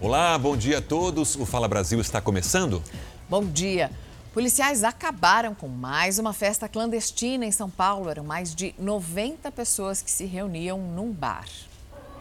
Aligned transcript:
Olá, 0.00 0.38
bom 0.38 0.56
dia 0.56 0.78
a 0.78 0.80
todos. 0.80 1.34
O 1.34 1.44
Fala 1.44 1.66
Brasil 1.66 2.00
está 2.00 2.20
começando? 2.20 2.80
Bom 3.28 3.44
dia. 3.44 3.90
Policiais 4.32 4.84
acabaram 4.84 5.56
com 5.56 5.66
mais 5.66 6.20
uma 6.20 6.32
festa 6.32 6.68
clandestina 6.68 7.44
em 7.44 7.50
São 7.50 7.68
Paulo. 7.68 8.08
Eram 8.08 8.22
mais 8.22 8.54
de 8.54 8.76
90 8.78 9.50
pessoas 9.50 10.00
que 10.00 10.08
se 10.08 10.24
reuniam 10.24 10.78
num 10.78 11.10
bar. 11.10 11.46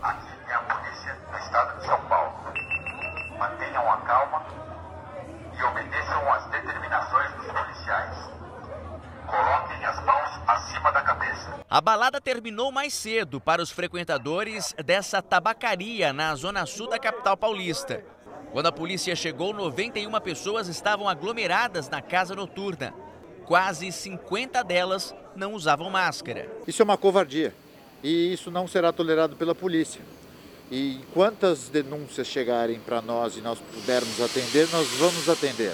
Aqui 0.02 0.28
é 0.50 0.54
a 0.56 0.60
polícia 0.60 1.18
do 1.30 1.38
estado 1.38 1.80
de 1.80 1.86
São 1.86 2.02
Paulo. 2.10 2.34
Mantenham 3.38 3.92
a 3.92 3.98
calma 3.98 4.44
e 5.56 5.64
obedeçam 5.64 6.34
às 6.34 6.50
determinações 6.50 7.32
dos 7.36 7.46
policiais. 7.46 8.37
Coloquem 9.28 9.86
as 9.86 10.04
mãos 10.06 10.30
acima 10.48 10.92
da 10.92 11.02
cabeça. 11.02 11.60
A 11.70 11.82
balada 11.82 12.22
terminou 12.22 12.72
mais 12.72 12.94
cedo 12.94 13.42
para 13.42 13.62
os 13.62 13.70
frequentadores 13.70 14.74
dessa 14.86 15.22
tabacaria 15.22 16.14
na 16.14 16.34
zona 16.36 16.66
sul 16.66 16.88
da 16.90 16.98
capital 16.98 17.36
paulista. 17.36 18.04
Quando 18.52 18.68
a 18.68 18.72
polícia 18.72 19.16
chegou, 19.16 19.54
91 19.54 20.10
pessoas 20.22 20.68
estavam 20.68 21.10
aglomeradas 21.10 21.90
na 21.90 22.02
casa 22.02 22.34
noturna. 22.34 22.94
Quase 23.46 23.92
50 23.92 24.64
delas 24.64 25.14
não 25.36 25.54
usavam 25.54 25.90
máscara. 25.90 26.50
Isso 26.66 26.82
é 26.82 26.86
uma 26.86 26.98
covardia 26.98 27.54
e 28.04 28.34
isso 28.34 28.50
não 28.50 28.68
será 28.68 28.92
tolerado 28.92 29.36
pela 29.36 29.54
polícia. 29.54 30.02
E 30.72 31.02
quantas 31.14 31.70
denúncias 31.70 32.28
chegarem 32.28 32.80
para 32.80 33.02
nós 33.02 33.38
e 33.38 33.42
nós 33.42 33.60
pudermos 33.60 34.20
atender, 34.22 34.68
nós 34.72 34.88
vamos 34.98 35.30
atender. 35.30 35.74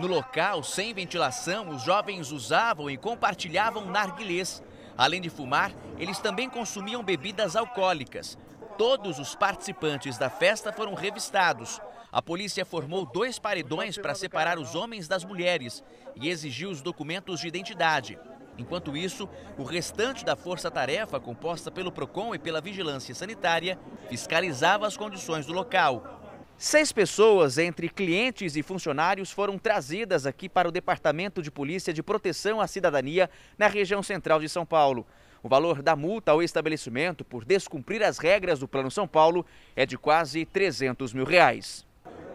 No 0.00 0.06
local, 0.06 0.62
sem 0.62 0.94
ventilação, 0.94 1.68
os 1.68 1.82
jovens 1.82 2.32
usavam 2.32 2.88
e 2.88 2.96
compartilhavam 2.96 3.84
narguilés. 3.84 4.62
Além 4.96 5.20
de 5.20 5.28
fumar, 5.28 5.74
eles 5.98 6.18
também 6.18 6.48
consumiam 6.48 7.04
bebidas 7.04 7.54
alcoólicas. 7.54 8.38
Todos 8.78 9.18
os 9.18 9.34
participantes 9.34 10.16
da 10.16 10.30
festa 10.30 10.72
foram 10.72 10.94
revistados. 10.94 11.82
A 12.10 12.22
polícia 12.22 12.64
formou 12.64 13.04
dois 13.04 13.38
paredões 13.38 13.98
para 13.98 14.14
separar 14.14 14.58
os 14.58 14.74
homens 14.74 15.06
das 15.06 15.22
mulheres 15.22 15.84
e 16.16 16.30
exigiu 16.30 16.70
os 16.70 16.80
documentos 16.80 17.38
de 17.38 17.48
identidade. 17.48 18.18
Enquanto 18.56 18.96
isso, 18.96 19.28
o 19.58 19.64
restante 19.64 20.24
da 20.24 20.34
força-tarefa, 20.34 21.20
composta 21.20 21.70
pelo 21.70 21.92
PROCON 21.92 22.34
e 22.34 22.38
pela 22.38 22.62
Vigilância 22.62 23.14
Sanitária, 23.14 23.78
fiscalizava 24.08 24.86
as 24.86 24.96
condições 24.96 25.44
do 25.44 25.52
local. 25.52 26.19
Seis 26.62 26.92
pessoas, 26.92 27.56
entre 27.56 27.88
clientes 27.88 28.54
e 28.54 28.62
funcionários, 28.62 29.30
foram 29.30 29.56
trazidas 29.56 30.26
aqui 30.26 30.46
para 30.46 30.68
o 30.68 30.70
Departamento 30.70 31.40
de 31.40 31.50
Polícia 31.50 31.90
de 31.90 32.02
Proteção 32.02 32.60
à 32.60 32.66
Cidadania, 32.66 33.30
na 33.56 33.66
região 33.66 34.02
central 34.02 34.40
de 34.40 34.46
São 34.46 34.66
Paulo. 34.66 35.06
O 35.42 35.48
valor 35.48 35.80
da 35.80 35.96
multa 35.96 36.32
ao 36.32 36.42
estabelecimento 36.42 37.24
por 37.24 37.46
descumprir 37.46 38.02
as 38.02 38.18
regras 38.18 38.58
do 38.58 38.68
Plano 38.68 38.90
São 38.90 39.08
Paulo 39.08 39.46
é 39.74 39.86
de 39.86 39.96
quase 39.96 40.44
300 40.44 41.14
mil 41.14 41.24
reais. 41.24 41.86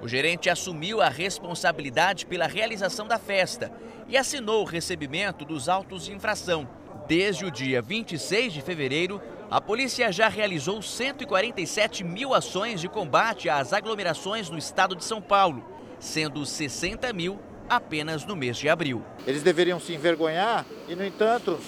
O 0.02 0.08
gerente 0.08 0.50
assumiu 0.50 1.03
a 1.03 1.08
responsabilidade 1.08 2.26
pela 2.26 2.48
realização 2.48 3.08
da 3.08 3.20
festa 3.20 3.72
e 4.08 4.18
assinou 4.18 4.64
o 4.64 4.68
recebimento 4.68 5.46
dos 5.46 5.70
autos 5.70 6.03
de 6.03 6.14
infração. 6.14 6.68
Desde 7.08 7.46
o 7.46 7.52
dia 7.52 7.80
26 7.80 8.53
de 8.53 8.62
fevereiro, 8.64 9.22
a 9.50 9.62
polícia 9.62 10.12
já 10.12 10.28
realizou 10.28 10.82
147 10.82 12.04
mil 12.04 12.34
ações 12.34 12.82
de 12.82 12.90
combate 12.90 13.48
às 13.48 13.74
aglomerações 13.74 14.50
no 14.50 14.58
estado 14.58 14.96
de 14.96 15.04
São 15.04 15.22
Paulo, 15.22 15.64
sendo 16.00 16.46
60 16.46 17.14
mil 17.14 17.40
apenas 17.70 18.26
no 18.26 18.36
mês 18.36 18.58
de 18.58 18.68
abril. 18.68 19.04
Eles 19.26 19.44
deveriam 19.44 19.80
se 19.80 19.94
envergonhar 19.94 20.66
e, 20.88 20.96
no 20.96 21.06
entanto, 21.06 21.60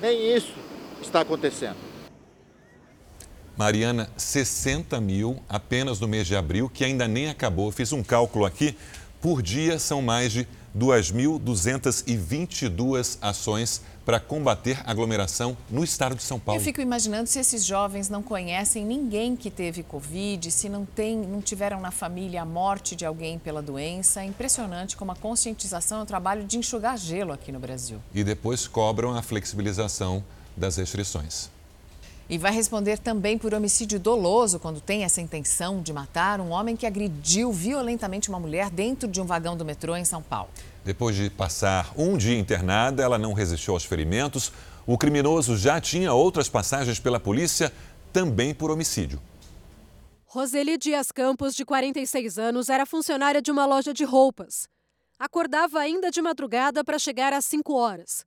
nem 0.00 0.34
isso 0.34 0.54
está 1.02 1.20
acontecendo. 1.20 1.76
Mariana, 3.56 4.08
60 4.16 4.98
mil 5.02 5.42
apenas 5.46 6.00
no 6.00 6.08
mês 6.08 6.26
de 6.26 6.34
abril, 6.34 6.70
que 6.70 6.84
ainda 6.84 7.06
nem 7.06 7.28
acabou. 7.28 7.70
Fiz 7.70 7.92
um 7.92 8.02
cálculo 8.02 8.46
aqui. 8.46 8.74
Por 9.20 9.42
dia 9.42 9.78
são 9.78 10.00
mais 10.00 10.32
de 10.32 10.48
2.222 10.76 13.18
ações 13.20 13.82
para 14.04 14.18
combater 14.18 14.80
aglomeração 14.84 15.56
no 15.70 15.84
estado 15.84 16.16
de 16.16 16.22
São 16.22 16.40
Paulo. 16.40 16.60
Eu 16.60 16.64
fico 16.64 16.80
imaginando 16.80 17.28
se 17.28 17.38
esses 17.38 17.64
jovens 17.64 18.08
não 18.08 18.22
conhecem 18.22 18.84
ninguém 18.84 19.36
que 19.36 19.50
teve 19.50 19.82
Covid, 19.82 20.50
se 20.50 20.68
não, 20.68 20.84
tem, 20.84 21.16
não 21.16 21.40
tiveram 21.40 21.80
na 21.80 21.90
família 21.90 22.42
a 22.42 22.44
morte 22.44 22.94
de 22.96 23.06
alguém 23.06 23.38
pela 23.38 23.62
doença. 23.62 24.22
É 24.22 24.24
impressionante 24.24 24.96
como 24.96 25.12
a 25.12 25.16
conscientização 25.16 26.00
é 26.00 26.02
um 26.02 26.06
trabalho 26.06 26.44
de 26.44 26.58
enxugar 26.58 26.96
gelo 26.96 27.32
aqui 27.32 27.52
no 27.52 27.60
Brasil. 27.60 28.00
E 28.14 28.24
depois 28.24 28.66
cobram 28.66 29.14
a 29.14 29.22
flexibilização 29.22 30.24
das 30.56 30.76
restrições. 30.76 31.50
E 32.30 32.38
vai 32.38 32.52
responder 32.52 32.96
também 32.96 33.36
por 33.36 33.52
homicídio 33.52 33.98
doloso 33.98 34.60
quando 34.60 34.80
tem 34.80 35.02
essa 35.02 35.20
intenção 35.20 35.82
de 35.82 35.92
matar 35.92 36.40
um 36.40 36.50
homem 36.50 36.76
que 36.76 36.86
agrediu 36.86 37.50
violentamente 37.50 38.28
uma 38.28 38.38
mulher 38.38 38.70
dentro 38.70 39.08
de 39.08 39.20
um 39.20 39.26
vagão 39.26 39.56
do 39.56 39.64
metrô 39.64 39.96
em 39.96 40.04
São 40.04 40.22
Paulo. 40.22 40.48
Depois 40.84 41.16
de 41.16 41.28
passar 41.28 41.92
um 41.96 42.16
dia 42.16 42.38
internada, 42.38 43.02
ela 43.02 43.18
não 43.18 43.32
resistiu 43.32 43.74
aos 43.74 43.84
ferimentos. 43.84 44.52
O 44.86 44.96
criminoso 44.96 45.56
já 45.56 45.80
tinha 45.80 46.14
outras 46.14 46.48
passagens 46.48 47.00
pela 47.00 47.18
polícia, 47.18 47.72
também 48.12 48.54
por 48.54 48.70
homicídio. 48.70 49.20
Roseli 50.24 50.78
Dias 50.78 51.10
Campos, 51.10 51.56
de 51.56 51.64
46 51.64 52.38
anos, 52.38 52.68
era 52.68 52.86
funcionária 52.86 53.42
de 53.42 53.50
uma 53.50 53.66
loja 53.66 53.92
de 53.92 54.04
roupas. 54.04 54.68
Acordava 55.18 55.80
ainda 55.80 56.12
de 56.12 56.22
madrugada 56.22 56.84
para 56.84 56.96
chegar 56.96 57.32
às 57.32 57.44
5 57.46 57.74
horas. 57.74 58.24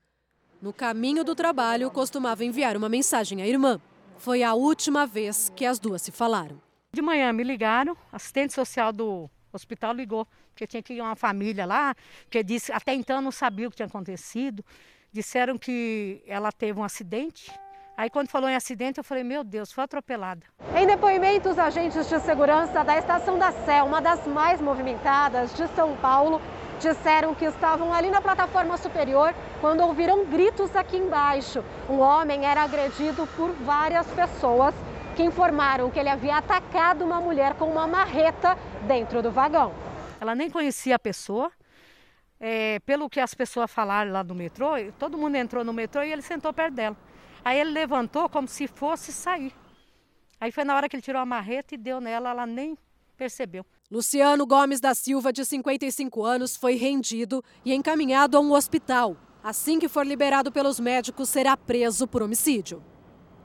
No 0.62 0.74
caminho 0.74 1.24
do 1.24 1.34
trabalho, 1.34 1.90
costumava 1.90 2.44
enviar 2.44 2.76
uma 2.76 2.90
mensagem 2.90 3.42
à 3.42 3.48
irmã. 3.48 3.80
Foi 4.24 4.42
a 4.42 4.54
última 4.54 5.06
vez 5.06 5.52
que 5.54 5.66
as 5.66 5.78
duas 5.80 6.02
se 6.02 6.10
falaram. 6.10 6.58
De 6.94 7.02
manhã 7.02 7.34
me 7.34 7.44
ligaram, 7.44 7.94
assistente 8.10 8.54
social 8.54 8.94
do 8.94 9.30
hospital 9.52 9.92
ligou, 9.92 10.26
porque 10.50 10.66
tinha 10.66 10.82
que 10.82 10.94
ir 10.94 11.02
uma 11.02 11.14
família 11.14 11.66
lá, 11.66 11.94
que 12.30 12.42
disse, 12.42 12.72
até 12.72 12.94
então 12.94 13.22
não 13.22 13.34
sabia 13.34 13.68
o 13.68 13.70
que 13.70 13.76
tinha 13.76 13.86
acontecido. 13.86 14.64
Disseram 15.12 15.58
que 15.58 16.24
ela 16.26 16.54
teve 16.54 16.80
um 16.80 16.86
acidente. 16.86 17.52
Aí 17.98 18.10
quando 18.10 18.30
falou 18.30 18.50
em 18.50 18.56
acidente, 18.56 18.98
eu 18.98 19.04
falei, 19.04 19.26
meu 19.26 19.44
Deus, 19.44 19.74
foi 19.74 19.84
atropelada. 19.84 20.46
Em 20.74 20.88
depoimento, 20.88 21.50
os 21.50 21.60
agentes 21.60 22.08
de 22.08 22.18
segurança 22.22 22.82
da 22.82 22.98
estação 22.98 23.38
da 23.38 23.52
Sé, 23.52 23.84
uma 23.84 24.02
das 24.02 24.26
mais 24.26 24.62
movimentadas 24.62 25.54
de 25.54 25.68
São 25.76 25.98
Paulo, 25.98 26.42
disseram 26.84 27.34
que 27.34 27.46
estavam 27.46 27.94
ali 27.94 28.10
na 28.10 28.22
plataforma 28.22 28.78
superior 28.78 29.34
quando 29.62 29.82
ouviram 29.82 30.26
gritos 30.26 30.76
aqui 30.76 30.98
embaixo. 30.98 31.64
Um 31.90 32.00
homem 32.00 32.46
era 32.46 32.62
agredido 32.62 33.26
por 33.38 33.52
várias 33.54 34.06
pessoas 34.08 34.76
que 35.16 35.24
informaram 35.24 35.90
que 35.90 36.00
ele 36.00 36.10
havia 36.10 36.38
atacado 36.38 37.06
uma 37.06 37.22
mulher 37.22 37.54
com 37.54 37.66
uma 37.66 37.88
marreta 37.88 38.58
dentro 38.86 39.22
do 39.22 39.32
vagão. 39.32 39.74
Ela 40.20 40.36
nem 40.36 40.50
conhecia 40.50 40.96
a 40.96 41.00
pessoa. 41.00 41.52
É, 42.40 42.80
pelo 42.80 43.10
que 43.10 43.22
as 43.22 43.34
pessoas 43.34 43.72
falaram 43.72 44.12
lá 44.12 44.22
do 44.22 44.36
metrô, 44.36 44.72
todo 45.00 45.18
mundo 45.18 45.36
entrou 45.36 45.64
no 45.64 45.72
metrô 45.72 46.04
e 46.04 46.12
ele 46.12 46.22
sentou 46.22 46.52
perto 46.52 46.74
dela. 46.74 46.98
Aí 47.46 47.58
ele 47.58 47.72
levantou 47.72 48.28
como 48.28 48.48
se 48.48 48.68
fosse 48.68 49.14
sair. 49.14 49.54
Aí 50.42 50.52
foi 50.52 50.66
na 50.66 50.76
hora 50.76 50.90
que 50.90 50.96
ele 50.98 51.04
tirou 51.04 51.22
a 51.22 51.26
marreta 51.26 51.74
e 51.74 51.78
deu 51.78 52.02
nela, 52.02 52.32
ela 52.32 52.46
nem 52.46 52.78
percebeu. 53.16 53.66
Luciano 53.94 54.48
Gomes 54.48 54.80
da 54.80 54.96
Silva, 54.96 55.32
de 55.32 55.46
55 55.46 56.26
anos, 56.26 56.56
foi 56.56 56.74
rendido 56.74 57.44
e 57.64 57.76
encaminhado 57.76 58.36
a 58.36 58.40
um 58.40 58.52
hospital. 58.52 59.16
Assim 59.44 59.78
que 59.78 59.88
for 59.88 60.04
liberado 60.04 60.52
pelos 60.52 60.80
médicos, 60.80 61.30
será 61.30 61.56
preso 61.56 62.08
por 62.08 62.24
homicídio. 62.24 62.84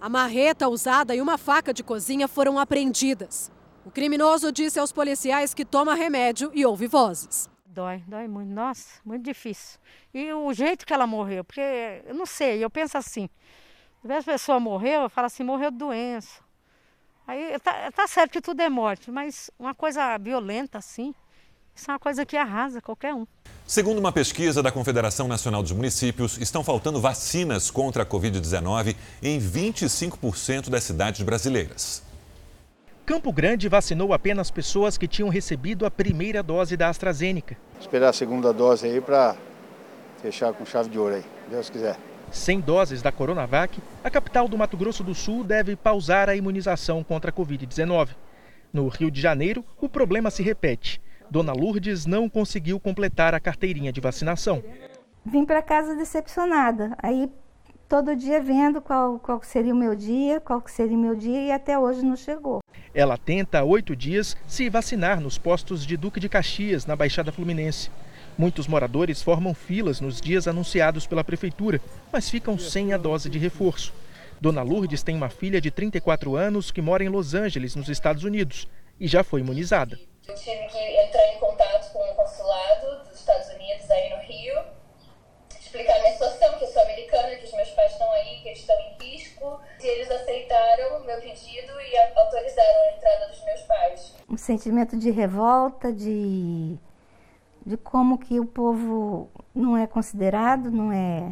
A 0.00 0.08
marreta 0.08 0.66
usada 0.66 1.14
e 1.14 1.20
uma 1.20 1.36
faca 1.36 1.74
de 1.74 1.84
cozinha 1.84 2.26
foram 2.26 2.58
apreendidas. 2.58 3.52
O 3.84 3.90
criminoso 3.90 4.50
disse 4.50 4.80
aos 4.80 4.90
policiais 4.90 5.52
que 5.52 5.66
toma 5.66 5.94
remédio 5.94 6.50
e 6.54 6.64
ouve 6.64 6.86
vozes. 6.86 7.50
Dói, 7.66 8.02
dói 8.08 8.26
muito. 8.26 8.50
Nossa, 8.50 9.02
muito 9.04 9.24
difícil. 9.24 9.78
E 10.14 10.32
o 10.32 10.50
jeito 10.54 10.86
que 10.86 10.94
ela 10.94 11.06
morreu, 11.06 11.44
porque 11.44 11.60
eu 12.06 12.14
não 12.14 12.24
sei, 12.24 12.64
eu 12.64 12.70
penso 12.70 12.96
assim. 12.96 13.28
Às 14.02 14.08
vezes 14.08 14.26
a 14.26 14.32
pessoa 14.32 14.58
morreu, 14.58 15.02
eu 15.02 15.10
falo 15.10 15.26
assim, 15.26 15.44
morreu 15.44 15.70
de 15.70 15.76
doença. 15.76 16.47
Aí 17.28 17.58
tá, 17.58 17.92
tá 17.92 18.06
certo 18.06 18.32
que 18.32 18.40
tudo 18.40 18.62
é 18.62 18.70
morte, 18.70 19.10
mas 19.10 19.50
uma 19.58 19.74
coisa 19.74 20.16
violenta 20.16 20.78
assim, 20.78 21.14
isso 21.76 21.90
é 21.90 21.92
uma 21.92 21.98
coisa 21.98 22.24
que 22.24 22.38
arrasa 22.38 22.80
qualquer 22.80 23.12
um. 23.12 23.26
Segundo 23.66 23.98
uma 23.98 24.10
pesquisa 24.10 24.62
da 24.62 24.72
Confederação 24.72 25.28
Nacional 25.28 25.62
dos 25.62 25.72
Municípios, 25.72 26.38
estão 26.38 26.64
faltando 26.64 26.98
vacinas 27.02 27.70
contra 27.70 28.02
a 28.02 28.06
Covid-19 28.06 28.96
em 29.22 29.38
25% 29.38 30.70
das 30.70 30.84
cidades 30.84 31.20
brasileiras. 31.20 32.02
Campo 33.04 33.30
Grande 33.30 33.68
vacinou 33.68 34.14
apenas 34.14 34.50
pessoas 34.50 34.96
que 34.96 35.06
tinham 35.06 35.28
recebido 35.28 35.84
a 35.84 35.90
primeira 35.90 36.42
dose 36.42 36.78
da 36.78 36.88
AstraZeneca. 36.88 37.58
Esperar 37.78 38.08
a 38.08 38.12
segunda 38.14 38.54
dose 38.54 38.86
aí 38.86 39.02
para 39.02 39.36
fechar 40.22 40.54
com 40.54 40.64
chave 40.64 40.88
de 40.88 40.98
ouro 40.98 41.16
aí, 41.16 41.24
Deus 41.50 41.68
quiser. 41.68 41.98
Sem 42.30 42.60
doses 42.60 43.00
da 43.00 43.10
Coronavac, 43.10 43.80
a 44.04 44.10
capital 44.10 44.46
do 44.48 44.58
Mato 44.58 44.76
Grosso 44.76 45.02
do 45.02 45.14
Sul 45.14 45.42
deve 45.42 45.74
pausar 45.74 46.28
a 46.28 46.36
imunização 46.36 47.02
contra 47.02 47.30
a 47.30 47.32
Covid-19. 47.32 48.10
No 48.72 48.86
Rio 48.88 49.10
de 49.10 49.20
Janeiro, 49.20 49.64
o 49.80 49.88
problema 49.88 50.30
se 50.30 50.42
repete. 50.42 51.00
Dona 51.30 51.52
Lourdes 51.52 52.04
não 52.06 52.28
conseguiu 52.28 52.78
completar 52.78 53.34
a 53.34 53.40
carteirinha 53.40 53.92
de 53.92 54.00
vacinação. 54.00 54.62
Vim 55.24 55.44
para 55.44 55.62
casa 55.62 55.94
decepcionada. 55.94 56.94
Aí 57.02 57.30
todo 57.88 58.14
dia 58.14 58.42
vendo 58.42 58.80
qual, 58.82 59.18
qual 59.18 59.42
seria 59.42 59.72
o 59.72 59.76
meu 59.76 59.94
dia, 59.94 60.40
qual 60.40 60.62
seria 60.66 60.96
o 60.96 61.00
meu 61.00 61.14
dia 61.14 61.40
e 61.40 61.50
até 61.50 61.78
hoje 61.78 62.04
não 62.04 62.16
chegou. 62.16 62.60
Ela 62.94 63.16
tenta 63.16 63.60
há 63.60 63.64
oito 63.64 63.96
dias 63.96 64.36
se 64.46 64.68
vacinar 64.68 65.20
nos 65.20 65.38
postos 65.38 65.86
de 65.86 65.96
Duque 65.96 66.20
de 66.20 66.28
Caxias, 66.28 66.84
na 66.84 66.94
Baixada 66.94 67.32
Fluminense. 67.32 67.90
Muitos 68.38 68.68
moradores 68.68 69.20
formam 69.20 69.52
filas 69.52 70.00
nos 70.00 70.20
dias 70.20 70.46
anunciados 70.46 71.08
pela 71.08 71.24
prefeitura, 71.24 71.80
mas 72.12 72.30
ficam 72.30 72.56
sem 72.56 72.92
a 72.92 72.96
dose 72.96 73.28
de 73.28 73.36
reforço. 73.36 73.92
Dona 74.40 74.62
Lourdes 74.62 75.02
tem 75.02 75.16
uma 75.16 75.28
filha 75.28 75.60
de 75.60 75.72
34 75.72 76.36
anos 76.36 76.70
que 76.70 76.80
mora 76.80 77.02
em 77.02 77.08
Los 77.08 77.34
Angeles, 77.34 77.74
nos 77.74 77.88
Estados 77.88 78.22
Unidos, 78.22 78.68
e 79.00 79.08
já 79.08 79.24
foi 79.24 79.40
imunizada. 79.40 79.98
Eu 80.28 80.36
tive 80.36 80.68
que 80.68 80.78
entrar 80.78 81.34
em 81.34 81.38
contato 81.40 81.92
com 81.92 81.98
o 81.98 82.14
consulado 82.14 83.08
dos 83.08 83.18
Estados 83.18 83.48
Unidos 83.48 83.90
aí 83.90 84.10
no 84.10 84.22
Rio, 84.22 84.54
explicar 85.58 85.96
a 85.96 85.98
minha 85.98 86.12
situação, 86.12 86.58
que 86.58 86.64
eu 86.64 86.68
sou 86.68 86.82
americana, 86.82 87.34
que 87.36 87.44
os 87.44 87.52
meus 87.52 87.70
pais 87.70 87.90
estão 87.90 88.10
aí, 88.12 88.40
que 88.40 88.48
eles 88.50 88.60
estão 88.60 88.76
em 88.78 89.04
risco. 89.04 89.60
E 89.82 89.86
eles 89.86 90.10
aceitaram 90.10 91.00
o 91.00 91.04
meu 91.04 91.20
pedido 91.20 91.72
e 91.80 91.98
autorizaram 92.16 92.82
a 92.82 92.96
entrada 92.96 93.28
dos 93.28 93.44
meus 93.44 93.60
pais. 93.62 94.14
Um 94.30 94.36
sentimento 94.36 94.96
de 94.96 95.10
revolta, 95.10 95.92
de, 95.92 96.78
de 97.68 97.76
como 97.76 98.16
que 98.16 98.40
o 98.40 98.46
povo 98.46 99.30
não 99.54 99.76
é 99.76 99.86
considerado, 99.86 100.70
não 100.70 100.90
é, 100.90 101.30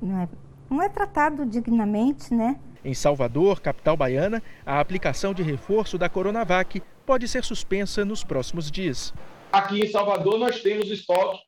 não 0.00 0.20
é 0.20 0.28
não 0.70 0.82
é 0.82 0.88
tratado 0.88 1.44
dignamente, 1.44 2.32
né? 2.32 2.58
Em 2.84 2.94
Salvador, 2.94 3.60
capital 3.60 3.96
baiana, 3.96 4.42
a 4.64 4.78
aplicação 4.78 5.34
de 5.34 5.42
reforço 5.42 5.98
da 5.98 6.08
Coronavac 6.08 6.80
pode 7.04 7.26
ser 7.26 7.44
suspensa 7.44 8.04
nos 8.04 8.22
próximos 8.22 8.70
dias. 8.70 9.12
Aqui 9.52 9.80
em 9.80 9.88
Salvador 9.88 10.38
nós 10.38 10.60
temos 10.60 10.88
estoque 10.88 11.38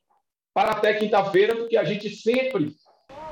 para 0.52 0.72
até 0.72 0.94
quinta-feira, 0.94 1.54
porque 1.54 1.76
a 1.76 1.84
gente 1.84 2.10
sempre 2.10 2.74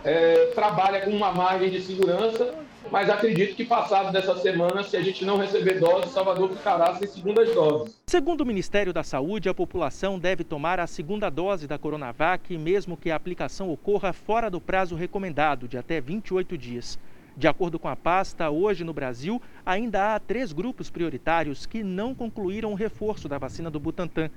é, 0.05 0.47
trabalha 0.55 1.01
com 1.05 1.11
uma 1.11 1.33
margem 1.33 1.71
de 1.71 1.81
segurança 1.83 2.55
mas 2.91 3.11
acredito 3.11 3.55
que 3.55 3.65
passado 3.65 4.13
dessa 4.13 4.37
semana, 4.37 4.83
se 4.83 4.97
a 4.97 5.03
gente 5.03 5.25
não 5.25 5.39
receber 5.39 5.79
doses, 5.79 6.13
Salvador 6.13 6.51
ficará 6.51 6.95
sem 6.95 7.09
segundas 7.09 7.53
doses. 7.55 8.01
Segundo 8.07 8.43
o 8.43 8.47
Ministério 8.47 8.93
da 8.93 9.03
Saúde, 9.03 9.49
a 9.49 9.55
população 9.55 10.19
deve 10.19 10.45
tomar 10.45 10.81
a 10.81 10.87
segunda 10.87 11.29
dose 11.31 11.67
da 11.67 11.79
Coronavac, 11.79 12.57
mesmo 12.57 12.97
que 12.97 13.11
a 13.11 13.17
aplicação 13.17 13.71
ocorra 13.71 14.13
fora 14.13 14.51
do 14.51 14.61
prazo 14.61 14.95
recomendado, 14.95 15.69
de 15.69 15.77
até 15.77 16.01
28 16.01 16.57
dias. 16.57 16.99
De 17.37 17.47
acordo 17.47 17.79
com 17.79 17.87
a 17.87 17.95
pasta, 17.95 18.49
hoje 18.49 18.83
no 18.83 18.95
Brasil 18.95 19.43
ainda 19.65 20.15
há 20.15 20.19
três 20.19 20.55
grupos 20.55 20.89
prioritários 20.89 21.67
que 21.67 21.85
não 21.85 22.15
concluíram 22.15 22.73
o 22.73 22.75
reforço 22.75 23.29
da 23.29 23.37
vacina 23.37 23.71
do 23.71 23.79
Butantan. 23.79 24.31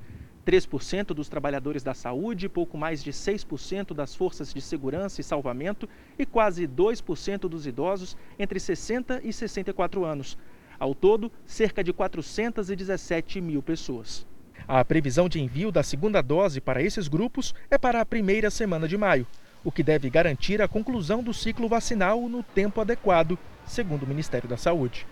3% 0.49 1.13
dos 1.13 1.29
trabalhadores 1.29 1.83
da 1.83 1.93
saúde, 1.93 2.49
pouco 2.49 2.75
mais 2.75 3.03
de 3.03 3.11
6% 3.11 3.93
das 3.93 4.15
forças 4.15 4.51
de 4.51 4.59
segurança 4.59 5.21
e 5.21 5.23
salvamento 5.23 5.87
e 6.17 6.25
quase 6.25 6.67
2% 6.67 7.41
dos 7.41 7.67
idosos 7.67 8.17
entre 8.39 8.59
60 8.59 9.21
e 9.23 9.31
64 9.31 10.03
anos. 10.03 10.39
Ao 10.79 10.95
todo, 10.95 11.31
cerca 11.45 11.83
de 11.83 11.93
417 11.93 13.39
mil 13.39 13.61
pessoas. 13.61 14.25
A 14.67 14.83
previsão 14.83 15.29
de 15.29 15.39
envio 15.39 15.71
da 15.71 15.83
segunda 15.83 16.19
dose 16.19 16.59
para 16.59 16.81
esses 16.81 17.07
grupos 17.07 17.53
é 17.69 17.77
para 17.77 18.01
a 18.01 18.05
primeira 18.05 18.49
semana 18.49 18.87
de 18.87 18.97
maio, 18.97 19.27
o 19.63 19.71
que 19.71 19.83
deve 19.83 20.09
garantir 20.09 20.63
a 20.63 20.67
conclusão 20.67 21.21
do 21.21 21.33
ciclo 21.33 21.67
vacinal 21.67 22.27
no 22.27 22.41
tempo 22.41 22.81
adequado, 22.81 23.37
segundo 23.67 24.01
o 24.01 24.07
Ministério 24.07 24.49
da 24.49 24.57
Saúde. 24.57 25.05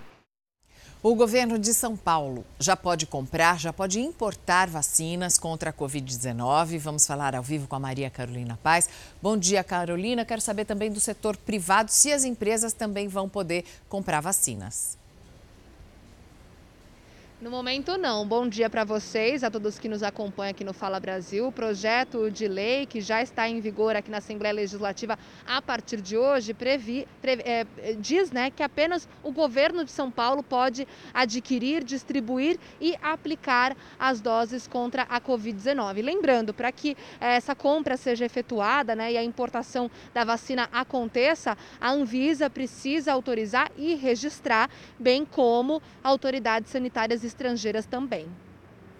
O 1.09 1.15
governo 1.15 1.57
de 1.57 1.73
São 1.73 1.95
Paulo 1.95 2.43
já 2.59 2.75
pode 2.75 3.05
comprar, 3.05 3.57
já 3.57 3.71
pode 3.71 3.97
importar 3.97 4.67
vacinas 4.67 5.37
contra 5.37 5.69
a 5.69 5.73
Covid-19. 5.73 6.77
Vamos 6.79 7.07
falar 7.07 7.33
ao 7.33 7.41
vivo 7.41 7.65
com 7.65 7.77
a 7.77 7.79
Maria 7.79 8.09
Carolina 8.09 8.59
Paz. 8.61 8.89
Bom 9.21 9.37
dia, 9.37 9.63
Carolina. 9.63 10.25
Quero 10.25 10.41
saber 10.41 10.65
também 10.65 10.91
do 10.91 10.99
setor 10.99 11.37
privado 11.37 11.91
se 11.91 12.11
as 12.11 12.25
empresas 12.25 12.73
também 12.73 13.07
vão 13.07 13.29
poder 13.29 13.63
comprar 13.87 14.19
vacinas. 14.19 14.97
No 17.39 17.51
momento, 17.51 17.99
não. 17.99 18.27
Bom 18.27 18.49
dia 18.49 18.67
para 18.67 18.83
vocês, 18.83 19.43
a 19.43 19.51
todos 19.51 19.77
que 19.77 19.87
nos 19.87 20.01
acompanham 20.01 20.49
aqui 20.49 20.63
no 20.63 20.73
Fala 20.73 20.99
Brasil. 20.99 21.45
O 21.45 21.51
projeto 21.51 22.31
de 22.31 22.47
lei 22.47 22.87
que 22.87 22.99
já 22.99 23.21
está 23.21 23.47
em 23.47 23.59
vigor 23.59 23.95
aqui 23.95 24.09
na 24.09 24.17
Assembleia 24.17 24.55
Legislativa 24.55 25.19
a 25.45 25.61
partir 25.61 26.01
de 26.01 26.17
hoje 26.17 26.51
previ, 26.55 27.07
previ, 27.21 27.43
é, 27.45 27.67
diz 27.99 28.31
né, 28.31 28.49
que 28.49 28.63
apenas 28.63 29.07
o 29.21 29.31
governo 29.31 29.85
de 29.85 29.91
São 29.91 30.09
Paulo 30.09 30.41
pode 30.41 30.87
adquirir, 31.13 31.83
distribuir 31.83 32.57
e 32.81 32.95
aplicar 33.03 33.77
as 33.99 34.19
doses 34.19 34.65
contra 34.65 35.03
a 35.03 35.21
Covid-19. 35.21 36.03
Lembrando, 36.03 36.55
para 36.55 36.71
que 36.71 36.97
é, 37.21 37.35
essa 37.35 37.53
compra 37.53 37.97
seja 37.97 38.25
efetuada 38.25 38.95
né, 38.95 39.11
e 39.11 39.17
a 39.17 39.23
importação 39.23 39.91
da 40.11 40.23
vacina 40.23 40.67
aconteça, 40.71 41.55
a 41.79 41.91
Anvisa 41.91 42.49
precisa 42.49 43.13
autorizar 43.13 43.69
e 43.77 43.93
registrar, 43.93 44.71
bem 44.97 45.23
como 45.23 45.79
autoridades 46.03 46.71
sanitárias 46.71 47.26
estrangeiras 47.27 47.85
também. 47.85 48.27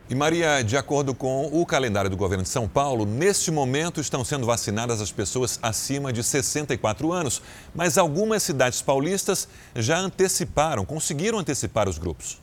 E 0.10 0.16
Maria, 0.16 0.64
de 0.64 0.78
acordo 0.78 1.14
com 1.14 1.48
o 1.48 1.66
calendário 1.66 2.10
do 2.10 2.16
governo 2.16 2.44
de 2.44 2.50
São 2.50 2.66
Paulo, 2.66 3.06
neste 3.06 3.52
momento 3.52 4.00
estão 4.00 4.24
sendo 4.24 4.46
vacinadas 4.46 5.02
as 5.02 5.12
pessoas 5.12 5.60
acima 5.62 6.14
de 6.14 6.24
64 6.24 7.12
anos, 7.12 7.42
mas 7.76 7.98
algumas 7.98 8.42
cidades 8.42 8.82
paulistas 8.82 9.50
já 9.76 9.98
anteciparam, 9.98 10.86
conseguiram 10.86 11.40
antecipar 11.40 11.90
os 11.90 11.98
grupos. 11.98 12.40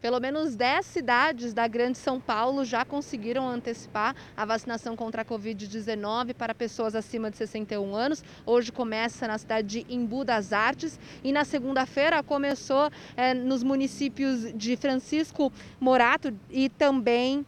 Pelo 0.00 0.18
menos 0.18 0.56
10 0.56 0.86
cidades 0.86 1.52
da 1.52 1.68
Grande 1.68 1.98
São 1.98 2.18
Paulo 2.18 2.64
já 2.64 2.86
conseguiram 2.86 3.46
antecipar 3.46 4.16
a 4.34 4.46
vacinação 4.46 4.96
contra 4.96 5.20
a 5.20 5.24
Covid-19 5.24 6.32
para 6.32 6.54
pessoas 6.54 6.94
acima 6.94 7.30
de 7.30 7.36
61 7.36 7.94
anos. 7.94 8.24
Hoje 8.46 8.72
começa 8.72 9.28
na 9.28 9.36
cidade 9.36 9.68
de 9.68 9.94
Embu 9.94 10.24
das 10.24 10.54
Artes 10.54 10.98
e 11.22 11.30
na 11.32 11.44
segunda-feira 11.44 12.22
começou 12.22 12.90
é, 13.14 13.34
nos 13.34 13.62
municípios 13.62 14.50
de 14.54 14.74
Francisco 14.74 15.52
Morato 15.78 16.34
e 16.48 16.70
também 16.70 17.44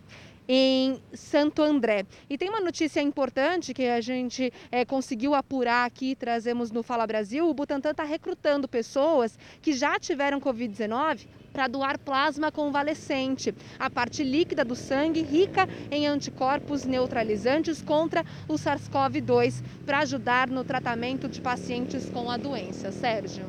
em 0.55 1.01
Santo 1.15 1.63
André. 1.63 2.05
E 2.29 2.37
tem 2.37 2.51
uma 2.51 2.61
notícia 2.61 3.01
importante 3.01 3.73
que 3.73 3.87
a 3.87 4.03
gente 4.03 4.53
é, 4.71 4.85
conseguiu 4.85 5.35
apurar 5.35 5.87
aqui, 5.87 6.15
trazemos 6.15 6.71
no 6.71 6.83
Fala 6.83 7.07
Brasil. 7.07 7.49
O 7.49 7.55
Butantan 7.55 7.93
está 7.93 8.05
recrutando 8.05 8.69
pessoas 8.69 9.39
que 9.63 9.73
já 9.73 9.99
tiveram 9.99 10.39
Covid-19 10.43 11.27
para 11.55 11.69
doar 11.69 11.99
plasma 11.99 12.53
convalescente, 12.53 13.55
a 13.79 13.89
parte 13.89 14.23
líquida 14.23 14.63
do 14.63 14.77
sangue 14.77 15.23
rica 15.23 15.67
em 15.91 16.07
anticorpos 16.07 16.85
neutralizantes 16.85 17.81
contra 17.81 18.23
o 18.47 18.55
SARS-CoV-2, 18.55 19.63
para 19.87 20.01
ajudar 20.01 20.49
no 20.49 20.65
tratamento 20.65 21.31
de 21.31 21.41
pacientes 21.41 22.11
com 22.11 22.31
a 22.31 22.37
doença. 22.37 22.93
Sérgio. 22.93 23.47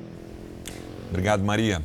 Obrigado, 1.09 1.43
Maria. 1.43 1.81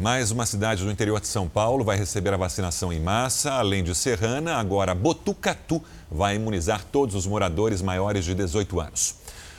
Mais 0.00 0.30
uma 0.30 0.46
cidade 0.46 0.84
do 0.84 0.92
interior 0.92 1.20
de 1.20 1.26
São 1.26 1.48
Paulo 1.48 1.82
vai 1.82 1.96
receber 1.96 2.32
a 2.32 2.36
vacinação 2.36 2.92
em 2.92 3.00
massa. 3.00 3.54
Além 3.54 3.82
de 3.82 3.96
Serrana, 3.96 4.54
agora 4.54 4.94
Botucatu 4.94 5.82
vai 6.08 6.36
imunizar 6.36 6.84
todos 6.84 7.16
os 7.16 7.26
moradores 7.26 7.82
maiores 7.82 8.24
de 8.24 8.32
18 8.32 8.78
anos. 8.78 9.16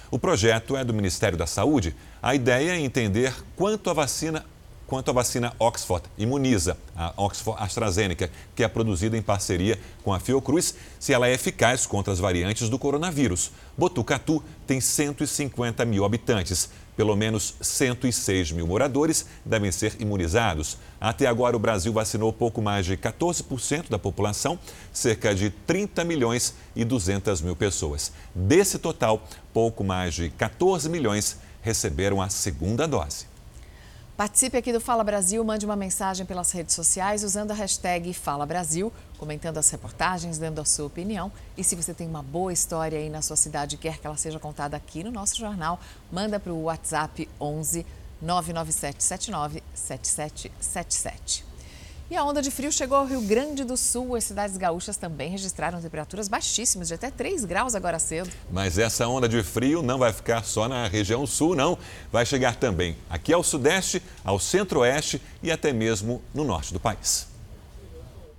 O 0.10 0.18
projeto 0.18 0.78
é 0.78 0.86
do 0.86 0.94
Ministério 0.94 1.38
da 1.38 1.46
Saúde. 1.46 1.94
A 2.24 2.34
ideia 2.34 2.72
é 2.72 2.80
entender 2.80 3.36
quanto 3.58 3.90
a 3.90 3.94
vacina 3.94 4.46
quanto 4.90 5.12
à 5.12 5.13
vacina 5.13 5.54
Oxford 5.60 6.04
imuniza, 6.18 6.75
a 6.96 7.13
Oxford 7.16 7.62
AstraZeneca, 7.62 8.32
que 8.56 8.63
é 8.63 8.68
produzida 8.68 9.16
em 9.16 9.22
parceria 9.22 9.78
com 10.04 10.12
a 10.12 10.20
Fiocruz, 10.20 10.74
se 11.00 11.13
ela 11.13 11.28
é 11.28 11.34
eficaz 11.34 11.86
contra 11.86 12.12
as 12.12 12.18
variantes 12.18 12.70
do 12.70 12.80
coronavírus. 12.80 13.52
Botucatu 13.78 14.44
tem 14.66 14.82
150 14.82 15.86
mil 15.86 16.04
habitantes. 16.04 16.72
Pelo 17.00 17.15
menos 17.15 17.56
106 17.62 18.51
mil 18.51 18.68
moradores 18.68 19.25
devem 19.46 19.72
ser 19.72 19.96
imunizados. 20.01 20.77
Até 21.00 21.27
agora, 21.27 21.56
o 21.56 21.60
Brasil 21.60 21.94
vacinou 21.94 22.34
pouco 22.34 22.62
mais 22.62 22.86
de 22.86 22.98
14% 22.98 23.88
da 23.89 23.98
população, 23.98 24.60
cerca 24.91 25.34
de 25.34 25.50
30 25.50 26.03
milhões 26.03 26.56
e 26.75 26.84
200 26.84 27.39
mil 27.39 27.56
pessoas. 27.56 28.12
Desse 28.36 28.77
total, 28.77 29.25
pouco 29.53 29.82
mais 29.82 30.13
de 30.13 30.29
14 30.32 30.89
milhões 30.89 31.39
receberam 31.62 32.22
a 32.22 32.27
segunda 32.27 32.86
dose. 32.86 33.27
Participe 34.20 34.58
aqui 34.58 34.74
do 34.74 34.82
Fala 34.82 35.02
Brasil, 35.02 35.42
mande 35.46 35.66
uma 35.66 35.78
mensagem 35.78 36.26
pelas 36.26 36.52
redes 36.52 36.76
sociais 36.76 37.24
usando 37.24 37.52
a 37.52 37.54
hashtag 37.54 38.14
Fala 38.14 38.46
Brasil, 38.46 38.92
comentando 39.18 39.58
as 39.58 39.70
reportagens, 39.70 40.38
dando 40.38 40.60
a 40.60 40.66
sua 40.66 40.88
opinião. 40.88 41.32
E 41.56 41.64
se 41.64 41.74
você 41.74 41.94
tem 41.94 42.06
uma 42.06 42.22
boa 42.22 42.52
história 42.52 43.00
aí 43.00 43.10
na 43.10 43.22
sua 43.22 43.38
cidade 43.38 43.76
e 43.76 43.78
quer 43.78 43.98
que 43.98 44.06
ela 44.06 44.18
seja 44.18 44.38
contada 44.38 44.76
aqui 44.76 45.06
no 45.06 45.10
nosso 45.10 45.38
jornal, 45.38 45.80
manda 46.12 46.38
para 46.38 46.52
o 46.52 46.64
WhatsApp 46.64 47.30
11 47.40 47.86
997 48.22 49.02
79 49.02 49.64
7777. 49.74 51.49
E 52.12 52.18
a 52.18 52.24
onda 52.24 52.42
de 52.42 52.50
frio 52.50 52.72
chegou 52.72 52.98
ao 52.98 53.06
Rio 53.06 53.22
Grande 53.22 53.63
do 53.63 53.78
Sul. 53.78 54.16
As 54.16 54.24
cidades 54.24 54.58
gaúchas 54.58 54.98
também 54.98 55.30
registraram 55.30 55.80
temperaturas 55.80 56.28
baixíssimas, 56.28 56.88
de 56.88 56.96
até 56.96 57.12
3 57.12 57.46
graus 57.46 57.75
agora 57.75 58.00
cedo. 58.00 58.32
Mas 58.51 58.80
essa 58.80 59.08
onda 59.08 59.30
de 59.30 59.44
frio 59.44 59.84
não 59.84 60.00
vai 60.00 60.12
ficar 60.12 60.44
só 60.44 60.68
na 60.68 60.88
região 60.88 61.28
sul, 61.28 61.56
não. 61.56 61.78
Vai 62.12 62.25
chegar 62.25 62.56
também 62.56 62.98
aqui 63.08 63.32
ao 63.32 63.44
sudeste, 63.44 64.01
ao 64.25 64.39
centro-oeste 64.39 65.22
e 65.44 65.51
até 65.51 65.72
mesmo 65.72 66.20
no 66.34 66.44
norte 66.44 66.74
do 66.74 66.80
país. 66.80 67.28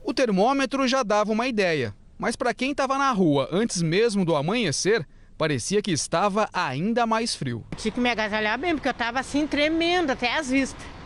O 0.02 0.12
termômetro 0.12 0.88
já 0.88 1.04
dava 1.04 1.30
uma 1.30 1.46
ideia, 1.46 1.94
mas 2.18 2.34
para 2.34 2.52
quem 2.52 2.72
estava 2.72 2.98
na 2.98 3.12
rua 3.12 3.48
antes 3.52 3.80
mesmo 3.82 4.24
do 4.24 4.34
amanhecer, 4.34 5.06
parecia 5.38 5.80
que 5.80 5.92
estava 5.92 6.48
ainda 6.52 7.06
mais 7.06 7.36
frio. 7.36 7.64
Tinha 7.76 7.92
que 7.92 8.00
me 8.00 8.10
agasalhar 8.10 8.58
bem, 8.58 8.74
porque 8.74 8.88
eu 8.88 8.92
estava 8.92 9.20
assim 9.20 9.46
tremendo 9.46 10.10
até 10.10 10.36
as 10.36 10.50
vistas. 10.50 10.99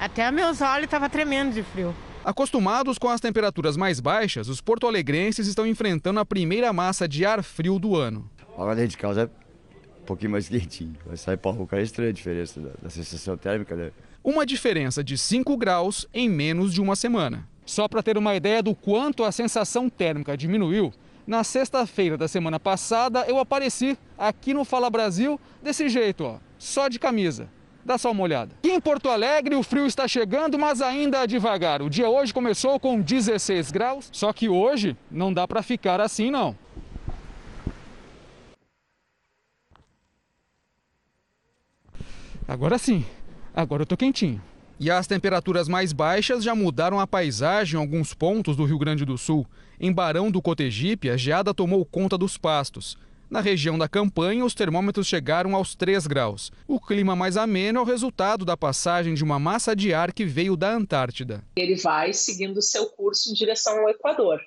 Até 0.00 0.30
meus 0.30 0.60
olhos 0.60 0.84
estavam 0.84 1.08
tremendo 1.08 1.52
de 1.52 1.62
frio. 1.62 1.92
Acostumados 2.24 2.98
com 2.98 3.08
as 3.08 3.20
temperaturas 3.20 3.76
mais 3.76 3.98
baixas, 3.98 4.48
os 4.48 4.60
porto-alegrenses 4.60 5.48
estão 5.48 5.66
enfrentando 5.66 6.20
a 6.20 6.24
primeira 6.24 6.72
massa 6.72 7.08
de 7.08 7.24
ar 7.24 7.42
frio 7.42 7.80
do 7.80 7.96
ano. 7.96 8.30
Agora 8.54 8.76
dentro 8.76 8.90
de 8.90 8.96
casa 8.96 9.22
é 9.22 9.24
um 10.02 10.04
pouquinho 10.04 10.32
mais 10.32 10.48
quentinho. 10.48 10.94
Vai 11.04 11.16
sair 11.16 11.36
para 11.36 11.50
rua, 11.50 11.66
é 11.72 11.82
estranha 11.82 12.10
a 12.10 12.12
diferença 12.12 12.60
da, 12.60 12.70
da 12.82 12.90
sensação 12.90 13.36
térmica, 13.36 13.74
né? 13.74 13.90
Uma 14.22 14.46
diferença 14.46 15.02
de 15.02 15.18
5 15.18 15.56
graus 15.56 16.06
em 16.14 16.28
menos 16.28 16.72
de 16.72 16.80
uma 16.80 16.94
semana. 16.94 17.48
Só 17.66 17.88
para 17.88 18.02
ter 18.02 18.16
uma 18.16 18.36
ideia 18.36 18.62
do 18.62 18.74
quanto 18.74 19.24
a 19.24 19.32
sensação 19.32 19.88
térmica 19.88 20.36
diminuiu, 20.36 20.92
na 21.26 21.42
sexta-feira 21.42 22.16
da 22.16 22.28
semana 22.28 22.60
passada 22.60 23.24
eu 23.26 23.38
apareci 23.38 23.98
aqui 24.16 24.54
no 24.54 24.64
Fala 24.64 24.88
Brasil 24.88 25.40
desse 25.62 25.88
jeito, 25.88 26.24
ó, 26.24 26.38
só 26.56 26.88
de 26.88 26.98
camisa. 26.98 27.48
Dá 27.84 27.96
só 27.96 28.10
uma 28.10 28.22
olhada. 28.22 28.54
Aqui 28.58 28.70
em 28.70 28.80
Porto 28.80 29.08
Alegre 29.08 29.54
o 29.54 29.62
frio 29.62 29.86
está 29.86 30.06
chegando, 30.06 30.58
mas 30.58 30.82
ainda 30.82 31.26
devagar. 31.26 31.80
O 31.80 31.88
dia 31.88 32.08
hoje 32.08 32.34
começou 32.34 32.78
com 32.78 33.00
16 33.00 33.70
graus, 33.70 34.08
só 34.12 34.32
que 34.32 34.48
hoje 34.48 34.96
não 35.10 35.32
dá 35.32 35.46
para 35.48 35.62
ficar 35.62 36.00
assim 36.00 36.30
não. 36.30 36.56
Agora 42.46 42.78
sim, 42.78 43.04
agora 43.54 43.82
eu 43.82 43.86
tô 43.86 43.96
quentinho. 43.96 44.40
E 44.80 44.90
as 44.90 45.06
temperaturas 45.06 45.68
mais 45.68 45.92
baixas 45.92 46.44
já 46.44 46.54
mudaram 46.54 47.00
a 47.00 47.06
paisagem 47.06 47.76
em 47.76 47.80
alguns 47.80 48.14
pontos 48.14 48.56
do 48.56 48.64
Rio 48.64 48.78
Grande 48.78 49.04
do 49.04 49.18
Sul. 49.18 49.44
Em 49.80 49.92
Barão 49.92 50.30
do 50.30 50.40
Cotegipe, 50.40 51.10
a 51.10 51.16
geada 51.16 51.52
tomou 51.52 51.84
conta 51.84 52.16
dos 52.16 52.38
pastos. 52.38 52.96
Na 53.30 53.40
região 53.42 53.76
da 53.76 53.86
campanha, 53.86 54.42
os 54.42 54.54
termômetros 54.54 55.06
chegaram 55.06 55.54
aos 55.54 55.74
3 55.74 56.06
graus. 56.06 56.50
O 56.66 56.80
clima 56.80 57.14
mais 57.14 57.36
ameno 57.36 57.78
é 57.78 57.82
o 57.82 57.84
resultado 57.84 58.42
da 58.42 58.56
passagem 58.56 59.12
de 59.12 59.22
uma 59.22 59.38
massa 59.38 59.76
de 59.76 59.92
ar 59.92 60.14
que 60.14 60.24
veio 60.24 60.56
da 60.56 60.70
Antártida. 60.70 61.44
Ele 61.54 61.74
vai 61.74 62.14
seguindo 62.14 62.56
o 62.56 62.62
seu 62.62 62.86
curso 62.86 63.30
em 63.30 63.34
direção 63.34 63.80
ao 63.80 63.90
Equador. 63.90 64.40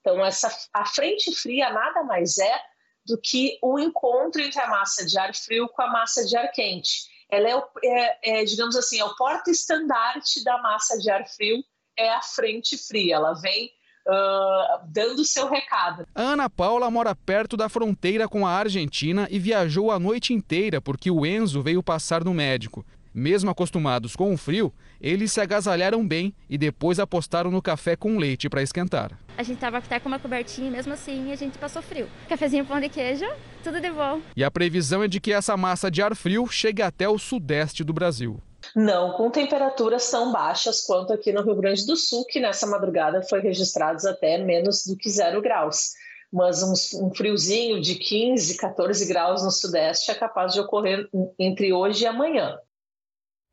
Então, 0.00 0.24
essa, 0.24 0.48
a 0.72 0.86
frente 0.86 1.34
fria 1.34 1.72
nada 1.72 2.04
mais 2.04 2.38
é 2.38 2.60
do 3.04 3.20
que 3.20 3.58
o 3.60 3.80
encontro 3.80 4.40
entre 4.40 4.60
a 4.60 4.68
massa 4.68 5.04
de 5.04 5.18
ar 5.18 5.34
frio 5.34 5.68
com 5.68 5.82
a 5.82 5.90
massa 5.90 6.24
de 6.24 6.36
ar 6.36 6.52
quente. 6.52 7.08
Ela 7.28 7.48
é, 7.48 7.62
é, 7.84 8.40
é 8.40 8.44
digamos 8.44 8.76
assim, 8.76 9.00
é 9.00 9.04
o 9.04 9.16
porta-estandarte 9.16 10.44
da 10.44 10.56
massa 10.62 10.96
de 10.98 11.10
ar 11.10 11.26
frio, 11.26 11.62
é 11.98 12.08
a 12.10 12.22
frente 12.22 12.78
fria. 12.78 13.16
Ela 13.16 13.34
vem 13.34 13.70
uh, 14.10 14.86
dando 14.88 15.24
seu 15.24 15.48
recado. 15.48 16.06
A 16.14 16.22
Ana 16.22 16.50
Paula 16.50 16.90
mora 16.90 17.14
perto 17.14 17.56
da 17.56 17.68
fronteira 17.68 18.28
com 18.28 18.46
a 18.46 18.50
Argentina 18.50 19.28
e 19.30 19.38
viajou 19.38 19.90
a 19.90 19.98
noite 19.98 20.32
inteira 20.32 20.80
porque 20.80 21.10
o 21.10 21.24
Enzo 21.24 21.62
veio 21.62 21.82
passar 21.82 22.24
no 22.24 22.34
médico. 22.34 22.84
Mesmo 23.12 23.50
acostumados 23.50 24.14
com 24.14 24.32
o 24.32 24.36
frio, 24.36 24.72
eles 25.00 25.32
se 25.32 25.40
agasalharam 25.40 26.06
bem 26.06 26.32
e 26.48 26.56
depois 26.56 27.00
apostaram 27.00 27.50
no 27.50 27.60
café 27.60 27.96
com 27.96 28.16
leite 28.16 28.48
para 28.48 28.62
esquentar. 28.62 29.18
A 29.36 29.42
gente 29.42 29.56
estava 29.56 29.78
até 29.78 29.98
com 29.98 30.08
uma 30.08 30.18
cobertinha 30.18 30.68
e 30.68 30.70
mesmo 30.70 30.92
assim 30.92 31.32
a 31.32 31.36
gente 31.36 31.58
passou 31.58 31.82
frio. 31.82 32.06
Cafezinho, 32.28 32.64
pão 32.64 32.78
de 32.78 32.88
queijo, 32.88 33.24
tudo 33.64 33.80
de 33.80 33.90
bom. 33.90 34.20
E 34.36 34.44
a 34.44 34.50
previsão 34.50 35.02
é 35.02 35.08
de 35.08 35.18
que 35.18 35.32
essa 35.32 35.56
massa 35.56 35.90
de 35.90 36.00
ar 36.02 36.14
frio 36.14 36.46
chegue 36.46 36.82
até 36.82 37.08
o 37.08 37.18
sudeste 37.18 37.82
do 37.82 37.92
Brasil. 37.92 38.40
Não 38.74 39.12
com 39.12 39.30
temperaturas 39.30 40.10
tão 40.10 40.32
baixas 40.32 40.82
quanto 40.82 41.12
aqui 41.12 41.32
no 41.32 41.42
Rio 41.42 41.56
Grande 41.56 41.86
do 41.86 41.96
Sul, 41.96 42.24
que 42.24 42.40
nessa 42.40 42.66
madrugada 42.66 43.22
foi 43.22 43.40
registrados 43.40 44.04
até 44.04 44.38
menos 44.38 44.86
do 44.86 44.96
que 44.96 45.10
zero 45.10 45.42
graus. 45.42 45.92
Mas 46.32 46.62
um, 46.62 47.06
um 47.06 47.14
friozinho 47.14 47.80
de 47.80 47.96
15, 47.96 48.56
14 48.56 49.04
graus 49.06 49.42
no 49.42 49.50
sudeste 49.50 50.10
é 50.10 50.14
capaz 50.14 50.52
de 50.52 50.60
ocorrer 50.60 51.08
entre 51.38 51.72
hoje 51.72 52.04
e 52.04 52.06
amanhã. 52.06 52.56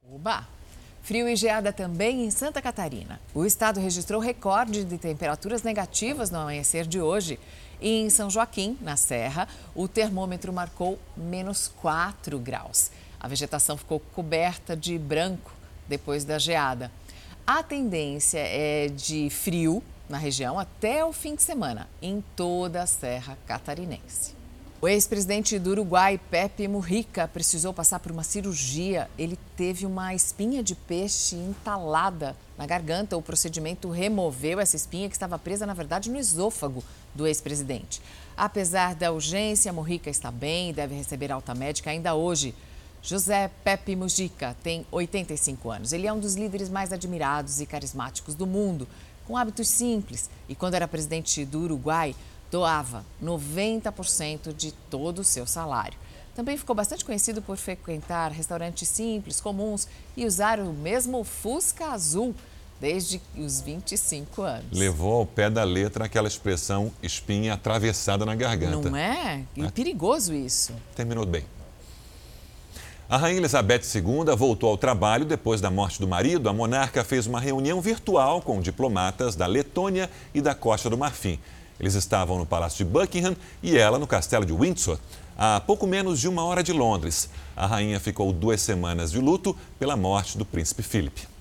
Oba! 0.04 0.48
Frio 1.02 1.28
e 1.30 1.38
geada 1.38 1.72
também 1.72 2.26
em 2.26 2.30
Santa 2.30 2.62
Catarina. 2.62 3.20
O 3.34 3.46
estado 3.46 3.80
registrou 3.80 4.20
recorde 4.20 4.84
de 4.84 4.98
temperaturas 4.98 5.64
negativas 5.64 6.30
no 6.30 6.38
amanhecer 6.38 6.86
de 6.86 7.00
hoje. 7.00 7.40
E 7.80 8.02
em 8.02 8.10
São 8.10 8.30
Joaquim, 8.30 8.78
na 8.82 8.98
Serra, 8.98 9.48
o 9.74 9.88
termômetro 9.88 10.52
marcou 10.52 11.00
menos 11.16 11.70
4 11.82 12.38
graus. 12.40 12.92
A 13.28 13.30
vegetação 13.30 13.76
ficou 13.76 14.00
coberta 14.00 14.74
de 14.74 14.98
branco 14.98 15.52
depois 15.86 16.24
da 16.24 16.40
geada. 16.40 16.90
A 17.46 17.62
tendência 17.62 18.40
é 18.40 18.88
de 18.88 19.30
frio 19.30 19.84
na 20.08 20.18
região 20.18 20.58
até 20.58 21.04
o 21.04 21.12
fim 21.12 21.36
de 21.36 21.44
semana, 21.44 21.90
em 22.02 22.24
toda 22.38 22.82
a 22.82 22.88
Serra 22.88 23.38
Catarinense. 23.46 24.34
O 24.80 24.88
ex-presidente 24.88 25.60
do 25.60 25.72
Uruguai, 25.72 26.18
Pepe 26.32 26.70
Mujica, 26.70 27.28
precisou 27.28 27.74
passar 27.74 28.00
por 28.00 28.14
uma 28.14 28.24
cirurgia. 28.24 29.10
Ele 29.20 29.38
teve 29.58 29.86
uma 29.86 30.16
espinha 30.16 30.64
de 30.64 30.74
peixe 30.74 31.36
entalada 31.36 32.34
na 32.58 32.66
garganta. 32.66 33.18
O 33.18 33.22
procedimento 33.22 33.90
removeu 33.90 34.58
essa 34.58 34.78
espinha 34.78 35.10
que 35.10 35.16
estava 35.16 35.38
presa, 35.38 35.66
na 35.66 35.74
verdade, 35.74 36.10
no 36.10 36.18
esôfago 36.18 36.82
do 37.14 37.28
ex-presidente. 37.28 38.02
Apesar 38.38 38.96
da 38.96 39.12
urgência, 39.12 39.74
Mujica 39.74 40.10
está 40.10 40.32
bem 40.32 40.70
e 40.70 40.74
deve 40.74 40.96
receber 40.96 41.30
alta 41.30 41.54
médica 41.54 41.90
ainda 41.90 42.16
hoje. 42.16 42.56
José 43.01 43.50
Pepe 43.63 43.96
Mujica 43.96 44.56
tem 44.62 44.86
85 44.92 45.72
anos. 45.72 45.94
Ele 45.94 46.08
é 46.08 46.13
um 46.13 46.20
dos 46.20 46.36
líderes 46.36 46.70
mais 46.70 46.92
admirados 46.92 47.62
e 47.62 47.66
carismáticos 47.66 48.36
do 48.36 48.46
mundo, 48.46 48.88
com 49.25 49.38
hábitos 49.38 49.70
simples. 49.70 50.30
E 50.50 50.56
quando 50.56 50.74
era 50.74 50.88
presidente 50.88 51.46
do 51.46 51.62
Uruguai, 51.62 52.16
doava 52.51 53.06
90% 53.24 54.54
de 54.54 54.72
todo 54.89 55.20
o 55.20 55.24
seu 55.24 55.46
salário. 55.46 55.98
Também 56.36 56.56
ficou 56.56 56.75
bastante 56.75 57.04
conhecido 57.04 57.42
por 57.42 57.58
frequentar 57.58 58.32
restaurantes 58.32 58.88
simples, 58.88 59.42
comuns 59.42 59.88
e 60.16 60.25
usar 60.25 60.60
o 60.60 60.72
mesmo 60.72 61.24
Fusca 61.24 61.88
azul 61.88 62.36
desde 62.80 63.20
os 63.36 63.60
25 63.60 64.42
anos. 64.44 64.77
Levou 64.77 65.13
ao 65.13 65.25
pé 65.25 65.50
da 65.50 65.63
letra 65.63 66.06
aquela 66.06 66.27
expressão 66.27 66.92
espinha 67.01 67.54
atravessada 67.54 68.24
na 68.25 68.36
garganta. 68.36 68.89
Não 68.89 68.96
é? 68.96 69.44
E 69.56 69.66
é. 69.66 69.72
perigoso 69.72 70.34
isso. 70.34 70.74
Terminou 70.96 71.25
bem. 71.25 71.44
A 73.10 73.16
Rainha 73.16 73.38
Elizabeth 73.38 73.84
II 73.96 74.36
voltou 74.36 74.70
ao 74.70 74.78
trabalho 74.78 75.24
depois 75.24 75.62
da 75.62 75.72
morte 75.72 75.98
do 75.98 76.06
marido. 76.06 76.50
A 76.50 76.54
monarca 76.54 77.06
fez 77.06 77.26
uma 77.26 77.40
reunião 77.40 77.80
virtual 77.80 78.42
com 78.42 78.60
diplomatas 78.60 79.34
da 79.34 79.46
Letônia 79.46 80.10
e 80.34 80.42
da 80.42 80.54
Costa 80.54 80.90
do 80.90 80.98
Marfim. 80.98 81.40
Eles 81.80 81.94
estavam 81.94 82.38
no 82.38 82.46
Palácio 82.46 82.84
de 82.84 82.92
Buckingham 82.92 83.34
e 83.64 83.78
ela 83.78 83.98
no 83.98 84.06
Castelo 84.06 84.46
de 84.46 84.52
Windsor, 84.52 85.00
a 85.38 85.62
pouco 85.62 85.88
menos 85.88 86.20
de 86.20 86.28
uma 86.28 86.44
hora 86.44 86.62
de 86.62 86.74
Londres. 86.74 87.30
A 87.56 87.66
rainha 87.66 87.98
ficou 87.98 88.34
duas 88.34 88.60
semanas 88.60 89.10
de 89.10 89.22
luto 89.22 89.56
pela 89.80 89.96
morte 89.96 90.38
do 90.38 90.44
príncipe 90.44 90.84
Philip. 90.84 91.37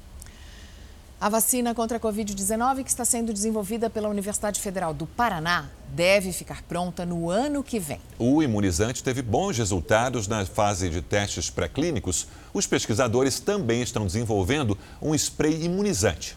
A 1.18 1.30
vacina 1.30 1.74
contra 1.74 1.96
a 1.96 2.00
Covid-19, 2.00 2.84
que 2.84 2.90
está 2.90 3.02
sendo 3.02 3.32
desenvolvida 3.32 3.88
pela 3.88 4.06
Universidade 4.06 4.60
Federal 4.60 4.92
do 4.92 5.06
Paraná, 5.06 5.64
deve 5.94 6.30
ficar 6.30 6.62
pronta 6.64 7.06
no 7.06 7.30
ano 7.30 7.64
que 7.64 7.78
vem. 7.78 7.98
O 8.18 8.42
imunizante 8.42 9.02
teve 9.02 9.22
bons 9.22 9.56
resultados 9.56 10.28
na 10.28 10.44
fase 10.44 10.90
de 10.90 11.00
testes 11.00 11.48
pré-clínicos. 11.48 12.26
Os 12.52 12.66
pesquisadores 12.66 13.40
também 13.40 13.80
estão 13.80 14.04
desenvolvendo 14.04 14.76
um 15.00 15.14
spray 15.14 15.64
imunizante. 15.64 16.36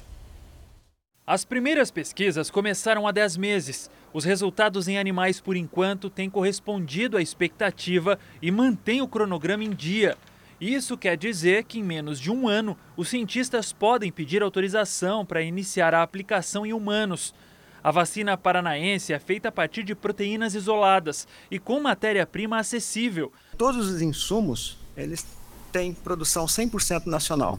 As 1.28 1.44
primeiras 1.44 1.92
pesquisas 1.92 2.50
começaram 2.50 3.06
há 3.06 3.12
10 3.12 3.36
meses. 3.36 3.90
Os 4.14 4.24
resultados 4.24 4.88
em 4.88 4.98
animais, 4.98 5.42
por 5.42 5.58
enquanto, 5.58 6.10
têm 6.10 6.30
correspondido 6.30 7.18
à 7.18 7.22
expectativa 7.22 8.18
e 8.42 8.50
mantêm 8.50 9.02
o 9.02 9.08
cronograma 9.10 9.66
em 9.66 9.72
dia. 9.72 10.18
Isso 10.60 10.98
quer 10.98 11.16
dizer 11.16 11.64
que 11.64 11.80
em 11.80 11.84
menos 11.84 12.20
de 12.20 12.30
um 12.30 12.48
ano, 12.48 12.78
os 12.98 13.08
cientistas 13.08 13.72
podem 13.72 14.12
pedir 14.12 14.44
autorização 14.44 15.26
para 15.26 15.42
iniciar 15.42 15.94
a 15.94 16.04
aplicação 16.04 16.66
em 16.66 16.74
humanos. 16.74 17.34
A 17.82 17.92
vacina 17.92 18.38
paranaense 18.38 19.14
é 19.14 19.20
feita 19.20 19.48
a 19.48 19.52
partir 19.52 19.84
de 19.84 19.96
proteínas 19.96 20.54
isoladas 20.54 21.26
e 21.50 21.58
com 21.58 21.80
matéria-prima 21.80 22.60
acessível. 22.60 23.32
Todos 23.58 23.90
os 23.90 24.02
insumos, 24.02 24.78
eles 24.98 25.26
têm 25.72 25.94
produção 25.94 26.46
100% 26.46 27.06
nacional. 27.06 27.58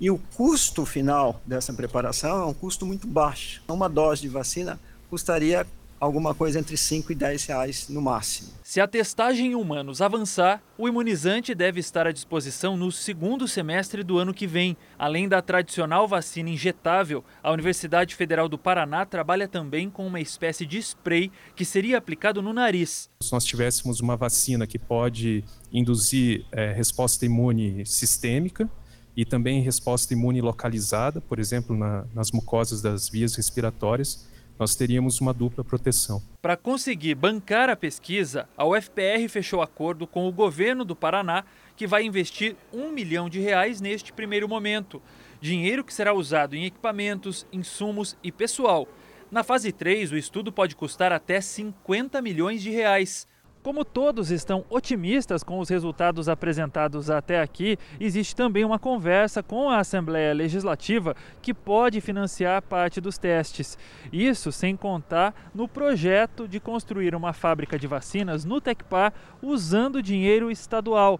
E 0.00 0.10
o 0.10 0.18
custo 0.36 0.84
final 0.84 1.40
dessa 1.46 1.72
preparação 1.72 2.42
é 2.42 2.46
um 2.46 2.54
custo 2.54 2.84
muito 2.84 3.06
baixo. 3.06 3.62
Uma 3.68 3.88
dose 3.88 4.22
de 4.22 4.28
vacina 4.28 4.80
custaria 5.08 5.64
alguma 6.04 6.34
coisa 6.34 6.58
entre 6.58 6.76
5 6.76 7.12
e 7.12 7.14
10 7.14 7.46
reais 7.46 7.88
no 7.88 8.00
máximo. 8.00 8.50
Se 8.62 8.80
a 8.80 8.86
testagem 8.86 9.52
em 9.52 9.54
humanos 9.54 10.00
avançar, 10.00 10.62
o 10.76 10.88
imunizante 10.88 11.54
deve 11.54 11.80
estar 11.80 12.06
à 12.06 12.12
disposição 12.12 12.76
no 12.76 12.90
segundo 12.90 13.46
semestre 13.48 14.02
do 14.02 14.18
ano 14.18 14.34
que 14.34 14.46
vem. 14.46 14.76
Além 14.98 15.28
da 15.28 15.40
tradicional 15.40 16.06
vacina 16.06 16.50
injetável, 16.50 17.24
a 17.42 17.52
Universidade 17.52 18.14
Federal 18.14 18.48
do 18.48 18.58
Paraná 18.58 19.06
trabalha 19.06 19.48
também 19.48 19.88
com 19.88 20.06
uma 20.06 20.20
espécie 20.20 20.66
de 20.66 20.78
spray 20.78 21.30
que 21.54 21.64
seria 21.64 21.98
aplicado 21.98 22.42
no 22.42 22.52
nariz. 22.52 23.08
Se 23.20 23.32
nós 23.32 23.44
tivéssemos 23.44 24.00
uma 24.00 24.16
vacina 24.16 24.66
que 24.66 24.78
pode 24.78 25.44
induzir 25.72 26.44
é, 26.52 26.72
resposta 26.72 27.24
imune 27.24 27.84
sistêmica, 27.86 28.68
e 29.16 29.24
também 29.24 29.62
resposta 29.62 30.12
imune 30.12 30.40
localizada, 30.40 31.20
por 31.20 31.38
exemplo, 31.38 31.76
na, 31.76 32.04
nas 32.12 32.32
mucosas 32.32 32.82
das 32.82 33.08
vias 33.08 33.34
respiratórias, 33.36 34.26
nós 34.58 34.74
teríamos 34.74 35.20
uma 35.20 35.34
dupla 35.34 35.64
proteção. 35.64 36.22
Para 36.40 36.56
conseguir 36.56 37.14
bancar 37.14 37.68
a 37.68 37.76
pesquisa, 37.76 38.48
a 38.56 38.64
UFPR 38.66 39.28
fechou 39.28 39.62
acordo 39.62 40.06
com 40.06 40.28
o 40.28 40.32
governo 40.32 40.84
do 40.84 40.94
Paraná, 40.94 41.44
que 41.76 41.86
vai 41.86 42.04
investir 42.04 42.56
um 42.72 42.90
milhão 42.90 43.28
de 43.28 43.40
reais 43.40 43.80
neste 43.80 44.12
primeiro 44.12 44.48
momento. 44.48 45.02
Dinheiro 45.40 45.84
que 45.84 45.92
será 45.92 46.14
usado 46.14 46.54
em 46.54 46.64
equipamentos, 46.64 47.46
insumos 47.52 48.16
e 48.22 48.30
pessoal. 48.30 48.88
Na 49.30 49.42
fase 49.42 49.72
3, 49.72 50.12
o 50.12 50.16
estudo 50.16 50.52
pode 50.52 50.76
custar 50.76 51.12
até 51.12 51.40
50 51.40 52.22
milhões 52.22 52.62
de 52.62 52.70
reais. 52.70 53.26
Como 53.64 53.82
todos 53.82 54.30
estão 54.30 54.62
otimistas 54.68 55.42
com 55.42 55.58
os 55.58 55.70
resultados 55.70 56.28
apresentados 56.28 57.08
até 57.08 57.40
aqui, 57.40 57.78
existe 57.98 58.36
também 58.36 58.62
uma 58.62 58.78
conversa 58.78 59.42
com 59.42 59.70
a 59.70 59.78
Assembleia 59.78 60.34
Legislativa 60.34 61.16
que 61.40 61.54
pode 61.54 61.98
financiar 62.02 62.60
parte 62.60 63.00
dos 63.00 63.16
testes. 63.16 63.78
Isso 64.12 64.52
sem 64.52 64.76
contar 64.76 65.34
no 65.54 65.66
projeto 65.66 66.46
de 66.46 66.60
construir 66.60 67.14
uma 67.14 67.32
fábrica 67.32 67.78
de 67.78 67.86
vacinas 67.86 68.44
no 68.44 68.60
Tecpar 68.60 69.14
usando 69.40 70.02
dinheiro 70.02 70.50
estadual. 70.50 71.18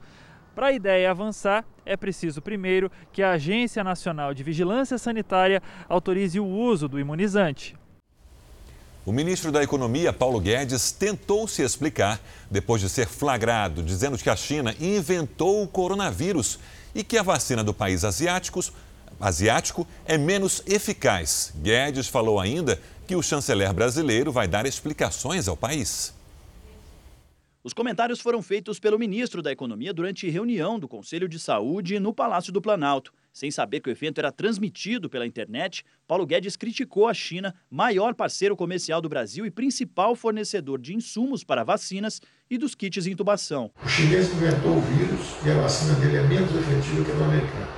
Para 0.54 0.66
a 0.66 0.72
ideia 0.72 1.10
avançar, 1.10 1.64
é 1.86 1.96
preciso 1.96 2.42
primeiro 2.42 2.92
que 3.10 3.22
a 3.22 3.30
Agência 3.30 3.82
Nacional 3.82 4.34
de 4.34 4.42
Vigilância 4.42 4.98
Sanitária 4.98 5.62
autorize 5.88 6.38
o 6.38 6.46
uso 6.46 6.88
do 6.88 7.00
imunizante. 7.00 7.74
O 9.06 9.12
ministro 9.12 9.52
da 9.52 9.62
Economia, 9.62 10.14
Paulo 10.14 10.40
Guedes, 10.40 10.90
tentou 10.90 11.46
se 11.46 11.60
explicar 11.60 12.18
depois 12.50 12.80
de 12.80 12.88
ser 12.88 13.06
flagrado 13.06 13.82
dizendo 13.82 14.16
que 14.16 14.30
a 14.30 14.36
China 14.36 14.74
inventou 14.80 15.62
o 15.62 15.68
coronavírus 15.68 16.58
e 16.94 17.04
que 17.04 17.18
a 17.18 17.22
vacina 17.22 17.62
do 17.62 17.74
país 17.74 18.02
asiáticos, 18.02 18.72
asiático 19.20 19.86
é 20.06 20.16
menos 20.16 20.62
eficaz. 20.64 21.52
Guedes 21.56 22.08
falou 22.08 22.40
ainda 22.40 22.80
que 23.06 23.14
o 23.14 23.22
chanceler 23.22 23.74
brasileiro 23.74 24.32
vai 24.32 24.48
dar 24.48 24.64
explicações 24.64 25.48
ao 25.48 25.56
país. 25.56 26.13
Os 27.64 27.72
comentários 27.72 28.20
foram 28.20 28.42
feitos 28.42 28.78
pelo 28.78 28.98
ministro 28.98 29.40
da 29.40 29.50
Economia 29.50 29.90
durante 29.90 30.28
reunião 30.28 30.78
do 30.78 30.86
Conselho 30.86 31.26
de 31.26 31.38
Saúde 31.38 31.98
no 31.98 32.12
Palácio 32.12 32.52
do 32.52 32.60
Planalto. 32.60 33.10
Sem 33.32 33.50
saber 33.50 33.80
que 33.80 33.88
o 33.88 33.90
evento 33.90 34.18
era 34.18 34.30
transmitido 34.30 35.08
pela 35.08 35.26
internet, 35.26 35.82
Paulo 36.06 36.26
Guedes 36.26 36.56
criticou 36.56 37.08
a 37.08 37.14
China, 37.14 37.54
maior 37.70 38.14
parceiro 38.14 38.54
comercial 38.54 39.00
do 39.00 39.08
Brasil 39.08 39.46
e 39.46 39.50
principal 39.50 40.14
fornecedor 40.14 40.78
de 40.78 40.94
insumos 40.94 41.42
para 41.42 41.64
vacinas 41.64 42.20
e 42.50 42.58
dos 42.58 42.74
kits 42.74 43.04
de 43.04 43.12
intubação. 43.12 43.70
O 43.82 43.88
chinês 43.88 44.30
inventou 44.30 44.76
o 44.76 44.80
vírus 44.82 45.34
e 45.46 45.50
a 45.50 45.54
vacina 45.62 45.94
dele 46.00 46.18
é 46.18 46.22
menos 46.22 46.54
efetiva 46.54 47.02
que 47.02 47.12
a 47.12 47.14
do 47.14 47.24
americano. 47.24 47.68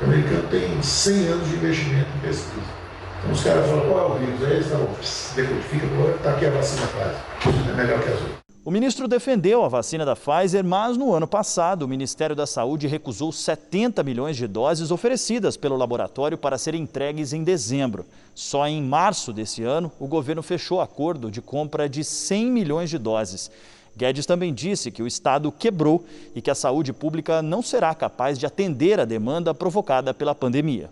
O 0.00 0.04
americano 0.04 0.48
tem 0.48 0.80
100 0.80 1.26
anos 1.26 1.48
de 1.48 1.56
investimento 1.56 2.08
em 2.16 2.20
pesquisa. 2.20 2.88
Então 3.18 3.32
os 3.32 3.42
caras 3.42 3.66
falam, 3.66 3.88
qual 3.88 3.98
é 3.98 4.14
o 4.14 4.18
vírus? 4.20 4.44
Aí 4.44 4.52
eles 4.52 4.68
falam, 4.68 4.86
decodifica, 5.34 5.86
está 6.14 6.36
aqui 6.36 6.46
a 6.46 6.50
vacina 6.50 6.86
Pfizer. 6.86 7.68
É 7.68 7.76
melhor 7.76 8.00
que 8.00 8.10
as 8.10 8.20
outras. 8.20 8.47
O 8.68 8.70
ministro 8.70 9.08
defendeu 9.08 9.64
a 9.64 9.68
vacina 9.68 10.04
da 10.04 10.14
Pfizer, 10.14 10.62
mas 10.62 10.94
no 10.94 11.14
ano 11.14 11.26
passado 11.26 11.84
o 11.84 11.88
Ministério 11.88 12.36
da 12.36 12.46
Saúde 12.46 12.86
recusou 12.86 13.32
70 13.32 14.02
milhões 14.02 14.36
de 14.36 14.46
doses 14.46 14.90
oferecidas 14.90 15.56
pelo 15.56 15.74
laboratório 15.74 16.36
para 16.36 16.58
serem 16.58 16.82
entregues 16.82 17.32
em 17.32 17.42
dezembro. 17.42 18.04
Só 18.34 18.66
em 18.66 18.82
março 18.82 19.32
desse 19.32 19.62
ano, 19.62 19.90
o 19.98 20.06
governo 20.06 20.42
fechou 20.42 20.82
acordo 20.82 21.30
de 21.30 21.40
compra 21.40 21.88
de 21.88 22.04
100 22.04 22.50
milhões 22.50 22.90
de 22.90 22.98
doses. 22.98 23.50
Guedes 23.96 24.26
também 24.26 24.52
disse 24.52 24.90
que 24.90 25.02
o 25.02 25.06
Estado 25.06 25.50
quebrou 25.50 26.04
e 26.34 26.42
que 26.42 26.50
a 26.50 26.54
saúde 26.54 26.92
pública 26.92 27.40
não 27.40 27.62
será 27.62 27.94
capaz 27.94 28.38
de 28.38 28.44
atender 28.44 29.00
a 29.00 29.06
demanda 29.06 29.54
provocada 29.54 30.12
pela 30.12 30.34
pandemia. 30.34 30.90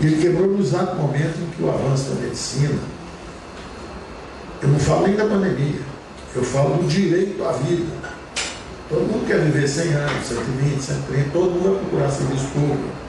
Ele 0.00 0.18
quebrou 0.18 0.46
no 0.46 0.60
exato 0.60 0.96
momento 0.96 1.38
em 1.42 1.50
que 1.50 1.62
o 1.62 1.68
avanço 1.68 2.08
da 2.08 2.22
medicina, 2.22 2.80
eu 4.62 4.68
não 4.70 4.78
falo 4.78 5.06
nem 5.06 5.14
da 5.14 5.26
pandemia, 5.26 5.97
eu 6.34 6.44
falo 6.44 6.82
do 6.82 6.88
direito 6.88 7.42
à 7.42 7.52
vida. 7.52 8.18
Todo 8.88 9.00
mundo 9.00 9.26
quer 9.26 9.40
viver 9.40 9.66
100 9.66 9.92
anos, 9.92 10.26
120, 10.26 10.80
130, 10.80 11.30
todo 11.30 11.50
mundo 11.50 11.74
vai 11.74 11.80
procurar 11.80 12.10
serviço 12.10 12.48
público. 12.52 13.08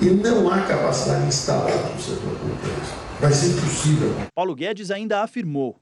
E 0.00 0.06
não 0.06 0.50
há 0.50 0.62
capacidade 0.62 1.26
instalada 1.26 1.94
no 1.94 2.00
setor 2.00 2.36
público. 2.38 2.62
Vai 3.20 3.32
ser 3.32 3.52
impossível. 3.52 4.14
Paulo 4.34 4.54
Guedes 4.54 4.90
ainda 4.90 5.22
afirmou: 5.22 5.80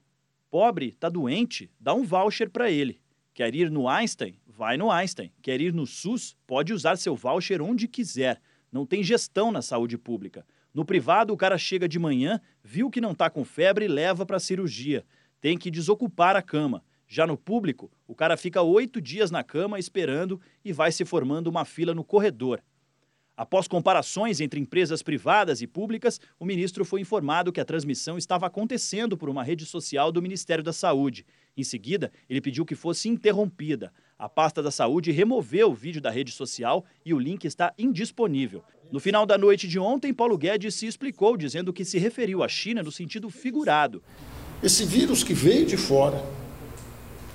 pobre, 0.49 0.89
está 0.89 1.09
doente, 1.09 1.71
dá 1.79 1.93
um 1.93 2.03
voucher 2.03 2.49
para 2.49 2.69
ele. 2.69 2.99
Quer 3.33 3.55
ir 3.55 3.71
no 3.71 3.87
Einstein? 3.87 4.35
Vai 4.45 4.77
no 4.77 4.91
Einstein. 4.91 5.31
Quer 5.41 5.61
ir 5.61 5.73
no 5.73 5.87
SUS? 5.87 6.35
Pode 6.45 6.73
usar 6.73 6.97
seu 6.97 7.15
voucher 7.15 7.61
onde 7.61 7.87
quiser. 7.87 8.39
Não 8.71 8.85
tem 8.85 9.03
gestão 9.03 9.51
na 9.51 9.61
saúde 9.61 9.97
pública. 9.97 10.45
No 10.73 10.85
privado, 10.85 11.33
o 11.33 11.37
cara 11.37 11.57
chega 11.57 11.87
de 11.87 11.97
manhã, 11.97 12.39
viu 12.63 12.89
que 12.89 13.01
não 13.01 13.11
está 13.11 13.29
com 13.29 13.43
febre 13.43 13.85
e 13.85 13.87
leva 13.87 14.25
para 14.25 14.37
a 14.37 14.39
cirurgia 14.39 15.03
tem 15.41 15.57
que 15.57 15.71
desocupar 15.71 16.35
a 16.35 16.41
cama. 16.41 16.83
Já 17.07 17.27
no 17.27 17.35
público, 17.35 17.91
o 18.07 18.15
cara 18.15 18.37
fica 18.37 18.61
oito 18.61 19.01
dias 19.01 19.31
na 19.31 19.43
cama 19.43 19.79
esperando 19.79 20.39
e 20.63 20.71
vai 20.71 20.91
se 20.91 21.03
formando 21.03 21.47
uma 21.47 21.65
fila 21.65 21.93
no 21.93 22.05
corredor. 22.05 22.63
Após 23.35 23.67
comparações 23.67 24.39
entre 24.39 24.59
empresas 24.59 25.01
privadas 25.01 25.61
e 25.61 25.67
públicas, 25.67 26.21
o 26.39 26.45
ministro 26.45 26.85
foi 26.85 27.01
informado 27.01 27.51
que 27.51 27.59
a 27.59 27.65
transmissão 27.65 28.17
estava 28.17 28.45
acontecendo 28.45 29.17
por 29.17 29.29
uma 29.29 29.43
rede 29.43 29.65
social 29.65 30.11
do 30.11 30.21
Ministério 30.21 30.63
da 30.63 30.71
Saúde. 30.71 31.25
Em 31.57 31.63
seguida, 31.63 32.11
ele 32.29 32.39
pediu 32.39 32.65
que 32.65 32.75
fosse 32.75 33.09
interrompida. 33.09 33.91
A 34.17 34.29
pasta 34.29 34.61
da 34.61 34.69
saúde 34.69 35.11
removeu 35.11 35.71
o 35.71 35.73
vídeo 35.73 35.99
da 35.99 36.11
rede 36.11 36.31
social 36.31 36.85
e 37.03 37.13
o 37.13 37.19
link 37.19 37.43
está 37.45 37.73
indisponível. 37.79 38.63
No 38.91 38.99
final 38.99 39.25
da 39.25 39.37
noite 39.37 39.67
de 39.67 39.79
ontem, 39.79 40.13
Paulo 40.13 40.37
Guedes 40.37 40.75
se 40.75 40.85
explicou, 40.85 41.35
dizendo 41.35 41.73
que 41.73 41.83
se 41.83 41.97
referiu 41.97 42.43
à 42.43 42.47
China 42.47 42.83
no 42.83 42.91
sentido 42.91 43.29
figurado. 43.29 44.03
Esse 44.63 44.85
vírus 44.85 45.23
que 45.23 45.33
veio 45.33 45.65
de 45.65 45.77
fora. 45.77 46.23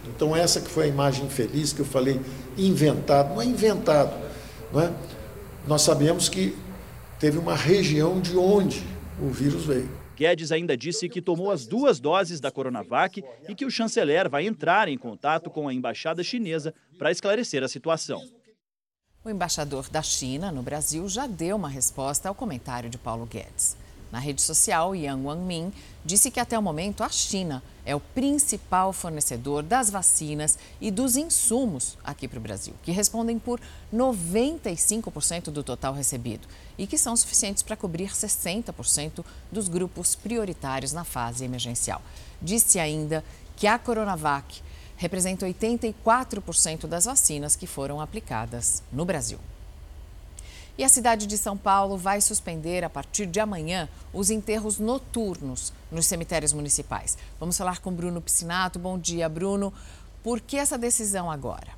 Então 0.06 0.34
essa 0.34 0.60
que 0.60 0.68
foi 0.68 0.84
a 0.84 0.88
imagem 0.88 1.26
infeliz 1.26 1.72
que 1.72 1.80
eu 1.80 1.86
falei 1.86 2.20
inventado, 2.56 3.34
não 3.34 3.42
é 3.42 3.44
inventado, 3.44 4.14
não 4.72 4.80
é? 4.80 4.92
Nós 5.66 5.82
sabemos 5.82 6.28
que 6.28 6.56
teve 7.18 7.38
uma 7.38 7.56
região 7.56 8.20
de 8.20 8.36
onde 8.36 8.84
o 9.20 9.28
vírus 9.28 9.64
veio. 9.64 9.90
Guedes 10.16 10.50
ainda 10.50 10.76
disse 10.76 11.08
que 11.08 11.20
tomou 11.20 11.50
as 11.50 11.66
duas 11.66 12.00
doses 12.00 12.40
da 12.40 12.50
Coronavac 12.50 13.22
e 13.48 13.54
que 13.54 13.66
o 13.66 13.70
chanceler 13.70 14.30
vai 14.30 14.46
entrar 14.46 14.88
em 14.88 14.96
contato 14.96 15.50
com 15.50 15.68
a 15.68 15.74
embaixada 15.74 16.22
chinesa 16.22 16.72
para 16.96 17.10
esclarecer 17.10 17.62
a 17.62 17.68
situação. 17.68 18.22
O 19.22 19.28
embaixador 19.28 19.88
da 19.90 20.02
China 20.02 20.52
no 20.52 20.62
Brasil 20.62 21.06
já 21.08 21.26
deu 21.26 21.56
uma 21.56 21.68
resposta 21.68 22.28
ao 22.28 22.34
comentário 22.34 22.88
de 22.88 22.96
Paulo 22.96 23.26
Guedes. 23.26 23.76
Na 24.16 24.20
rede 24.20 24.40
social, 24.40 24.96
Yang 24.96 25.26
Wangmin 25.26 25.72
disse 26.02 26.30
que 26.30 26.40
até 26.40 26.58
o 26.58 26.62
momento 26.62 27.04
a 27.04 27.08
China 27.10 27.62
é 27.84 27.94
o 27.94 28.00
principal 28.00 28.90
fornecedor 28.90 29.62
das 29.62 29.90
vacinas 29.90 30.58
e 30.80 30.90
dos 30.90 31.18
insumos 31.18 31.98
aqui 32.02 32.26
para 32.26 32.38
o 32.38 32.40
Brasil, 32.40 32.72
que 32.82 32.90
respondem 32.90 33.38
por 33.38 33.60
95% 33.92 35.50
do 35.50 35.62
total 35.62 35.92
recebido 35.92 36.48
e 36.78 36.86
que 36.86 36.96
são 36.96 37.14
suficientes 37.14 37.62
para 37.62 37.76
cobrir 37.76 38.08
60% 38.08 39.22
dos 39.52 39.68
grupos 39.68 40.14
prioritários 40.14 40.94
na 40.94 41.04
fase 41.04 41.44
emergencial. 41.44 42.00
Disse 42.40 42.78
ainda 42.78 43.22
que 43.54 43.66
a 43.66 43.78
Coronavac 43.78 44.62
representa 44.96 45.44
84% 45.44 46.86
das 46.86 47.04
vacinas 47.04 47.54
que 47.54 47.66
foram 47.66 48.00
aplicadas 48.00 48.82
no 48.90 49.04
Brasil. 49.04 49.38
E 50.78 50.84
a 50.84 50.88
cidade 50.90 51.26
de 51.26 51.38
São 51.38 51.56
Paulo 51.56 51.96
vai 51.96 52.20
suspender 52.20 52.84
a 52.84 52.90
partir 52.90 53.24
de 53.24 53.40
amanhã 53.40 53.88
os 54.12 54.28
enterros 54.28 54.78
noturnos 54.78 55.72
nos 55.90 56.04
cemitérios 56.04 56.52
municipais. 56.52 57.16
Vamos 57.40 57.56
falar 57.56 57.80
com 57.80 57.90
Bruno 57.90 58.20
Piscinato. 58.20 58.78
Bom 58.78 58.98
dia, 58.98 59.26
Bruno. 59.26 59.72
Por 60.22 60.38
que 60.38 60.58
essa 60.58 60.76
decisão 60.76 61.30
agora? 61.30 61.75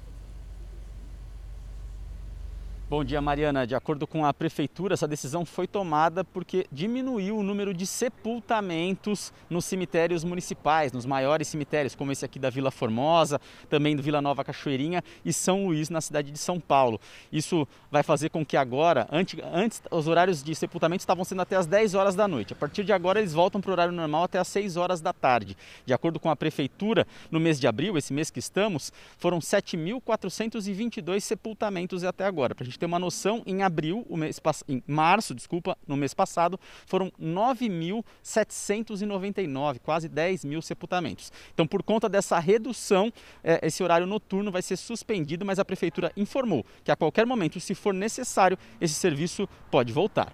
Bom 2.90 3.05
dia, 3.05 3.20
Mariana. 3.20 3.66
De 3.66 3.74
acordo 3.74 4.07
com 4.07 4.24
a 4.24 4.33
prefeitura, 4.33 4.94
essa 4.94 5.07
decisão 5.07 5.44
foi 5.44 5.66
tomada 5.66 6.24
porque 6.24 6.66
diminuiu 6.72 7.37
o 7.37 7.42
número 7.42 7.74
de 7.74 7.85
sepultamentos 7.85 9.31
nos 9.51 9.66
cemitérios 9.66 10.24
municipais, 10.24 10.90
nos 10.90 11.05
maiores 11.05 11.48
cemitérios, 11.48 11.94
como 11.94 12.12
esse 12.12 12.24
aqui 12.24 12.38
da 12.38 12.48
Vila 12.48 12.70
Formosa, 12.70 13.38
também 13.68 13.94
do 13.94 14.03
Vila 14.03 14.22
Nova 14.22 14.42
Cachoeirinha 14.42 15.05
e 15.22 15.35
São 15.35 15.66
Luís, 15.66 15.90
na 15.90 16.01
cidade 16.01 16.31
de 16.31 16.38
São 16.38 16.59
Paulo. 16.59 16.98
Isso 17.31 17.68
vai 17.90 18.03
fazer 18.03 18.31
com 18.31 18.42
que 18.42 18.57
agora, 18.57 19.07
antes, 19.12 19.38
antes 19.53 19.83
os 19.90 20.09
horários 20.09 20.42
de 20.42 20.55
sepultamento 20.55 21.01
estavam 21.01 21.24
sendo 21.24 21.42
até 21.42 21.57
as 21.57 21.66
10 21.66 21.94
horas 21.94 22.14
da 22.14 22.27
noite. 22.27 22.55
A 22.55 22.57
partir 22.57 22.85
de 22.85 22.92
agora, 22.94 23.18
eles 23.18 23.35
voltam 23.35 23.61
para 23.61 23.68
o 23.68 23.72
horário 23.72 23.92
normal 23.92 24.22
até 24.22 24.38
as 24.38 24.48
6 24.48 24.79
horas 24.79 25.03
da 25.03 25.12
tarde. 25.12 25.55
De 25.85 25.92
acordo 25.92 26.18
com 26.18 26.31
a 26.31 26.37
prefeitura, 26.37 27.07
no 27.31 27.38
mês 27.38 27.61
de 27.61 27.66
abril, 27.66 27.98
esse 27.98 28.14
mês 28.14 28.31
que 28.31 28.38
estamos, 28.38 28.90
foram 29.18 29.40
7.422 29.40 31.20
sepultamentos 31.20 32.03
até 32.03 32.24
agora. 32.24 32.55
Gente 32.79 32.79
ter 32.79 32.87
uma 32.87 32.99
noção, 32.99 33.43
em 33.45 33.62
abril, 33.62 34.07
o 34.09 34.17
mês, 34.17 34.41
em 34.69 34.83
março, 34.87 35.35
desculpa, 35.35 35.77
no 35.87 35.95
mês 35.97 36.14
passado, 36.14 36.59
foram 36.87 37.12
9.799, 37.21 39.81
quase 39.81 40.09
10 40.09 40.45
mil 40.45 40.62
sepultamentos. 40.62 41.33
Então, 41.53 41.67
por 41.67 41.83
conta 41.83 42.09
dessa 42.09 42.38
redução, 42.38 43.12
é, 43.43 43.67
esse 43.67 43.83
horário 43.83 44.07
noturno 44.07 44.53
vai 44.53 44.62
ser 44.62 44.77
suspendido, 44.77 45.45
mas 45.45 45.59
a 45.59 45.64
prefeitura 45.64 46.12
informou 46.17 46.64
que 46.85 46.93
a 46.93 46.97
qualquer 46.97 47.27
momento, 47.27 47.59
se 47.61 47.75
for 47.75 47.93
necessário, 47.93 48.57
esse 48.81 48.95
serviço 48.95 49.49
pode 49.71 49.93
voltar. 49.93 50.33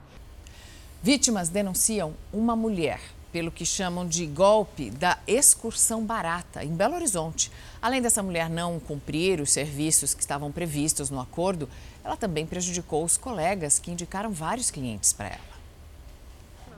Vítimas 1.02 1.48
denunciam 1.48 2.14
uma 2.32 2.54
mulher 2.56 3.00
pelo 3.34 3.50
que 3.50 3.66
chamam 3.66 4.06
de 4.06 4.26
golpe 4.26 4.90
da 4.90 5.18
excursão 5.26 6.04
barata 6.04 6.62
em 6.62 6.68
Belo 6.68 6.94
Horizonte. 6.94 7.50
Além 7.82 8.00
dessa 8.00 8.22
mulher 8.22 8.48
não 8.48 8.78
cumprir 8.78 9.40
os 9.40 9.50
serviços 9.50 10.14
que 10.14 10.20
estavam 10.20 10.52
previstos 10.52 11.10
no 11.10 11.18
acordo, 11.18 11.68
ela 12.04 12.16
também 12.16 12.46
prejudicou 12.46 13.02
os 13.04 13.16
colegas 13.16 13.80
que 13.80 13.90
indicaram 13.90 14.30
vários 14.30 14.70
clientes 14.70 15.12
para 15.12 15.30
ela. 15.30 15.54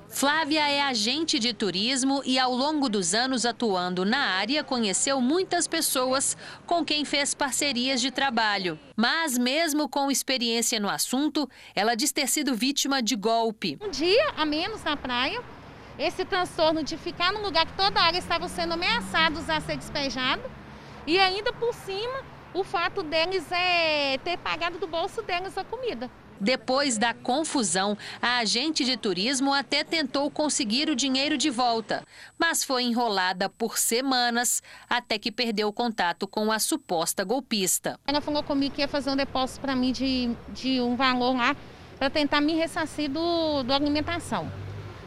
Flávia 0.08 0.66
é 0.66 0.80
agente 0.80 1.38
de 1.38 1.52
turismo 1.52 2.22
e, 2.24 2.38
ao 2.38 2.54
longo 2.54 2.88
dos 2.88 3.12
anos 3.12 3.44
atuando 3.44 4.02
na 4.02 4.16
área, 4.18 4.64
conheceu 4.64 5.20
muitas 5.20 5.68
pessoas 5.68 6.38
com 6.64 6.82
quem 6.82 7.04
fez 7.04 7.34
parcerias 7.34 8.00
de 8.00 8.10
trabalho. 8.10 8.78
Mas, 8.96 9.36
mesmo 9.36 9.90
com 9.90 10.10
experiência 10.10 10.80
no 10.80 10.88
assunto, 10.88 11.46
ela 11.74 11.94
diz 11.94 12.12
ter 12.12 12.28
sido 12.28 12.54
vítima 12.54 13.02
de 13.02 13.14
golpe. 13.14 13.76
Um 13.82 13.90
dia 13.90 14.32
a 14.38 14.46
menos 14.46 14.82
na 14.82 14.96
praia, 14.96 15.42
esse 15.98 16.24
transtorno 16.24 16.82
de 16.82 16.96
ficar 16.96 17.32
num 17.32 17.42
lugar 17.42 17.66
que 17.66 17.72
toda 17.72 18.00
a 18.00 18.04
área 18.04 18.18
estava 18.18 18.48
sendo 18.48 18.74
ameaçados 18.74 19.48
a 19.48 19.60
ser 19.60 19.76
despejado 19.76 20.42
e 21.06 21.18
ainda 21.18 21.52
por 21.52 21.72
cima 21.74 22.22
o 22.52 22.64
fato 22.64 23.02
deles 23.02 23.50
é 23.52 24.18
ter 24.18 24.38
pagado 24.38 24.78
do 24.78 24.86
bolso 24.86 25.22
deles 25.22 25.56
a 25.58 25.64
comida. 25.64 26.10
Depois 26.38 26.98
da 26.98 27.14
confusão, 27.14 27.96
a 28.20 28.38
agente 28.38 28.84
de 28.84 28.96
turismo 28.96 29.54
até 29.54 29.82
tentou 29.82 30.30
conseguir 30.30 30.90
o 30.90 30.94
dinheiro 30.94 31.38
de 31.38 31.48
volta, 31.48 32.02
mas 32.38 32.62
foi 32.62 32.82
enrolada 32.82 33.48
por 33.48 33.78
semanas 33.78 34.62
até 34.88 35.18
que 35.18 35.32
perdeu 35.32 35.72
contato 35.72 36.28
com 36.28 36.52
a 36.52 36.58
suposta 36.58 37.24
golpista. 37.24 37.98
Ela 38.06 38.20
falou 38.20 38.42
comigo 38.42 38.74
que 38.74 38.82
ia 38.82 38.88
fazer 38.88 39.10
um 39.10 39.16
depósito 39.16 39.60
para 39.60 39.74
mim 39.74 39.92
de, 39.92 40.30
de 40.50 40.80
um 40.80 40.94
valor 40.94 41.34
lá 41.34 41.56
para 41.98 42.10
tentar 42.10 42.42
me 42.42 42.54
ressarcir 42.54 43.10
do, 43.10 43.62
do 43.62 43.72
alimentação. 43.72 44.50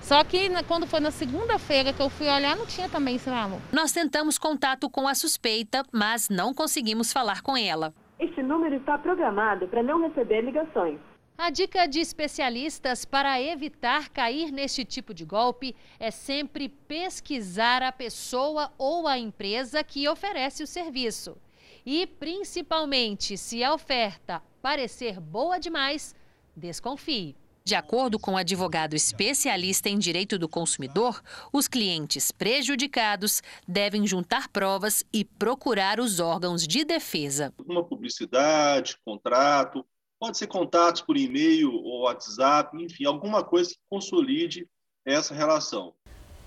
Só 0.10 0.24
que 0.24 0.50
quando 0.64 0.88
foi 0.88 1.00
na 1.00 1.12
segunda-feira 1.12 1.94
que 1.94 2.02
eu 2.02 2.10
fui 2.10 2.28
olhar, 2.28 2.58
não 2.58 2.66
tinha 2.66 2.90
também 2.90 3.18
esse 3.18 3.30
valor. 3.30 3.62
Nós 3.72 3.92
tentamos 3.92 4.40
contato 4.40 4.90
com 4.90 5.08
a 5.08 5.14
suspeita, 5.14 5.84
mas 5.92 6.30
não 6.30 6.52
conseguimos 6.52 7.14
falar 7.14 7.44
com 7.44 7.56
ela. 7.56 7.94
Esse 8.20 8.42
número 8.42 8.78
está 8.78 8.98
programado 8.98 9.68
para 9.68 9.84
não 9.84 10.02
receber 10.02 10.42
ligações. 10.42 11.00
A 11.38 11.52
dica 11.52 11.86
de 11.86 12.00
especialistas 12.00 13.06
para 13.06 13.40
evitar 13.40 14.10
cair 14.10 14.52
neste 14.52 14.84
tipo 14.84 15.14
de 15.14 15.24
golpe 15.24 15.76
é 16.00 16.10
sempre 16.10 16.70
pesquisar 16.70 17.84
a 17.84 17.92
pessoa 17.92 18.72
ou 18.80 19.08
a 19.08 19.16
empresa 19.16 19.84
que 19.84 20.10
oferece 20.10 20.64
o 20.64 20.68
serviço. 20.68 21.38
E, 21.86 22.08
principalmente, 22.08 23.38
se 23.38 23.64
a 23.64 23.76
oferta 23.76 24.42
parecer 24.60 25.20
boa 25.20 25.60
demais, 25.60 26.16
desconfie. 26.56 27.36
De 27.70 27.76
acordo 27.76 28.18
com 28.18 28.32
o 28.32 28.38
advogado 28.38 28.96
especialista 28.96 29.90
em 29.90 30.00
direito 30.00 30.40
do 30.40 30.50
consumidor, 30.50 31.22
os 31.54 31.68
clientes 31.68 32.32
prejudicados 32.32 33.44
devem 33.68 34.08
juntar 34.08 34.48
provas 34.48 35.04
e 35.14 35.24
procurar 35.24 36.00
os 36.00 36.20
órgãos 36.20 36.66
de 36.66 36.84
defesa. 36.84 37.54
Uma 37.68 37.84
publicidade, 37.84 38.98
contrato, 39.06 39.86
Pode 40.20 40.38
ser 40.40 40.48
contatos 40.48 41.02
por 41.04 41.16
e-mail 41.16 41.72
ou 41.72 42.02
WhatsApp, 42.06 42.76
enfim, 42.84 43.06
alguma 43.06 43.44
coisa 43.44 43.70
que 43.70 43.78
consolide 43.88 44.68
essa 45.06 45.36
relação. 45.36 45.94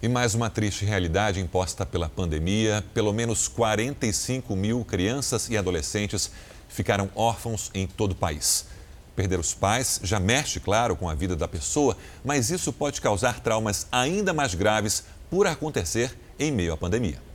E 0.03 0.09
mais 0.09 0.35
uma 0.35 0.51
triste 0.51 0.85
realidade 0.85 1.39
imposta 1.39 1.87
pela 1.87 2.09
pandemia: 2.09 2.85
pelo 2.93 3.13
menos 3.13 3.47
45 3.47 4.57
mil 4.57 4.85
crianças 4.85 5.49
e 5.49 5.57
adolescentes 5.57 6.33
ficaram 6.69 7.09
órfãos 7.15 7.71
em 7.73 7.87
todo 7.87 8.11
o 8.11 8.17
país. 8.17 8.67
Perder 9.15 9.39
os 9.39 9.53
pais 9.53 10.01
já 10.03 10.19
mexe, 10.19 10.59
claro, 10.59 10.97
com 10.97 11.09
a 11.09 11.15
vida 11.15 11.37
da 11.37 11.47
pessoa, 11.47 11.97
mas 12.25 12.51
isso 12.51 12.73
pode 12.73 13.01
causar 13.01 13.41
traumas 13.41 13.87
ainda 13.93 14.33
mais 14.33 14.55
graves 14.55 15.05
por 15.31 15.47
acontecer 15.47 16.17
em 16.39 16.51
meio 16.51 16.73
à 16.73 16.77
pandemia 16.77 17.33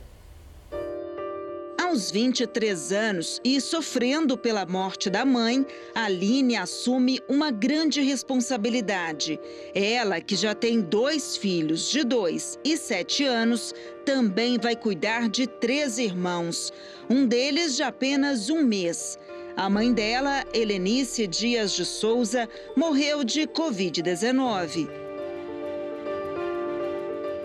aos 1.88 2.10
23 2.10 2.92
anos 2.92 3.40
e 3.42 3.58
sofrendo 3.62 4.36
pela 4.36 4.66
morte 4.66 5.08
da 5.08 5.24
mãe, 5.24 5.66
Aline 5.94 6.54
assume 6.54 7.18
uma 7.28 7.50
grande 7.50 8.02
responsabilidade. 8.02 9.40
Ela, 9.74 10.20
que 10.20 10.36
já 10.36 10.54
tem 10.54 10.82
dois 10.82 11.36
filhos 11.36 11.90
de 11.90 12.04
2 12.04 12.58
e 12.62 12.76
7 12.76 13.24
anos, 13.24 13.74
também 14.04 14.58
vai 14.58 14.76
cuidar 14.76 15.30
de 15.30 15.46
três 15.46 15.96
irmãos, 15.98 16.70
um 17.08 17.26
deles 17.26 17.74
de 17.74 17.82
apenas 17.82 18.50
um 18.50 18.62
mês. 18.62 19.18
A 19.58 19.68
mãe 19.68 19.92
dela, 19.92 20.44
Helenice 20.54 21.26
Dias 21.26 21.74
de 21.74 21.84
Souza, 21.84 22.48
morreu 22.76 23.24
de 23.24 23.40
Covid-19. 23.40 24.88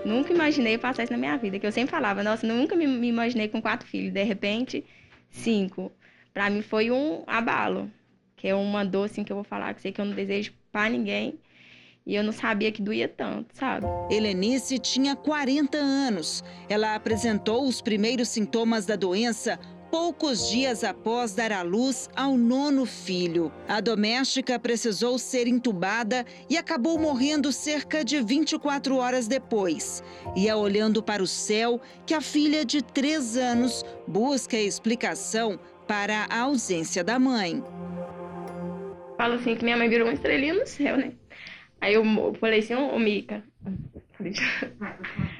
Nunca 0.05 0.31
imaginei 0.31 0.77
passar 0.77 1.05
isso 1.05 1.11
na 1.11 1.17
minha 1.17 1.35
vida, 1.37 1.57
que 1.57 1.65
eu 1.65 1.71
sempre 1.71 1.89
falava, 1.89 2.21
nossa, 2.21 2.45
nunca 2.45 2.75
me, 2.75 2.85
me 2.85 3.07
imaginei 3.07 3.47
com 3.47 3.59
quatro 3.59 3.87
filhos, 3.87 4.13
de 4.13 4.21
repente, 4.21 4.85
cinco. 5.31 5.91
Para 6.31 6.51
mim 6.51 6.61
foi 6.61 6.91
um 6.91 7.23
abalo, 7.25 7.89
que 8.35 8.47
é 8.47 8.53
uma 8.53 8.85
dor 8.85 9.05
assim 9.05 9.23
que 9.23 9.31
eu 9.31 9.37
vou 9.37 9.43
falar, 9.43 9.73
que 9.73 9.81
sei 9.81 9.91
que 9.91 9.99
eu 9.99 10.05
não 10.05 10.13
desejo 10.13 10.53
para 10.71 10.91
ninguém. 10.91 11.39
E 12.05 12.13
eu 12.15 12.23
não 12.23 12.33
sabia 12.33 12.71
que 12.71 12.81
doía 12.81 13.07
tanto, 13.07 13.55
sabe? 13.55 13.87
Helenice 14.11 14.77
tinha 14.77 15.15
40 15.15 15.77
anos. 15.77 16.43
Ela 16.69 16.93
apresentou 16.93 17.65
os 17.65 17.81
primeiros 17.81 18.27
sintomas 18.27 18.85
da 18.85 18.95
doença 18.97 19.57
poucos 19.93 20.49
dias 20.49 20.83
após 20.83 21.35
dar 21.35 21.51
à 21.51 21.61
luz 21.61 22.09
ao 22.15 22.35
nono 22.35 22.83
filho. 22.83 23.51
A 23.67 23.79
doméstica 23.79 24.57
precisou 24.57 25.19
ser 25.19 25.45
entubada 25.47 26.25
e 26.49 26.57
acabou 26.57 26.97
morrendo 26.97 27.51
cerca 27.51 28.03
de 28.03 28.19
24 28.19 28.97
horas 28.97 29.27
depois. 29.27 30.03
E 30.35 30.49
é 30.49 30.55
olhando 30.55 31.03
para 31.03 31.21
o 31.21 31.27
céu 31.27 31.79
que 32.07 32.15
a 32.15 32.21
filha 32.21 32.65
de 32.65 32.81
três 32.81 33.37
anos 33.37 33.85
busca 34.07 34.57
explicação 34.57 35.59
para 35.87 36.25
a 36.27 36.39
ausência 36.39 37.03
da 37.03 37.19
mãe. 37.19 37.63
Falo 39.15 39.35
assim 39.35 39.55
que 39.55 39.63
minha 39.63 39.77
mãe 39.77 39.89
virou 39.89 40.07
uma 40.07 40.15
estrelinha 40.15 40.55
no 40.55 40.65
céu, 40.65 40.97
né? 40.97 41.11
Aí 41.79 41.93
eu 41.93 42.03
falei 42.39 42.61
assim, 42.61 42.73
ô, 42.73 42.95
ô 42.95 42.97
Mica. 42.97 43.43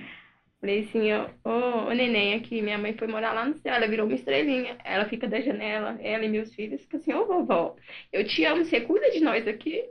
Falei 0.63 0.80
assim, 0.80 1.12
ô, 1.43 1.93
neném 1.93 2.36
aqui, 2.36 2.62
minha 2.62 2.78
mãe 2.78 2.93
foi 2.93 3.06
morar 3.06 3.34
lá 3.34 3.43
no 3.43 3.54
céu, 3.58 3.73
ela 3.73 3.86
virou 3.86 4.06
uma 4.06 4.15
estrelinha. 4.15 4.78
Ela 4.86 5.04
fica 5.04 5.28
da 5.28 5.41
janela, 5.41 5.99
ela 6.02 6.23
e 6.23 6.30
meus 6.30 6.56
filhos 6.56 6.80
ficam 6.84 7.02
assim, 7.02 7.13
ô 7.13 7.26
vovó, 7.26 7.76
eu 8.13 8.26
te 8.26 8.45
amo, 8.45 8.63
você 8.63 8.80
cuida 8.80 9.12
de 9.12 9.19
nós 9.19 9.45
aqui. 9.45 9.84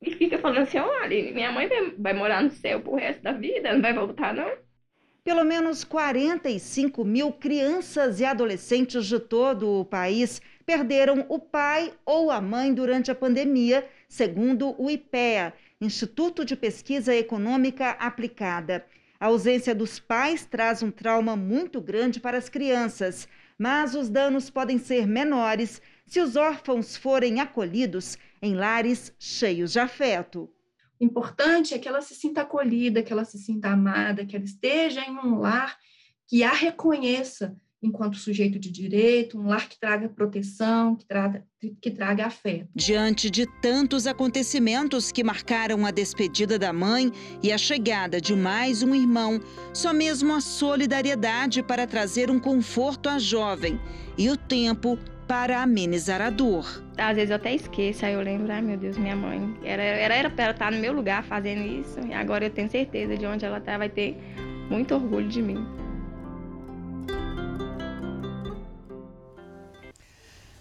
E 0.00 0.12
fica 0.12 0.38
falando 0.38 0.58
assim, 0.58 0.78
olha, 0.78 1.32
minha 1.32 1.50
mãe 1.50 1.66
vai, 1.66 1.90
vai 1.98 2.12
morar 2.12 2.40
no 2.40 2.50
céu 2.50 2.80
pro 2.80 2.94
resto 2.94 3.20
da 3.20 3.32
vida, 3.32 3.72
não 3.72 3.82
vai 3.82 3.92
voltar 3.92 4.32
não. 4.32 4.48
Pelo 5.24 5.42
menos 5.42 5.82
45 5.82 7.04
mil 7.04 7.32
crianças 7.32 8.20
e 8.20 8.24
adolescentes 8.24 9.04
de 9.06 9.18
todo 9.18 9.80
o 9.80 9.84
país 9.84 10.40
perderam 10.64 11.26
o 11.28 11.40
pai 11.40 11.92
ou 12.06 12.30
a 12.30 12.40
mãe 12.40 12.72
durante 12.72 13.10
a 13.10 13.14
pandemia, 13.16 13.84
segundo 14.08 14.80
o 14.80 14.88
IPEA, 14.88 15.52
Instituto 15.80 16.44
de 16.44 16.54
Pesquisa 16.54 17.12
Econômica 17.12 17.90
Aplicada. 17.98 18.86
A 19.22 19.26
ausência 19.26 19.72
dos 19.72 20.00
pais 20.00 20.44
traz 20.44 20.82
um 20.82 20.90
trauma 20.90 21.36
muito 21.36 21.80
grande 21.80 22.18
para 22.18 22.36
as 22.36 22.48
crianças, 22.48 23.28
mas 23.56 23.94
os 23.94 24.08
danos 24.08 24.50
podem 24.50 24.78
ser 24.78 25.06
menores 25.06 25.80
se 26.04 26.20
os 26.20 26.34
órfãos 26.34 26.96
forem 26.96 27.38
acolhidos 27.38 28.18
em 28.42 28.56
lares 28.56 29.14
cheios 29.20 29.70
de 29.70 29.78
afeto. 29.78 30.50
O 30.98 31.04
importante 31.04 31.72
é 31.72 31.78
que 31.78 31.86
ela 31.86 32.00
se 32.00 32.16
sinta 32.16 32.40
acolhida, 32.40 33.00
que 33.00 33.12
ela 33.12 33.24
se 33.24 33.38
sinta 33.38 33.68
amada, 33.68 34.26
que 34.26 34.34
ela 34.34 34.44
esteja 34.44 35.02
em 35.02 35.16
um 35.16 35.38
lar 35.38 35.78
que 36.26 36.42
a 36.42 36.52
reconheça 36.52 37.56
enquanto 37.82 38.16
sujeito 38.16 38.58
de 38.58 38.70
direito, 38.70 39.38
um 39.38 39.48
lar 39.48 39.68
que 39.68 39.78
traga 39.78 40.08
proteção, 40.08 40.94
que 40.94 41.04
traga, 41.04 41.44
que 41.80 41.90
traga 41.90 42.26
afeto. 42.26 42.68
Diante 42.74 43.28
de 43.28 43.44
tantos 43.60 44.06
acontecimentos 44.06 45.10
que 45.10 45.24
marcaram 45.24 45.84
a 45.84 45.90
despedida 45.90 46.58
da 46.58 46.72
mãe 46.72 47.10
e 47.42 47.50
a 47.50 47.58
chegada 47.58 48.20
de 48.20 48.36
mais 48.36 48.82
um 48.82 48.94
irmão, 48.94 49.40
só 49.74 49.92
mesmo 49.92 50.32
a 50.32 50.40
solidariedade 50.40 51.62
para 51.62 51.86
trazer 51.86 52.30
um 52.30 52.38
conforto 52.38 53.08
à 53.08 53.18
jovem 53.18 53.80
e 54.16 54.30
o 54.30 54.36
tempo 54.36 54.96
para 55.26 55.62
amenizar 55.62 56.20
a 56.20 56.30
dor. 56.30 56.84
Às 56.96 57.16
vezes 57.16 57.30
eu 57.30 57.36
até 57.36 57.54
esqueço, 57.54 58.04
aí 58.04 58.12
eu 58.12 58.20
lembro, 58.20 58.52
ai 58.52 58.60
meu 58.62 58.76
Deus, 58.76 58.98
minha 58.98 59.16
mãe. 59.16 59.56
Era, 59.64 59.82
era, 59.82 60.14
era 60.14 60.30
para 60.30 60.44
ela 60.44 60.52
estar 60.52 60.70
no 60.70 60.78
meu 60.78 60.92
lugar 60.92 61.24
fazendo 61.24 61.62
isso, 61.62 61.98
e 62.06 62.12
agora 62.12 62.44
eu 62.44 62.50
tenho 62.50 62.70
certeza 62.70 63.16
de 63.16 63.26
onde 63.26 63.44
ela 63.44 63.58
está, 63.58 63.78
vai 63.78 63.88
ter 63.88 64.16
muito 64.68 64.94
orgulho 64.94 65.28
de 65.28 65.40
mim. 65.40 65.81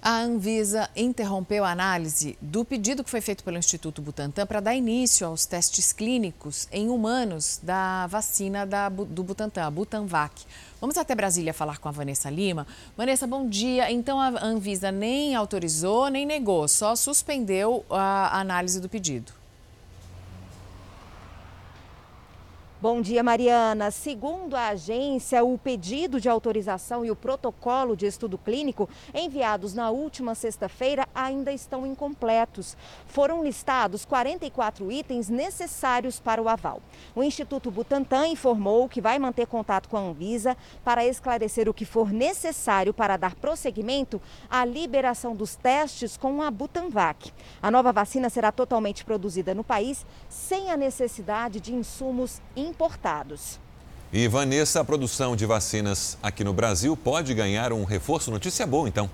A 0.03 0.19
Anvisa 0.19 0.89
interrompeu 0.95 1.63
a 1.63 1.69
análise 1.69 2.35
do 2.41 2.65
pedido 2.65 3.03
que 3.03 3.09
foi 3.09 3.21
feito 3.21 3.43
pelo 3.43 3.59
Instituto 3.59 4.01
Butantan 4.01 4.47
para 4.47 4.59
dar 4.59 4.73
início 4.73 5.27
aos 5.27 5.45
testes 5.45 5.93
clínicos 5.93 6.67
em 6.71 6.89
humanos 6.89 7.59
da 7.61 8.07
vacina 8.07 8.65
da, 8.65 8.89
do 8.89 9.21
Butantan, 9.23 9.63
a 9.63 9.69
Butanvac. 9.69 10.43
Vamos 10.79 10.97
até 10.97 11.13
Brasília 11.13 11.53
falar 11.53 11.77
com 11.77 11.87
a 11.87 11.91
Vanessa 11.91 12.31
Lima. 12.31 12.65
Vanessa, 12.97 13.27
bom 13.27 13.47
dia. 13.47 13.91
Então 13.91 14.19
a 14.19 14.43
Anvisa 14.43 14.91
nem 14.91 15.35
autorizou 15.35 16.09
nem 16.09 16.25
negou, 16.25 16.67
só 16.67 16.95
suspendeu 16.95 17.85
a 17.87 18.39
análise 18.39 18.81
do 18.81 18.89
pedido. 18.89 19.40
Bom 22.81 22.99
dia, 22.99 23.21
Mariana. 23.21 23.91
Segundo 23.91 24.55
a 24.55 24.69
agência, 24.69 25.43
o 25.43 25.55
pedido 25.55 26.19
de 26.19 26.27
autorização 26.27 27.05
e 27.05 27.11
o 27.11 27.15
protocolo 27.15 27.95
de 27.95 28.07
estudo 28.07 28.39
clínico 28.39 28.89
enviados 29.13 29.75
na 29.75 29.91
última 29.91 30.33
sexta-feira 30.33 31.07
ainda 31.13 31.53
estão 31.53 31.85
incompletos. 31.85 32.75
Foram 33.05 33.43
listados 33.43 34.03
44 34.03 34.91
itens 34.91 35.29
necessários 35.29 36.19
para 36.19 36.41
o 36.41 36.49
aval. 36.49 36.81
O 37.13 37.21
Instituto 37.21 37.69
Butantan 37.69 38.25
informou 38.29 38.89
que 38.89 38.99
vai 38.99 39.19
manter 39.19 39.45
contato 39.45 39.87
com 39.87 39.97
a 39.97 40.01
Anvisa 40.01 40.57
para 40.83 41.05
esclarecer 41.05 41.69
o 41.69 41.75
que 41.75 41.85
for 41.85 42.11
necessário 42.11 42.95
para 42.95 43.15
dar 43.15 43.35
prosseguimento 43.35 44.19
à 44.49 44.65
liberação 44.65 45.35
dos 45.35 45.55
testes 45.55 46.17
com 46.17 46.41
a 46.41 46.49
Butanvac. 46.49 47.31
A 47.61 47.69
nova 47.69 47.91
vacina 47.91 48.27
será 48.27 48.51
totalmente 48.51 49.05
produzida 49.05 49.53
no 49.53 49.63
país 49.63 50.03
sem 50.27 50.71
a 50.71 50.75
necessidade 50.75 51.59
de 51.59 51.75
insumos 51.75 52.41
importados. 52.71 53.59
E 54.11 54.27
Vanessa, 54.27 54.81
a 54.81 54.83
produção 54.83 55.35
de 55.35 55.45
vacinas 55.45 56.17
aqui 56.21 56.43
no 56.43 56.53
Brasil 56.53 56.97
pode 56.97 57.33
ganhar 57.33 57.71
um 57.71 57.83
reforço? 57.83 58.31
Notícia 58.31 58.65
boa, 58.65 58.87
então. 58.87 59.09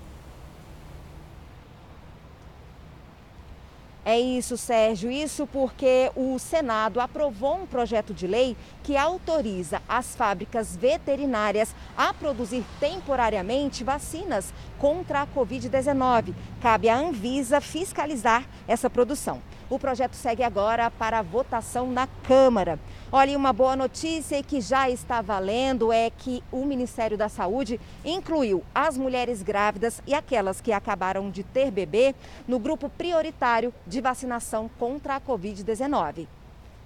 É 4.04 4.18
isso, 4.18 4.56
Sérgio. 4.56 5.10
Isso 5.10 5.46
porque 5.46 6.10
o 6.16 6.38
Senado 6.38 6.98
aprovou 6.98 7.56
um 7.56 7.66
projeto 7.66 8.14
de 8.14 8.26
lei 8.26 8.56
que 8.82 8.96
autoriza 8.96 9.82
as 9.86 10.16
fábricas 10.16 10.74
veterinárias 10.74 11.74
a 11.94 12.14
produzir 12.14 12.64
temporariamente 12.80 13.84
vacinas 13.84 14.52
contra 14.78 15.20
a 15.20 15.26
Covid-19. 15.26 16.34
Cabe 16.62 16.88
à 16.88 16.96
Anvisa 16.96 17.60
fiscalizar 17.60 18.48
essa 18.66 18.88
produção. 18.88 19.42
O 19.70 19.78
projeto 19.78 20.14
segue 20.14 20.42
agora 20.42 20.90
para 20.90 21.20
votação 21.20 21.90
na 21.92 22.06
Câmara. 22.06 22.78
Olha, 23.12 23.36
uma 23.36 23.52
boa 23.52 23.76
notícia 23.76 24.42
que 24.42 24.62
já 24.62 24.88
está 24.88 25.20
valendo 25.20 25.92
é 25.92 26.08
que 26.10 26.42
o 26.50 26.64
Ministério 26.64 27.18
da 27.18 27.28
Saúde 27.28 27.78
incluiu 28.02 28.64
as 28.74 28.96
mulheres 28.96 29.42
grávidas 29.42 30.00
e 30.06 30.14
aquelas 30.14 30.60
que 30.60 30.72
acabaram 30.72 31.30
de 31.30 31.42
ter 31.42 31.70
bebê 31.70 32.14
no 32.46 32.58
grupo 32.58 32.88
prioritário 32.88 33.72
de 33.86 34.00
vacinação 34.00 34.70
contra 34.78 35.16
a 35.16 35.20
Covid-19. 35.20 36.26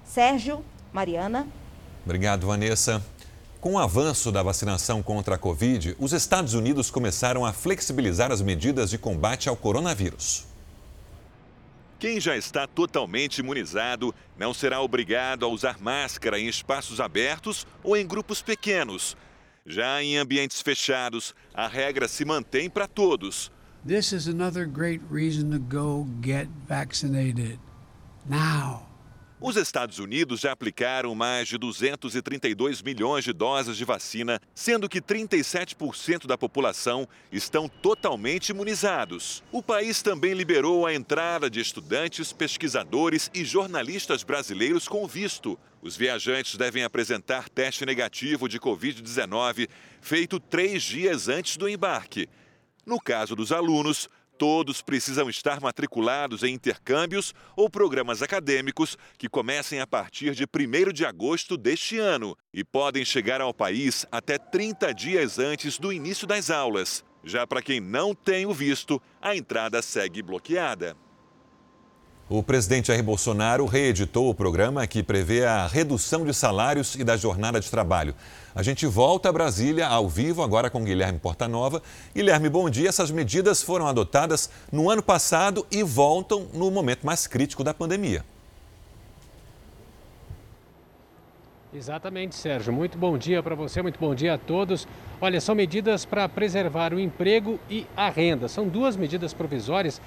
Sérgio, 0.04 0.64
Mariana. 0.92 1.46
Obrigado, 2.04 2.48
Vanessa. 2.48 3.00
Com 3.60 3.74
o 3.74 3.78
avanço 3.78 4.32
da 4.32 4.42
vacinação 4.42 5.04
contra 5.04 5.36
a 5.36 5.38
Covid, 5.38 5.94
os 6.00 6.12
Estados 6.12 6.52
Unidos 6.52 6.90
começaram 6.90 7.46
a 7.46 7.52
flexibilizar 7.52 8.32
as 8.32 8.42
medidas 8.42 8.90
de 8.90 8.98
combate 8.98 9.48
ao 9.48 9.56
coronavírus. 9.56 10.50
Quem 12.02 12.18
já 12.18 12.36
está 12.36 12.66
totalmente 12.66 13.38
imunizado 13.38 14.12
não 14.36 14.52
será 14.52 14.80
obrigado 14.80 15.44
a 15.44 15.48
usar 15.48 15.78
máscara 15.80 16.36
em 16.36 16.48
espaços 16.48 16.98
abertos 16.98 17.64
ou 17.80 17.96
em 17.96 18.04
grupos 18.04 18.42
pequenos. 18.42 19.16
Já 19.64 20.02
em 20.02 20.16
ambientes 20.16 20.60
fechados, 20.60 21.32
a 21.54 21.68
regra 21.68 22.08
se 22.08 22.24
mantém 22.24 22.68
para 22.68 22.88
todos. 22.88 23.52
This 23.86 24.10
is 24.10 24.26
another 24.26 24.66
great 24.66 25.00
reason 25.12 25.50
to 25.52 25.60
go 25.60 26.08
get 26.20 26.48
vaccinated. 26.66 27.60
Now. 28.28 28.91
Os 29.44 29.56
Estados 29.56 29.98
Unidos 29.98 30.38
já 30.38 30.52
aplicaram 30.52 31.16
mais 31.16 31.48
de 31.48 31.58
232 31.58 32.80
milhões 32.80 33.24
de 33.24 33.32
doses 33.32 33.76
de 33.76 33.84
vacina, 33.84 34.40
sendo 34.54 34.88
que 34.88 35.00
37% 35.00 36.28
da 36.28 36.38
população 36.38 37.08
estão 37.32 37.68
totalmente 37.68 38.50
imunizados. 38.50 39.42
O 39.50 39.60
país 39.60 40.00
também 40.00 40.32
liberou 40.32 40.86
a 40.86 40.94
entrada 40.94 41.50
de 41.50 41.58
estudantes, 41.58 42.32
pesquisadores 42.32 43.32
e 43.34 43.44
jornalistas 43.44 44.22
brasileiros 44.22 44.86
com 44.86 45.08
visto. 45.08 45.58
Os 45.82 45.96
viajantes 45.96 46.56
devem 46.56 46.84
apresentar 46.84 47.48
teste 47.48 47.84
negativo 47.84 48.48
de 48.48 48.60
Covid-19 48.60 49.68
feito 50.00 50.38
três 50.38 50.84
dias 50.84 51.26
antes 51.26 51.56
do 51.56 51.68
embarque. 51.68 52.28
No 52.86 53.00
caso 53.00 53.34
dos 53.34 53.50
alunos, 53.50 54.08
todos 54.42 54.82
precisam 54.82 55.30
estar 55.30 55.60
matriculados 55.60 56.42
em 56.42 56.52
intercâmbios 56.52 57.32
ou 57.54 57.70
programas 57.70 58.22
acadêmicos 58.22 58.98
que 59.16 59.28
comecem 59.28 59.78
a 59.78 59.86
partir 59.86 60.34
de 60.34 60.42
1 60.42 60.92
de 60.92 61.06
agosto 61.06 61.56
deste 61.56 61.96
ano 61.96 62.36
e 62.52 62.64
podem 62.64 63.04
chegar 63.04 63.40
ao 63.40 63.54
país 63.54 64.04
até 64.10 64.38
30 64.38 64.92
dias 64.94 65.38
antes 65.38 65.78
do 65.78 65.92
início 65.92 66.26
das 66.26 66.50
aulas. 66.50 67.04
Já 67.22 67.46
para 67.46 67.62
quem 67.62 67.78
não 67.78 68.16
tem 68.16 68.44
o 68.44 68.52
visto, 68.52 69.00
a 69.20 69.36
entrada 69.36 69.80
segue 69.80 70.20
bloqueada. 70.20 70.96
O 72.34 72.42
presidente 72.42 72.86
Jair 72.86 73.04
Bolsonaro 73.04 73.66
reeditou 73.66 74.30
o 74.30 74.34
programa 74.34 74.86
que 74.86 75.02
prevê 75.02 75.44
a 75.44 75.66
redução 75.66 76.24
de 76.24 76.32
salários 76.32 76.94
e 76.94 77.04
da 77.04 77.14
jornada 77.14 77.60
de 77.60 77.70
trabalho. 77.70 78.14
A 78.54 78.62
gente 78.62 78.86
volta 78.86 79.28
a 79.28 79.32
Brasília 79.32 79.86
ao 79.86 80.08
vivo 80.08 80.42
agora 80.42 80.70
com 80.70 80.82
Guilherme 80.82 81.18
Portanova. 81.18 81.82
Guilherme, 82.14 82.48
bom 82.48 82.70
dia. 82.70 82.88
Essas 82.88 83.10
medidas 83.10 83.62
foram 83.62 83.86
adotadas 83.86 84.48
no 84.72 84.88
ano 84.88 85.02
passado 85.02 85.66
e 85.70 85.82
voltam 85.82 86.46
no 86.54 86.70
momento 86.70 87.04
mais 87.04 87.26
crítico 87.26 87.62
da 87.62 87.74
pandemia. 87.74 88.24
Exatamente, 91.74 92.34
Sérgio. 92.34 92.72
Muito 92.72 92.96
bom 92.96 93.18
dia 93.18 93.42
para 93.42 93.54
você, 93.54 93.82
muito 93.82 93.98
bom 93.98 94.14
dia 94.14 94.34
a 94.34 94.38
todos. 94.38 94.88
Olha, 95.20 95.38
são 95.38 95.54
medidas 95.54 96.06
para 96.06 96.26
preservar 96.30 96.94
o 96.94 97.00
emprego 97.00 97.60
e 97.68 97.86
a 97.94 98.08
renda. 98.08 98.48
São 98.48 98.68
duas 98.68 98.96
medidas 98.96 99.34
provisórias 99.34 100.00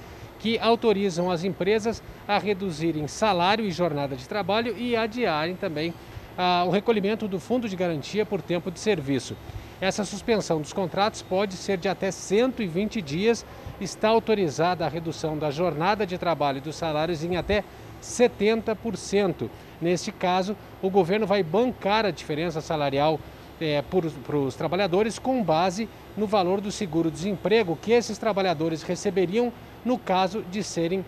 que 0.45 0.60
autorizam 0.60 1.31
as 1.31 1.43
empresas 1.43 2.03
a 2.27 2.38
reduzirem 2.38 3.08
salário 3.08 3.65
e 3.65 3.71
jornada 3.71 4.15
de 4.15 4.29
trabalho 4.29 4.77
e 4.77 4.95
adiarem 4.95 5.55
também 5.55 5.91
ah, 6.38 6.63
o 6.67 6.69
recolhimento 6.69 7.27
do 7.27 7.39
fundo 7.39 7.67
de 7.67 7.75
garantia 7.75 8.23
por 8.27 8.43
tempo 8.43 8.69
de 8.69 8.79
serviço. 8.79 9.36
Essa 9.81 10.05
suspensão 10.05 10.62
dos 10.62 10.71
contratos 10.71 11.23
pode 11.23 11.55
ser 11.55 11.79
de 11.79 11.88
até 11.88 12.12
120 12.12 13.01
dias. 13.01 13.43
Está 13.81 14.10
autorizada 14.10 14.86
a 14.86 14.88
redução 14.88 15.36
da 15.36 15.49
jornada 15.49 16.05
de 16.05 16.15
trabalho 16.15 16.60
e 16.60 16.62
dos 16.62 16.75
salários 16.75 17.23
em 17.23 17.38
até 17.38 17.63
70%. 17.99 19.49
Neste 19.81 20.12
caso, 20.12 20.55
o 20.79 20.91
governo 20.91 21.25
vai 21.25 21.41
bancar 21.41 22.05
a 22.05 22.12
diferença 22.12 22.62
salarial 22.62 23.19
é, 23.59 23.81
para 23.81 24.37
os 24.37 24.55
trabalhadores 24.55 25.19
com 25.19 25.43
base 25.43 25.87
no 26.15 26.27
valor 26.27 26.61
do 26.61 26.71
seguro-desemprego 26.71 27.77
que 27.81 27.91
esses 27.91 28.17
trabalhadores 28.17 28.83
receberiam 28.83 29.51
no 29.83 29.97
caso 29.97 30.41
de 30.51 30.63
serem 30.63 31.05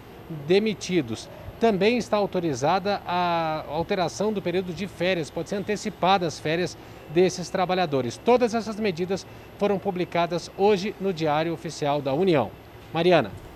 demitidos. 0.48 1.30
Também 1.60 1.98
está 1.98 2.18
autorizada 2.18 3.02
a 3.06 3.66
alteração 3.68 4.32
do 4.32 4.42
período 4.42 4.72
de 4.74 4.88
férias, 4.88 5.32
pode 5.32 5.50
ser 5.50 5.56
antecipada 5.56 6.28
as 6.28 6.40
férias 6.40 6.78
desses 7.10 7.50
trabalhadores. 7.50 8.18
Todas 8.18 8.54
essas 8.54 8.80
medidas 8.80 9.26
foram 9.58 9.80
publicadas 9.80 10.52
hoje 10.56 10.94
no 11.02 11.12
Diário 11.12 11.54
Oficial 11.54 12.00
da 12.00 12.14
União. 12.14 12.52
Mariana. 12.94 13.47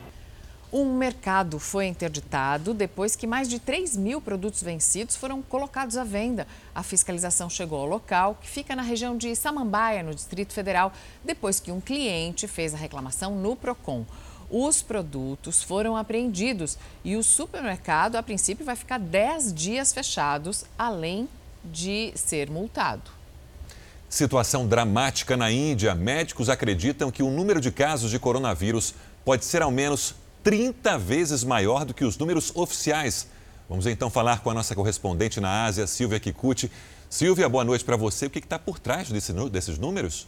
Um 0.74 0.96
mercado 0.96 1.60
foi 1.60 1.88
interditado 1.88 2.74
depois 2.74 3.14
que 3.14 3.28
mais 3.28 3.50
de 3.50 3.60
3 3.60 3.98
mil 3.98 4.22
produtos 4.22 4.64
vencidos 4.64 5.18
foram 5.18 5.42
colocados 5.42 5.98
à 5.98 6.06
venda. 6.06 6.48
A 6.74 6.82
fiscalização 6.82 7.50
chegou 7.50 7.80
ao 7.80 7.86
local, 7.86 8.38
que 8.40 8.48
fica 8.48 8.74
na 8.74 8.82
região 8.82 9.18
de 9.18 9.36
Samambaia, 9.36 10.02
no 10.02 10.16
Distrito 10.16 10.54
Federal, 10.54 10.94
depois 11.26 11.60
que 11.60 11.74
um 11.74 11.82
cliente 11.82 12.48
fez 12.48 12.74
a 12.74 12.78
reclamação 12.78 13.36
no 13.36 13.54
PROCON. 13.54 14.06
Os 14.50 14.82
produtos 14.82 15.62
foram 15.62 15.98
apreendidos 15.98 16.78
e 17.04 17.18
o 17.18 17.24
supermercado, 17.24 18.16
a 18.16 18.24
princípio, 18.24 18.66
vai 18.66 18.78
ficar 18.78 18.98
10 18.98 19.54
dias 19.54 19.92
fechados, 19.92 20.64
além 20.78 21.28
de 21.66 22.14
ser 22.16 22.50
multado. 22.50 23.12
Situação 24.10 24.66
dramática 24.66 25.36
na 25.36 25.52
Índia. 25.52 25.94
Médicos 25.96 26.48
acreditam 26.48 27.12
que 27.12 27.24
o 27.24 27.30
número 27.30 27.60
de 27.60 27.72
casos 27.72 28.10
de 28.10 28.20
coronavírus 28.20 28.94
pode 29.24 29.46
ser 29.46 29.62
ao 29.62 29.72
menos 29.72 30.16
30 30.44 30.98
vezes 30.98 31.44
maior 31.44 31.86
do 31.86 31.94
que 31.94 32.04
os 32.04 32.18
números 32.18 32.52
oficiais. 32.56 33.28
Vamos 33.70 33.86
então 33.86 34.10
falar 34.10 34.42
com 34.42 34.50
a 34.50 34.54
nossa 34.54 34.76
correspondente 34.76 35.40
na 35.40 35.66
Ásia, 35.66 35.88
Silvia 35.88 36.20
Kikuchi. 36.20 36.72
Silvia, 37.10 37.48
boa 37.48 37.64
noite 37.64 37.84
para 37.84 37.96
você. 37.96 38.26
O 38.26 38.30
que 38.30 38.40
está 38.40 38.58
por 38.58 38.80
trás 38.80 39.10
desse, 39.10 39.34
desses 39.50 39.78
números? 39.78 40.28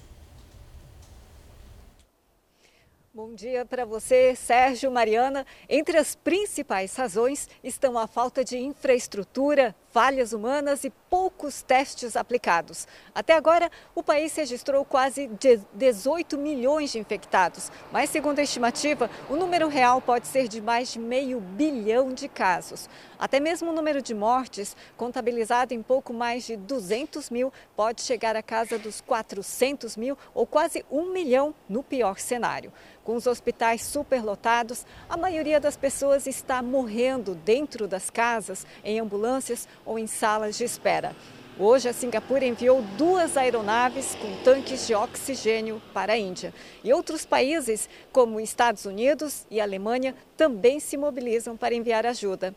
Bom 3.13 3.35
dia 3.35 3.63
para 3.65 3.85
você, 3.85 4.35
Sérgio, 4.35 4.91
Mariana. 4.91 5.45
Entre 5.69 5.97
as 5.97 6.15
principais 6.15 6.95
razões 6.95 7.47
estão 7.63 7.97
a 7.97 8.07
falta 8.07 8.43
de 8.43 8.57
infraestrutura, 8.57 9.75
falhas 9.93 10.33
humanas 10.33 10.83
e 10.83 10.89
poucos 10.89 11.61
testes 11.61 12.17
aplicados. 12.17 12.87
Até 13.13 13.33
agora, 13.33 13.69
o 13.93 14.01
país 14.01 14.35
registrou 14.35 14.83
quase 14.83 15.29
18 15.75 16.35
milhões 16.35 16.91
de 16.91 16.97
infectados, 16.97 17.71
mas, 17.91 18.09
segundo 18.09 18.39
a 18.39 18.43
estimativa, 18.43 19.07
o 19.29 19.35
número 19.35 19.67
real 19.67 20.01
pode 20.01 20.25
ser 20.25 20.47
de 20.47 20.59
mais 20.59 20.91
de 20.91 20.97
meio 20.97 21.39
bilhão 21.39 22.11
de 22.11 22.27
casos. 22.27 22.89
Até 23.19 23.39
mesmo 23.39 23.69
o 23.69 23.73
número 23.73 24.01
de 24.01 24.15
mortes, 24.15 24.75
contabilizado 24.97 25.73
em 25.73 25.83
pouco 25.83 26.11
mais 26.11 26.43
de 26.43 26.57
200 26.57 27.29
mil, 27.29 27.53
pode 27.75 28.01
chegar 28.01 28.35
à 28.35 28.41
casa 28.41 28.79
dos 28.79 28.99
400 28.99 29.95
mil 29.95 30.17
ou 30.33 30.47
quase 30.47 30.83
um 30.89 31.13
milhão 31.13 31.53
no 31.69 31.83
pior 31.83 32.17
cenário. 32.17 32.73
Com 33.03 33.15
os 33.15 33.27
hospitais 33.27 33.81
superlotados, 33.81 34.85
a 35.09 35.17
maioria 35.17 35.59
das 35.59 35.75
pessoas 35.75 36.25
está 36.25 36.61
morrendo 36.61 37.35
dentro 37.35 37.85
das 37.85 38.09
casas, 38.09 38.65
em 38.83 38.97
ambulâncias 38.97 39.67
ou 39.85 39.97
em 39.99 40.07
salas 40.07 40.57
de 40.57 40.63
espera. 40.63 41.15
Hoje, 41.59 41.87
a 41.87 41.93
Singapura 41.93 42.43
enviou 42.45 42.81
duas 42.97 43.37
aeronaves 43.37 44.15
com 44.15 44.35
tanques 44.43 44.87
de 44.87 44.95
oxigênio 44.95 45.79
para 45.93 46.13
a 46.13 46.17
Índia. 46.17 46.51
E 46.83 46.91
outros 46.91 47.25
países, 47.25 47.87
como 48.11 48.39
Estados 48.39 48.85
Unidos 48.85 49.45
e 49.51 49.61
Alemanha, 49.61 50.15
também 50.35 50.79
se 50.79 50.97
mobilizam 50.97 51.55
para 51.55 51.75
enviar 51.75 52.07
ajuda. 52.07 52.55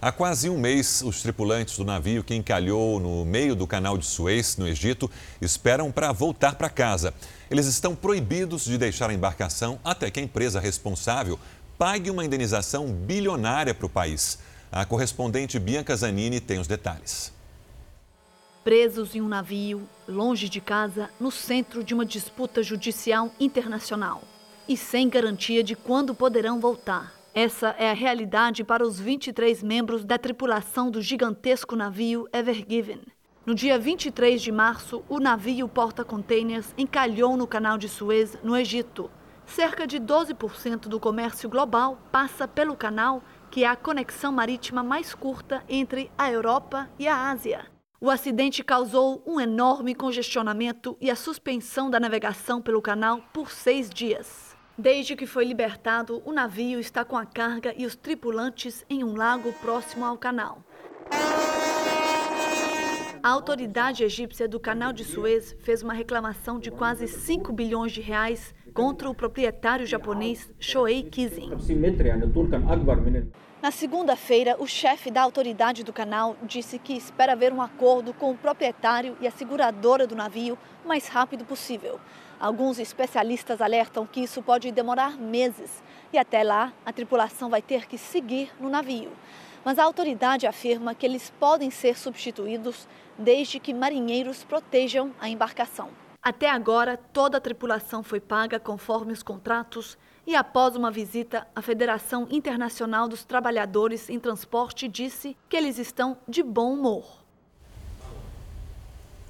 Há 0.00 0.12
quase 0.12 0.50
um 0.50 0.58
mês, 0.58 1.02
os 1.02 1.22
tripulantes 1.22 1.76
do 1.78 1.84
navio 1.84 2.24
que 2.24 2.34
encalhou 2.34 2.98
no 2.98 3.24
meio 3.24 3.54
do 3.54 3.66
canal 3.66 3.96
de 3.96 4.04
Suez, 4.04 4.56
no 4.56 4.68
Egito, 4.68 5.10
esperam 5.40 5.90
para 5.90 6.12
voltar 6.12 6.56
para 6.56 6.68
casa. 6.68 7.12
Eles 7.50 7.66
estão 7.66 7.94
proibidos 7.94 8.64
de 8.64 8.76
deixar 8.76 9.08
a 9.08 9.14
embarcação 9.14 9.78
até 9.84 10.10
que 10.10 10.20
a 10.20 10.22
empresa 10.22 10.60
responsável 10.60 11.38
pague 11.78 12.10
uma 12.10 12.24
indenização 12.24 12.86
bilionária 12.86 13.74
para 13.74 13.86
o 13.86 13.88
país. 13.88 14.38
A 14.76 14.84
correspondente 14.84 15.56
Bianca 15.56 15.94
Zanini 15.94 16.40
tem 16.40 16.58
os 16.58 16.66
detalhes 16.66 17.32
presos 18.64 19.14
em 19.14 19.20
um 19.20 19.28
navio, 19.28 19.86
longe 20.08 20.48
de 20.48 20.60
casa, 20.60 21.10
no 21.20 21.30
centro 21.30 21.84
de 21.84 21.94
uma 21.94 22.04
disputa 22.04 22.60
judicial 22.60 23.30
internacional 23.38 24.22
e 24.66 24.76
sem 24.76 25.08
garantia 25.08 25.62
de 25.62 25.76
quando 25.76 26.12
poderão 26.12 26.58
voltar. 26.58 27.12
Essa 27.32 27.68
é 27.78 27.88
a 27.88 27.94
realidade 27.94 28.64
para 28.64 28.84
os 28.84 28.98
23 28.98 29.62
membros 29.62 30.04
da 30.04 30.18
tripulação 30.18 30.90
do 30.90 31.00
gigantesco 31.00 31.76
navio 31.76 32.26
Ever 32.32 32.64
Given. 32.68 33.02
No 33.46 33.54
dia 33.54 33.78
23 33.78 34.42
de 34.42 34.50
março, 34.50 35.04
o 35.08 35.20
navio 35.20 35.68
porta-containers 35.68 36.74
encalhou 36.76 37.36
no 37.36 37.46
canal 37.46 37.78
de 37.78 37.88
Suez, 37.88 38.36
no 38.42 38.56
Egito. 38.56 39.08
Cerca 39.46 39.86
de 39.86 40.00
12% 40.00 40.88
do 40.88 40.98
comércio 40.98 41.48
global 41.48 41.98
passa 42.10 42.48
pelo 42.48 42.74
canal, 42.74 43.22
que 43.54 43.62
é 43.62 43.68
a 43.68 43.76
conexão 43.76 44.32
marítima 44.32 44.82
mais 44.82 45.14
curta 45.14 45.62
entre 45.68 46.10
a 46.18 46.28
Europa 46.28 46.90
e 46.98 47.06
a 47.06 47.30
Ásia. 47.30 47.66
O 48.00 48.10
acidente 48.10 48.64
causou 48.64 49.22
um 49.24 49.40
enorme 49.40 49.94
congestionamento 49.94 50.96
e 51.00 51.08
a 51.08 51.14
suspensão 51.14 51.88
da 51.88 52.00
navegação 52.00 52.60
pelo 52.60 52.82
canal 52.82 53.20
por 53.32 53.52
seis 53.52 53.88
dias. 53.88 54.56
Desde 54.76 55.14
que 55.14 55.24
foi 55.24 55.44
libertado, 55.44 56.20
o 56.24 56.32
navio 56.32 56.80
está 56.80 57.04
com 57.04 57.16
a 57.16 57.24
carga 57.24 57.72
e 57.78 57.86
os 57.86 57.94
tripulantes 57.94 58.84
em 58.90 59.04
um 59.04 59.14
lago 59.14 59.52
próximo 59.52 60.04
ao 60.04 60.18
canal. 60.18 60.58
A 63.22 63.28
autoridade 63.28 64.02
egípcia 64.02 64.48
do 64.48 64.58
canal 64.58 64.92
de 64.92 65.04
Suez 65.04 65.56
fez 65.60 65.80
uma 65.80 65.94
reclamação 65.94 66.58
de 66.58 66.72
quase 66.72 67.06
5 67.06 67.52
bilhões 67.52 67.92
de 67.92 68.00
reais 68.00 68.52
contra 68.74 69.08
o 69.08 69.14
proprietário 69.14 69.86
japonês 69.86 70.50
Shoei 70.58 71.04
Kizin. 71.04 71.50
Na 73.62 73.70
segunda-feira, 73.70 74.56
o 74.58 74.66
chefe 74.66 75.12
da 75.12 75.22
autoridade 75.22 75.84
do 75.84 75.92
canal 75.92 76.36
disse 76.42 76.78
que 76.78 76.92
espera 76.92 77.32
haver 77.32 77.52
um 77.52 77.62
acordo 77.62 78.12
com 78.12 78.32
o 78.32 78.36
proprietário 78.36 79.16
e 79.20 79.28
a 79.28 79.30
seguradora 79.30 80.08
do 80.08 80.16
navio 80.16 80.58
o 80.84 80.88
mais 80.88 81.06
rápido 81.06 81.44
possível. 81.44 82.00
Alguns 82.38 82.80
especialistas 82.80 83.62
alertam 83.62 84.04
que 84.06 84.20
isso 84.20 84.42
pode 84.42 84.70
demorar 84.72 85.16
meses 85.16 85.82
e 86.12 86.18
até 86.18 86.42
lá 86.42 86.72
a 86.84 86.92
tripulação 86.92 87.48
vai 87.48 87.62
ter 87.62 87.86
que 87.86 87.96
seguir 87.96 88.50
no 88.60 88.68
navio. 88.68 89.12
Mas 89.64 89.78
a 89.78 89.84
autoridade 89.84 90.48
afirma 90.48 90.94
que 90.94 91.06
eles 91.06 91.32
podem 91.38 91.70
ser 91.70 91.96
substituídos 91.96 92.88
desde 93.16 93.60
que 93.60 93.72
marinheiros 93.72 94.42
protejam 94.42 95.12
a 95.20 95.28
embarcação. 95.28 96.03
Até 96.24 96.48
agora, 96.48 96.96
toda 96.96 97.36
a 97.36 97.40
tripulação 97.40 98.02
foi 98.02 98.18
paga 98.18 98.58
conforme 98.58 99.12
os 99.12 99.22
contratos 99.22 99.98
e 100.26 100.34
após 100.34 100.74
uma 100.74 100.90
visita, 100.90 101.46
a 101.54 101.60
Federação 101.60 102.26
Internacional 102.30 103.06
dos 103.06 103.24
Trabalhadores 103.24 104.08
em 104.08 104.18
Transporte 104.18 104.88
disse 104.88 105.36
que 105.50 105.54
eles 105.54 105.78
estão 105.78 106.16
de 106.26 106.42
bom 106.42 106.72
humor. 106.72 107.04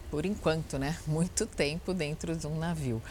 Por 0.08 0.24
enquanto, 0.24 0.78
né? 0.78 0.96
Muito 1.04 1.46
tempo 1.46 1.92
dentro 1.92 2.36
de 2.36 2.46
um 2.46 2.56
navio. 2.56 3.02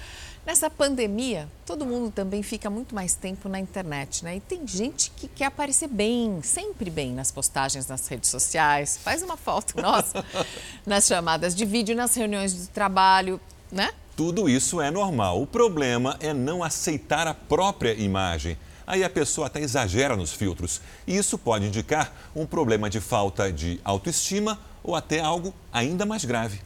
Nessa 0.46 0.70
pandemia, 0.70 1.50
todo 1.66 1.86
mundo 1.86 2.10
também 2.10 2.42
fica 2.42 2.70
muito 2.70 2.96
mais 2.96 3.16
tempo 3.16 3.50
na 3.50 3.60
internet, 3.60 4.24
né? 4.24 4.38
E 4.38 4.40
tem 4.40 4.66
gente 4.66 5.12
que 5.12 5.28
quer 5.28 5.46
aparecer 5.46 5.90
bem, 5.90 6.42
sempre 6.42 6.90
bem 6.90 7.14
nas 7.14 7.32
postagens 7.34 7.88
nas 7.88 8.08
redes 8.08 8.30
sociais, 8.30 8.98
faz 8.98 9.22
uma 9.22 9.36
foto 9.36 9.82
nossa, 9.82 10.24
nas 10.88 11.06
chamadas 11.06 11.54
de 11.54 11.66
vídeo, 11.66 11.94
nas 11.94 12.16
reuniões 12.16 12.54
de 12.54 12.70
trabalho, 12.70 13.42
né? 13.74 13.92
Tudo 14.16 14.48
isso 14.48 14.80
é 14.80 14.92
normal. 14.92 15.42
O 15.42 15.48
problema 15.48 16.16
é 16.20 16.34
não 16.34 16.64
aceitar 16.64 17.28
a 17.28 17.34
própria 17.34 17.94
imagem. 17.94 18.58
Aí 18.86 19.04
a 19.04 19.10
pessoa 19.10 19.48
até 19.48 19.60
exagera 19.60 20.16
nos 20.16 20.32
filtros. 20.32 20.80
E 21.08 21.18
isso 21.18 21.38
pode 21.38 21.66
indicar 21.66 22.14
um 22.36 22.46
problema 22.46 22.90
de 22.90 23.02
falta 23.02 23.52
de 23.52 23.82
autoestima 23.84 24.60
ou 24.84 24.96
até 24.96 25.20
algo 25.20 25.54
ainda 25.72 26.06
mais 26.06 26.24
grave. 26.24 26.62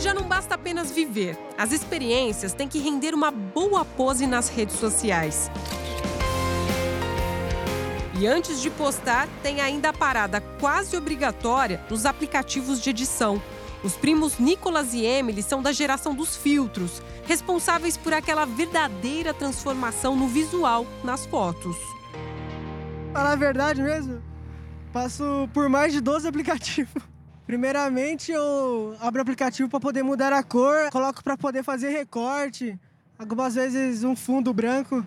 Já 0.00 0.14
não 0.14 0.22
basta 0.22 0.54
apenas 0.54 0.90
viver. 0.90 1.36
As 1.58 1.72
experiências 1.72 2.52
têm 2.52 2.68
que 2.68 2.78
render 2.78 3.14
uma 3.14 3.30
boa 3.30 3.84
pose 3.84 4.26
nas 4.26 4.48
redes 4.48 4.76
sociais. 4.76 5.50
E 8.18 8.26
antes 8.26 8.62
de 8.62 8.70
postar, 8.70 9.28
tem 9.42 9.60
ainda 9.60 9.88
a 9.88 9.92
parada 9.92 10.40
quase 10.60 10.96
obrigatória 10.96 11.82
nos 11.90 12.06
aplicativos 12.06 12.80
de 12.80 12.90
edição. 12.90 13.42
Os 13.86 13.96
primos 13.96 14.40
Nicolas 14.40 14.94
e 14.94 15.04
Emily 15.04 15.44
são 15.44 15.62
da 15.62 15.70
geração 15.70 16.12
dos 16.12 16.36
filtros, 16.36 17.00
responsáveis 17.24 17.96
por 17.96 18.12
aquela 18.12 18.44
verdadeira 18.44 19.32
transformação 19.32 20.16
no 20.16 20.26
visual 20.26 20.84
nas 21.04 21.24
fotos. 21.24 21.76
Falar 23.12 23.34
a 23.34 23.36
verdade 23.36 23.80
mesmo, 23.80 24.20
passo 24.92 25.48
por 25.54 25.68
mais 25.68 25.92
de 25.92 26.00
12 26.00 26.26
aplicativos. 26.26 27.00
Primeiramente, 27.46 28.32
eu 28.32 28.96
abro 28.98 29.20
o 29.20 29.22
aplicativo 29.22 29.68
para 29.68 29.78
poder 29.78 30.02
mudar 30.02 30.32
a 30.32 30.42
cor, 30.42 30.90
coloco 30.90 31.22
para 31.22 31.36
poder 31.36 31.62
fazer 31.62 31.90
recorte, 31.90 32.76
algumas 33.16 33.54
vezes 33.54 34.02
um 34.02 34.16
fundo 34.16 34.52
branco. 34.52 35.06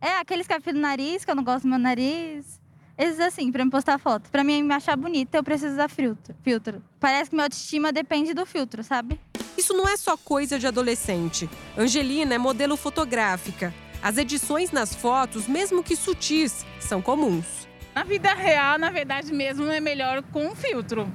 É, 0.00 0.18
aqueles 0.18 0.46
que 0.46 0.72
no 0.72 0.78
nariz, 0.78 1.24
que 1.24 1.32
eu 1.32 1.34
não 1.34 1.42
gosto 1.42 1.62
do 1.64 1.68
meu 1.68 1.80
nariz. 1.80 2.59
Esses 3.00 3.18
assim, 3.18 3.50
para 3.50 3.64
me 3.64 3.70
postar 3.70 3.96
foto. 3.96 4.28
Para 4.30 4.44
mim 4.44 4.62
me 4.62 4.74
achar 4.74 4.94
bonita, 4.94 5.38
eu 5.38 5.42
preciso 5.42 5.72
usar 5.72 5.88
filtro. 5.88 6.34
filtro. 6.42 6.82
Parece 7.00 7.30
que 7.30 7.34
minha 7.34 7.46
autoestima 7.46 7.90
depende 7.90 8.34
do 8.34 8.44
filtro, 8.44 8.84
sabe? 8.84 9.18
Isso 9.56 9.72
não 9.72 9.88
é 9.88 9.96
só 9.96 10.18
coisa 10.18 10.58
de 10.58 10.66
adolescente. 10.66 11.48
Angelina 11.78 12.34
é 12.34 12.38
modelo 12.38 12.76
fotográfica. 12.76 13.72
As 14.02 14.18
edições 14.18 14.70
nas 14.70 14.94
fotos, 14.94 15.48
mesmo 15.48 15.82
que 15.82 15.96
sutis, 15.96 16.66
são 16.78 17.00
comuns. 17.00 17.66
Na 17.94 18.04
vida 18.04 18.34
real, 18.34 18.78
na 18.78 18.90
verdade 18.90 19.32
mesmo, 19.32 19.64
é 19.64 19.80
melhor 19.80 20.22
com 20.24 20.48
um 20.48 20.54
filtro. 20.54 21.10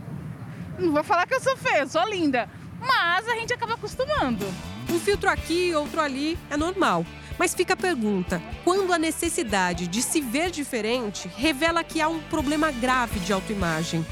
Não 0.79 0.91
vou 0.91 1.03
falar 1.03 1.27
que 1.27 1.35
eu 1.35 1.39
sou 1.39 1.55
feia, 1.55 1.81
eu 1.81 1.87
sou 1.87 2.09
linda. 2.09 2.49
Mas 2.79 3.27
a 3.29 3.35
gente 3.35 3.53
acaba 3.53 3.75
acostumando. 3.75 4.43
Um 4.89 4.99
filtro 4.99 5.29
aqui, 5.29 5.71
outro 5.75 6.01
ali, 6.01 6.35
é 6.49 6.57
normal. 6.57 7.05
Mas 7.37 7.53
fica 7.53 7.73
a 7.73 7.77
pergunta: 7.77 8.41
quando 8.63 8.93
a 8.93 8.97
necessidade 8.97 9.87
de 9.87 10.01
se 10.01 10.21
ver 10.21 10.49
diferente 10.49 11.29
revela 11.35 11.83
que 11.83 12.01
há 12.01 12.07
um 12.07 12.19
problema 12.21 12.71
grave 12.71 13.19
de 13.19 13.33
autoimagem? 13.33 14.05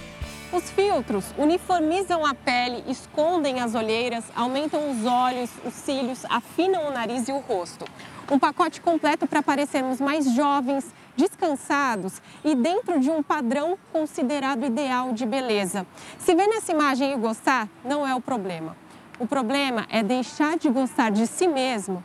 Os 0.51 0.69
filtros 0.69 1.25
uniformizam 1.35 2.23
a 2.23 2.35
pele, 2.35 2.83
escondem 2.87 3.59
as 3.59 3.73
olheiras, 3.73 4.25
aumentam 4.35 4.91
os 4.91 5.03
olhos, 5.03 5.49
os 5.65 5.73
cílios, 5.73 6.25
afinam 6.29 6.87
o 6.87 6.91
nariz 6.91 7.27
e 7.27 7.31
o 7.31 7.39
rosto. 7.39 7.85
Um 8.29 8.37
pacote 8.37 8.79
completo 8.79 9.25
para 9.25 9.41
parecermos 9.41 9.99
mais 9.99 10.31
jovens, 10.35 10.85
descansados 11.17 12.21
e 12.43 12.53
dentro 12.53 12.99
de 12.99 13.09
um 13.09 13.23
padrão 13.23 13.79
considerado 13.91 14.63
ideal 14.63 15.11
de 15.11 15.25
beleza. 15.25 15.87
Se 16.19 16.35
ver 16.35 16.47
nessa 16.47 16.71
imagem 16.71 17.13
e 17.13 17.17
gostar, 17.17 17.67
não 17.83 18.05
é 18.05 18.13
o 18.13 18.21
problema. 18.21 18.77
O 19.17 19.25
problema 19.25 19.87
é 19.89 20.03
deixar 20.03 20.55
de 20.57 20.69
gostar 20.69 21.09
de 21.09 21.25
si 21.25 21.47
mesmo 21.47 22.03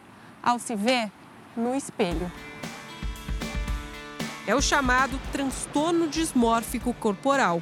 ao 0.49 0.59
se 0.59 0.75
ver 0.75 1.13
no 1.55 1.75
espelho. 1.75 2.33
É 4.47 4.55
o 4.55 4.63
chamado 4.63 5.21
transtorno 5.31 6.09
dismórfico 6.09 6.95
corporal. 6.95 7.61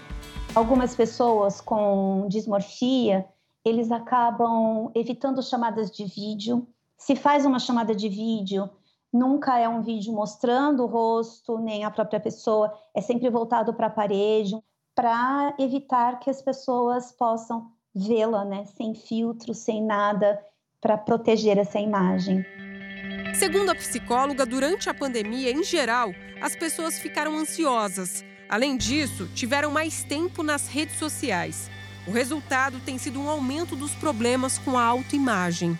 Algumas 0.55 0.94
pessoas 0.94 1.61
com 1.61 2.29
dismorfia, 2.29 3.27
eles 3.64 3.90
acabam 3.90 4.92
evitando 4.94 5.42
chamadas 5.42 5.90
de 5.90 6.05
vídeo. 6.05 6.64
Se 6.97 7.16
faz 7.16 7.45
uma 7.45 7.59
chamada 7.59 7.93
de 7.93 8.09
vídeo, 8.09 8.70
nunca 9.12 9.59
é 9.59 9.68
um 9.68 9.82
vídeo 9.82 10.12
mostrando 10.12 10.84
o 10.84 10.87
rosto, 10.87 11.59
nem 11.59 11.84
a 11.84 11.91
própria 11.91 12.20
pessoa, 12.20 12.72
é 12.95 13.01
sempre 13.01 13.28
voltado 13.28 13.74
para 13.74 13.89
a 13.89 13.91
parede, 13.91 14.57
para 14.95 15.57
evitar 15.59 16.20
que 16.20 16.30
as 16.30 16.41
pessoas 16.41 17.11
possam 17.11 17.66
vê-la, 17.93 18.45
né, 18.45 18.64
sem 18.64 18.95
filtro, 18.95 19.53
sem 19.55 19.82
nada, 19.82 20.41
para 20.80 20.97
proteger 20.97 21.59
essa 21.59 21.80
imagem. 21.80 22.47
Segundo 23.39 23.68
a 23.68 23.74
psicóloga, 23.74 24.47
durante 24.47 24.89
a 24.89 24.95
pandemia, 24.95 25.51
em 25.51 25.62
geral, 25.62 26.14
as 26.41 26.57
pessoas 26.57 26.99
ficaram 26.99 27.37
ansiosas. 27.37 28.24
Além 28.49 28.78
disso, 28.78 29.28
tiveram 29.34 29.70
mais 29.70 30.03
tempo 30.03 30.43
nas 30.43 30.68
redes 30.68 30.99
sociais. 30.99 31.70
O 32.09 32.11
resultado 32.11 32.80
tem 32.80 32.97
sido 32.97 33.20
um 33.20 33.28
aumento 33.28 33.76
dos 33.76 33.95
problemas 33.95 34.57
com 34.57 34.78
a 34.78 34.84
autoimagem. 34.84 35.78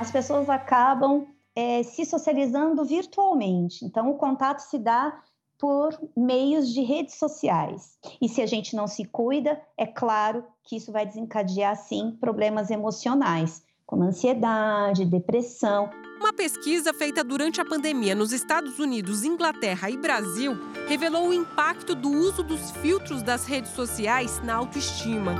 As 0.00 0.10
pessoas 0.10 0.50
acabam 0.50 1.28
é, 1.54 1.84
se 1.84 2.04
socializando 2.04 2.84
virtualmente. 2.84 3.84
Então, 3.84 4.10
o 4.10 4.18
contato 4.18 4.58
se 4.58 4.76
dá 4.76 5.16
por 5.58 5.96
meios 6.16 6.74
de 6.74 6.82
redes 6.82 7.14
sociais. 7.14 7.98
E 8.20 8.28
se 8.28 8.42
a 8.42 8.46
gente 8.46 8.74
não 8.74 8.88
se 8.88 9.04
cuida, 9.04 9.60
é 9.78 9.86
claro 9.86 10.44
que 10.64 10.74
isso 10.76 10.90
vai 10.90 11.06
desencadear, 11.06 11.76
sim, 11.76 12.16
problemas 12.20 12.68
emocionais, 12.68 13.62
como 13.86 14.02
ansiedade, 14.02 15.04
depressão. 15.04 15.88
Uma 16.18 16.32
pesquisa 16.32 16.94
feita 16.94 17.22
durante 17.22 17.60
a 17.60 17.64
pandemia 17.64 18.14
nos 18.14 18.32
Estados 18.32 18.78
Unidos, 18.78 19.22
Inglaterra 19.22 19.90
e 19.90 19.98
Brasil 19.98 20.56
revelou 20.88 21.28
o 21.28 21.34
impacto 21.34 21.94
do 21.94 22.10
uso 22.10 22.42
dos 22.42 22.70
filtros 22.70 23.22
das 23.22 23.44
redes 23.44 23.72
sociais 23.72 24.40
na 24.42 24.54
autoestima. 24.54 25.34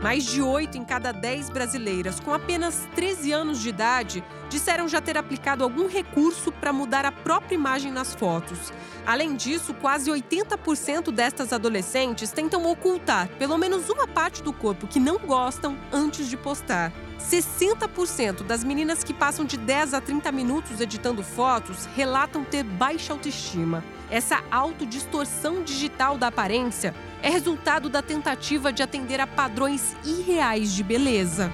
Mais 0.00 0.24
de 0.24 0.40
8 0.40 0.78
em 0.78 0.84
cada 0.84 1.12
10 1.12 1.50
brasileiras 1.50 2.20
com 2.20 2.32
apenas 2.32 2.88
13 2.94 3.32
anos 3.32 3.60
de 3.60 3.70
idade 3.70 4.24
disseram 4.50 4.88
já 4.88 5.00
ter 5.00 5.16
aplicado 5.16 5.64
algum 5.64 5.86
recurso 5.86 6.52
para 6.52 6.72
mudar 6.72 7.06
a 7.06 7.12
própria 7.12 7.54
imagem 7.54 7.90
nas 7.92 8.14
fotos. 8.14 8.72
Além 9.06 9.34
disso, 9.36 9.72
quase 9.72 10.10
80% 10.10 11.10
destas 11.10 11.52
adolescentes 11.52 12.32
tentam 12.32 12.66
ocultar 12.66 13.28
pelo 13.38 13.56
menos 13.56 13.88
uma 13.88 14.06
parte 14.06 14.42
do 14.42 14.52
corpo 14.52 14.86
que 14.86 15.00
não 15.00 15.18
gostam 15.18 15.78
antes 15.92 16.28
de 16.28 16.36
postar. 16.36 16.92
60% 17.20 18.42
das 18.42 18.64
meninas 18.64 19.04
que 19.04 19.14
passam 19.14 19.44
de 19.44 19.56
10 19.56 19.94
a 19.94 20.00
30 20.00 20.32
minutos 20.32 20.80
editando 20.80 21.22
fotos 21.22 21.86
relatam 21.94 22.44
ter 22.44 22.64
baixa 22.64 23.12
autoestima. 23.12 23.84
Essa 24.10 24.42
autodistorção 24.50 25.62
digital 25.62 26.18
da 26.18 26.26
aparência 26.26 26.94
é 27.22 27.30
resultado 27.30 27.88
da 27.88 28.02
tentativa 28.02 28.72
de 28.72 28.82
atender 28.82 29.20
a 29.20 29.26
padrões 29.26 29.96
irreais 30.04 30.72
de 30.72 30.82
beleza. 30.82 31.52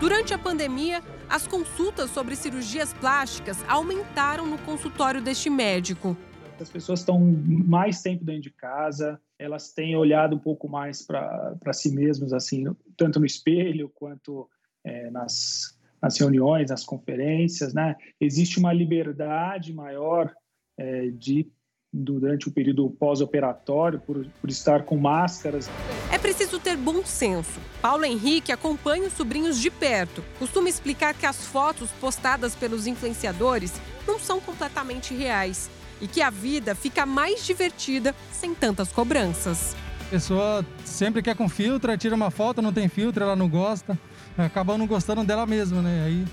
Durante 0.00 0.32
a 0.32 0.38
pandemia, 0.38 1.02
as 1.28 1.46
consultas 1.46 2.10
sobre 2.10 2.36
cirurgias 2.36 2.92
plásticas 2.94 3.62
aumentaram 3.68 4.46
no 4.46 4.58
consultório 4.58 5.20
deste 5.20 5.50
médico. 5.50 6.16
As 6.60 6.70
pessoas 6.70 7.00
estão 7.00 7.20
mais 7.20 8.00
tempo 8.00 8.24
dentro 8.24 8.42
de 8.42 8.50
casa, 8.50 9.20
elas 9.38 9.72
têm 9.72 9.94
olhado 9.94 10.36
um 10.36 10.38
pouco 10.38 10.68
mais 10.68 11.02
para 11.02 11.72
si 11.72 11.92
mesmas, 11.92 12.32
assim, 12.32 12.64
tanto 12.96 13.20
no 13.20 13.26
espelho 13.26 13.90
quanto 13.94 14.48
é, 14.82 15.10
nas, 15.10 15.78
nas 16.00 16.18
reuniões, 16.18 16.70
nas 16.70 16.84
conferências, 16.84 17.74
né? 17.74 17.96
Existe 18.18 18.58
uma 18.58 18.72
liberdade 18.72 19.72
maior 19.74 20.32
é, 20.78 21.08
de 21.10 21.50
durante 21.96 22.48
o 22.48 22.52
período 22.52 22.90
pós-operatório, 22.90 23.98
por, 23.98 24.26
por 24.40 24.50
estar 24.50 24.82
com 24.82 24.96
máscaras. 24.96 25.70
É 26.12 26.18
preciso 26.18 26.58
ter 26.58 26.76
bom 26.76 27.04
senso. 27.04 27.58
Paulo 27.80 28.04
Henrique 28.04 28.52
acompanha 28.52 29.08
os 29.08 29.14
sobrinhos 29.14 29.58
de 29.58 29.70
perto. 29.70 30.22
Costuma 30.38 30.68
explicar 30.68 31.14
que 31.14 31.24
as 31.24 31.46
fotos 31.46 31.90
postadas 31.92 32.54
pelos 32.54 32.86
influenciadores 32.86 33.80
não 34.06 34.18
são 34.18 34.40
completamente 34.40 35.14
reais 35.14 35.70
e 36.00 36.06
que 36.06 36.20
a 36.20 36.28
vida 36.28 36.74
fica 36.74 37.06
mais 37.06 37.44
divertida 37.46 38.14
sem 38.30 38.54
tantas 38.54 38.92
cobranças. 38.92 39.74
A 40.02 40.10
pessoa 40.10 40.64
sempre 40.84 41.22
quer 41.22 41.34
com 41.34 41.48
filtro, 41.48 41.96
tira 41.96 42.14
uma 42.14 42.30
foto, 42.30 42.60
não 42.60 42.72
tem 42.72 42.88
filtro, 42.88 43.24
ela 43.24 43.34
não 43.34 43.48
gosta, 43.48 43.98
acaba 44.36 44.76
não 44.76 44.86
gostando 44.86 45.24
dela 45.24 45.46
mesma, 45.46 45.80
né? 45.80 46.04
Aí 46.06 46.24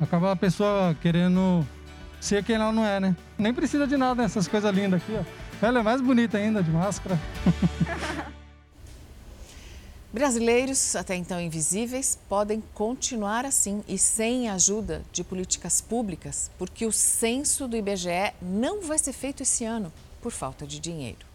acaba 0.00 0.32
a 0.32 0.36
pessoa 0.36 0.96
querendo 1.00 1.64
ser 2.20 2.44
quem 2.44 2.56
ela 2.56 2.72
não 2.72 2.84
é, 2.84 2.98
né? 3.00 3.16
Nem 3.38 3.52
precisa 3.52 3.86
de 3.86 3.96
nada 3.96 4.22
nessas 4.22 4.48
coisas 4.48 4.74
lindas 4.74 5.02
aqui, 5.02 5.12
ó. 5.12 5.24
Ela 5.66 5.80
é 5.80 5.82
mais 5.82 6.00
bonita 6.00 6.38
ainda, 6.38 6.62
de 6.62 6.70
máscara. 6.70 7.18
Brasileiros, 10.12 10.96
até 10.96 11.14
então 11.14 11.38
invisíveis, 11.40 12.18
podem 12.28 12.62
continuar 12.72 13.44
assim 13.44 13.84
e 13.86 13.98
sem 13.98 14.48
ajuda 14.48 15.02
de 15.12 15.22
políticas 15.22 15.80
públicas, 15.82 16.50
porque 16.58 16.86
o 16.86 16.92
censo 16.92 17.68
do 17.68 17.76
IBGE 17.76 18.32
não 18.40 18.80
vai 18.80 18.98
ser 18.98 19.12
feito 19.12 19.42
esse 19.42 19.64
ano 19.64 19.92
por 20.22 20.32
falta 20.32 20.66
de 20.66 20.80
dinheiro. 20.80 21.26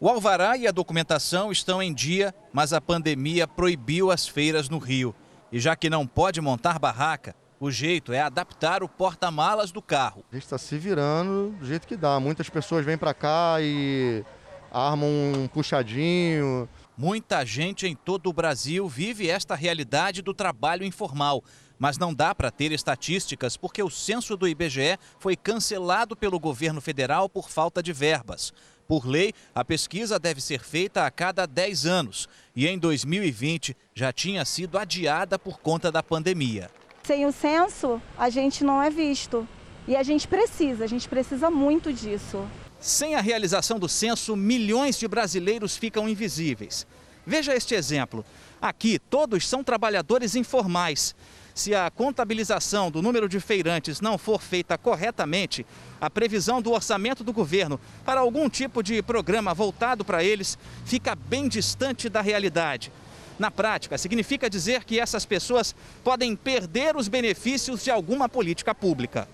O 0.00 0.08
alvará 0.08 0.56
e 0.56 0.66
a 0.66 0.72
documentação 0.72 1.52
estão 1.52 1.82
em 1.82 1.92
dia, 1.92 2.34
mas 2.52 2.72
a 2.72 2.80
pandemia 2.80 3.46
proibiu 3.46 4.10
as 4.10 4.26
feiras 4.26 4.68
no 4.68 4.78
Rio. 4.78 5.14
E 5.52 5.60
já 5.60 5.76
que 5.76 5.90
não 5.90 6.06
pode 6.06 6.40
montar 6.40 6.78
barraca, 6.78 7.34
o 7.58 7.70
jeito 7.70 8.12
é 8.12 8.20
adaptar 8.20 8.82
o 8.82 8.88
porta-malas 8.88 9.70
do 9.70 9.80
carro. 9.80 10.24
A 10.30 10.34
gente 10.34 10.44
está 10.44 10.58
se 10.58 10.76
virando 10.76 11.50
do 11.58 11.66
jeito 11.66 11.86
que 11.86 11.96
dá. 11.96 12.18
Muitas 12.20 12.48
pessoas 12.48 12.84
vêm 12.84 12.98
para 12.98 13.14
cá 13.14 13.56
e 13.60 14.24
armam 14.72 15.08
um 15.08 15.48
puxadinho. 15.48 16.68
Muita 16.96 17.44
gente 17.44 17.86
em 17.86 17.94
todo 17.94 18.28
o 18.28 18.32
Brasil 18.32 18.88
vive 18.88 19.28
esta 19.28 19.54
realidade 19.54 20.22
do 20.22 20.34
trabalho 20.34 20.84
informal. 20.84 21.42
Mas 21.78 21.98
não 21.98 22.14
dá 22.14 22.34
para 22.34 22.50
ter 22.50 22.72
estatísticas 22.72 23.56
porque 23.56 23.82
o 23.82 23.90
censo 23.90 24.36
do 24.36 24.46
IBGE 24.46 24.98
foi 25.18 25.36
cancelado 25.36 26.16
pelo 26.16 26.38
governo 26.38 26.80
federal 26.80 27.28
por 27.28 27.48
falta 27.48 27.82
de 27.82 27.92
verbas. 27.92 28.52
Por 28.86 29.06
lei, 29.06 29.32
a 29.54 29.64
pesquisa 29.64 30.18
deve 30.18 30.40
ser 30.40 30.60
feita 30.60 31.06
a 31.06 31.10
cada 31.10 31.46
10 31.46 31.86
anos 31.86 32.28
e 32.54 32.66
em 32.66 32.78
2020 32.78 33.76
já 33.94 34.12
tinha 34.12 34.44
sido 34.44 34.78
adiada 34.78 35.38
por 35.38 35.58
conta 35.58 35.90
da 35.90 36.02
pandemia. 36.02 36.70
Sem 37.04 37.26
o 37.26 37.32
censo, 37.32 38.00
a 38.16 38.30
gente 38.30 38.64
não 38.64 38.82
é 38.82 38.88
visto. 38.88 39.46
E 39.86 39.94
a 39.94 40.02
gente 40.02 40.26
precisa, 40.26 40.84
a 40.84 40.86
gente 40.86 41.06
precisa 41.06 41.50
muito 41.50 41.92
disso. 41.92 42.42
Sem 42.80 43.14
a 43.14 43.20
realização 43.20 43.78
do 43.78 43.88
censo, 43.88 44.34
milhões 44.34 44.98
de 44.98 45.06
brasileiros 45.06 45.76
ficam 45.76 46.08
invisíveis. 46.08 46.86
Veja 47.26 47.54
este 47.54 47.74
exemplo. 47.74 48.24
Aqui, 48.60 48.98
todos 48.98 49.46
são 49.46 49.62
trabalhadores 49.62 50.34
informais. 50.34 51.14
Se 51.54 51.74
a 51.74 51.90
contabilização 51.90 52.90
do 52.90 53.02
número 53.02 53.28
de 53.28 53.38
feirantes 53.38 54.00
não 54.00 54.16
for 54.16 54.40
feita 54.40 54.78
corretamente, 54.78 55.66
a 56.00 56.08
previsão 56.08 56.62
do 56.62 56.72
orçamento 56.72 57.22
do 57.22 57.34
governo 57.34 57.78
para 58.04 58.20
algum 58.20 58.48
tipo 58.48 58.82
de 58.82 59.02
programa 59.02 59.52
voltado 59.52 60.04
para 60.06 60.24
eles 60.24 60.58
fica 60.86 61.14
bem 61.14 61.48
distante 61.48 62.08
da 62.08 62.22
realidade. 62.22 62.90
Na 63.38 63.50
prática, 63.50 63.98
significa 63.98 64.48
dizer 64.48 64.84
que 64.84 65.00
essas 65.00 65.26
pessoas 65.26 65.74
podem 66.04 66.36
perder 66.36 66.96
os 66.96 67.08
benefícios 67.08 67.82
de 67.82 67.90
alguma 67.90 68.28
política 68.28 68.74
pública. 68.74 69.28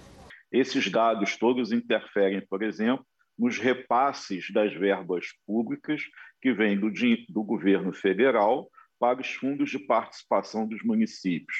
Esses 0.50 0.90
dados 0.90 1.36
todos 1.36 1.70
interferem, 1.70 2.40
por 2.48 2.62
exemplo, 2.62 3.04
nos 3.38 3.58
repasses 3.58 4.50
das 4.52 4.72
verbas 4.74 5.26
públicas 5.46 6.02
que 6.42 6.52
vêm 6.52 6.78
do, 6.78 6.90
do 7.28 7.42
governo 7.42 7.92
federal 7.92 8.68
para 8.98 9.20
os 9.20 9.28
fundos 9.28 9.70
de 9.70 9.78
participação 9.78 10.66
dos 10.66 10.82
municípios. 10.82 11.56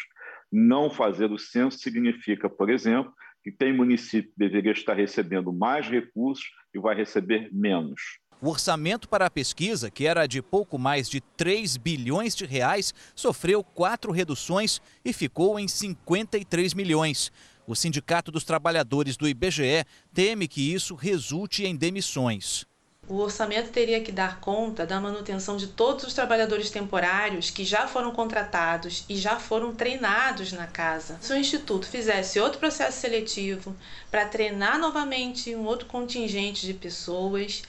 Não 0.53 0.91
fazer 0.91 1.30
o 1.30 1.38
censo 1.38 1.78
significa, 1.78 2.51
por 2.51 2.68
exemplo, 2.68 3.12
que 3.43 3.51
tem 3.51 3.72
município 3.72 4.30
que 4.30 4.38
deveria 4.38 4.72
estar 4.72 4.95
recebendo 4.95 5.53
mais 5.53 5.88
recursos 5.88 6.45
e 6.74 6.78
vai 6.78 6.95
receber 6.95 7.49
menos. 7.53 8.20
O 8.43 8.49
orçamento 8.49 9.07
para 9.07 9.26
a 9.26 9.30
pesquisa, 9.30 9.91
que 9.91 10.07
era 10.07 10.26
de 10.26 10.41
pouco 10.41 10.78
mais 10.78 11.11
de 11.11 11.20
3 11.20 11.76
bilhões 11.76 12.34
de 12.34 12.47
reais, 12.47 12.95
sofreu 13.14 13.62
quatro 13.62 14.11
reduções 14.11 14.80
e 15.05 15.12
ficou 15.12 15.61
em 15.61 15.68
53 15.68 16.72
milhões. 16.72 17.30
O 17.66 17.76
Sindicato 17.76 18.32
dos 18.32 18.43
Trabalhadores 18.43 19.18
do 19.18 19.28
IBGE 19.28 19.84
teme 20.14 20.49
que 20.49 20.72
isso 20.72 20.95
resulte 20.95 21.66
em 21.66 21.76
demissões. 21.76 22.64
O 23.07 23.16
orçamento 23.16 23.70
teria 23.70 24.01
que 24.01 24.12
dar 24.12 24.41
conta 24.41 24.86
da 24.86 25.01
manutenção 25.01 25.59
de 25.59 25.66
todos 25.66 26.05
os 26.05 26.14
trabalhadores 26.14 26.70
temporários 26.70 27.51
que 27.51 27.64
já 27.64 27.86
foram 27.86 28.11
contratados 28.12 29.05
e 29.09 29.16
já 29.16 29.38
foram 29.38 29.74
treinados 29.74 30.53
na 30.53 30.66
casa. 30.66 31.18
Se 31.20 31.32
o 31.32 31.36
Instituto 31.36 31.86
fizesse 31.86 32.41
outro 32.41 32.59
processo 32.59 33.01
seletivo 33.01 33.76
para 34.11 34.24
treinar 34.24 34.78
novamente 34.78 35.55
um 35.55 35.66
outro 35.66 35.86
contingente 35.86 36.64
de 36.64 36.72
pessoas, 36.72 37.62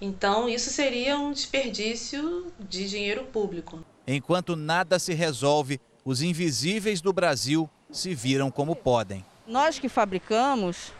então, 0.00 0.48
isso 0.48 0.70
seria 0.70 1.18
um 1.18 1.32
desperdício 1.32 2.52
de 2.58 2.88
dinheiro 2.88 3.24
público. 3.24 3.84
Enquanto 4.06 4.56
nada 4.56 4.98
se 4.98 5.14
resolve, 5.14 5.80
os 6.04 6.20
invisíveis 6.20 7.00
do 7.00 7.12
Brasil 7.12 7.68
se 7.90 8.14
viram 8.14 8.50
como 8.50 8.76
podem. 8.76 9.24
Nós 9.46 9.78
que 9.78 9.88
fabricamos, 9.88 10.92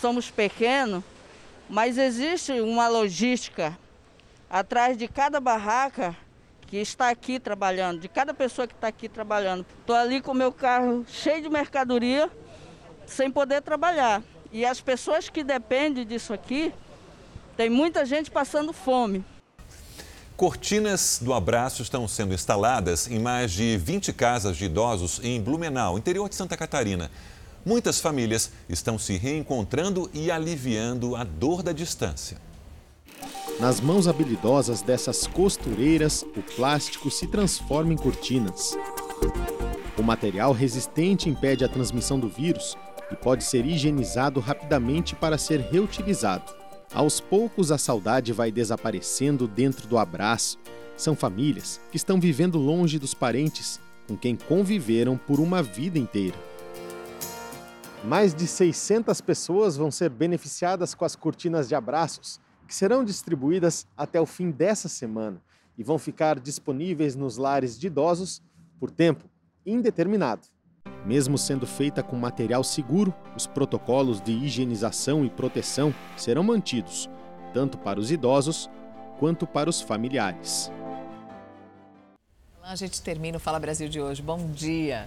somos 0.00 0.30
pequenos, 0.30 1.04
mas 1.68 1.98
existe 1.98 2.52
uma 2.60 2.88
logística 2.88 3.78
atrás 4.50 4.96
de 4.96 5.06
cada 5.06 5.40
barraca 5.40 6.16
que 6.66 6.78
está 6.78 7.10
aqui 7.10 7.38
trabalhando, 7.38 8.00
de 8.00 8.08
cada 8.08 8.32
pessoa 8.32 8.66
que 8.66 8.74
está 8.74 8.88
aqui 8.88 9.08
trabalhando. 9.08 9.64
Estou 9.80 9.94
ali 9.94 10.20
com 10.20 10.32
o 10.32 10.34
meu 10.34 10.50
carro 10.50 11.04
cheio 11.06 11.42
de 11.42 11.48
mercadoria, 11.48 12.30
sem 13.06 13.30
poder 13.30 13.60
trabalhar. 13.62 14.22
E 14.50 14.64
as 14.64 14.80
pessoas 14.80 15.28
que 15.28 15.44
dependem 15.44 16.06
disso 16.06 16.32
aqui 16.32 16.72
tem 17.62 17.70
muita 17.70 18.04
gente 18.04 18.28
passando 18.28 18.72
fome. 18.72 19.24
Cortinas 20.36 21.20
do 21.22 21.32
abraço 21.32 21.80
estão 21.80 22.08
sendo 22.08 22.34
instaladas 22.34 23.08
em 23.08 23.20
mais 23.20 23.52
de 23.52 23.76
20 23.76 24.12
casas 24.14 24.56
de 24.56 24.64
idosos 24.64 25.20
em 25.22 25.40
Blumenau, 25.40 25.96
interior 25.96 26.28
de 26.28 26.34
Santa 26.34 26.56
Catarina. 26.56 27.08
Muitas 27.64 28.00
famílias 28.00 28.50
estão 28.68 28.98
se 28.98 29.16
reencontrando 29.16 30.10
e 30.12 30.28
aliviando 30.28 31.14
a 31.14 31.22
dor 31.22 31.62
da 31.62 31.70
distância. 31.70 32.36
Nas 33.60 33.80
mãos 33.80 34.08
habilidosas 34.08 34.82
dessas 34.82 35.28
costureiras, 35.28 36.24
o 36.36 36.42
plástico 36.56 37.12
se 37.12 37.28
transforma 37.28 37.92
em 37.92 37.96
cortinas. 37.96 38.76
O 39.96 40.02
material 40.02 40.50
resistente 40.52 41.28
impede 41.28 41.64
a 41.64 41.68
transmissão 41.68 42.18
do 42.18 42.28
vírus 42.28 42.76
e 43.12 43.14
pode 43.14 43.44
ser 43.44 43.64
higienizado 43.64 44.40
rapidamente 44.40 45.14
para 45.14 45.38
ser 45.38 45.60
reutilizado. 45.60 46.61
Aos 46.94 47.20
poucos, 47.20 47.72
a 47.72 47.78
saudade 47.78 48.34
vai 48.34 48.52
desaparecendo 48.52 49.48
dentro 49.48 49.88
do 49.88 49.96
abraço. 49.96 50.58
São 50.94 51.16
famílias 51.16 51.80
que 51.90 51.96
estão 51.96 52.20
vivendo 52.20 52.58
longe 52.58 52.98
dos 52.98 53.14
parentes 53.14 53.80
com 54.06 54.14
quem 54.14 54.36
conviveram 54.36 55.16
por 55.16 55.40
uma 55.40 55.62
vida 55.62 55.98
inteira. 55.98 56.36
Mais 58.04 58.34
de 58.34 58.46
600 58.46 59.22
pessoas 59.22 59.74
vão 59.74 59.90
ser 59.90 60.10
beneficiadas 60.10 60.94
com 60.94 61.06
as 61.06 61.16
cortinas 61.16 61.66
de 61.66 61.74
abraços, 61.74 62.38
que 62.68 62.74
serão 62.74 63.02
distribuídas 63.02 63.86
até 63.96 64.20
o 64.20 64.26
fim 64.26 64.50
dessa 64.50 64.88
semana 64.88 65.40
e 65.78 65.82
vão 65.82 65.98
ficar 65.98 66.38
disponíveis 66.38 67.16
nos 67.16 67.38
lares 67.38 67.78
de 67.78 67.86
idosos 67.86 68.42
por 68.78 68.90
tempo 68.90 69.24
indeterminado. 69.64 70.46
Mesmo 71.04 71.36
sendo 71.36 71.66
feita 71.66 72.02
com 72.02 72.16
material 72.16 72.62
seguro, 72.62 73.14
os 73.36 73.46
protocolos 73.46 74.20
de 74.20 74.32
higienização 74.32 75.24
e 75.24 75.30
proteção 75.30 75.92
serão 76.16 76.44
mantidos, 76.44 77.10
tanto 77.52 77.76
para 77.76 77.98
os 77.98 78.10
idosos 78.10 78.70
quanto 79.18 79.46
para 79.46 79.68
os 79.68 79.80
familiares. 79.80 80.70
A 82.62 82.76
gente 82.76 83.02
termina 83.02 83.36
o 83.36 83.40
Fala 83.40 83.58
Brasil 83.58 83.88
de 83.88 84.00
hoje. 84.00 84.22
Bom 84.22 84.46
dia. 84.52 85.00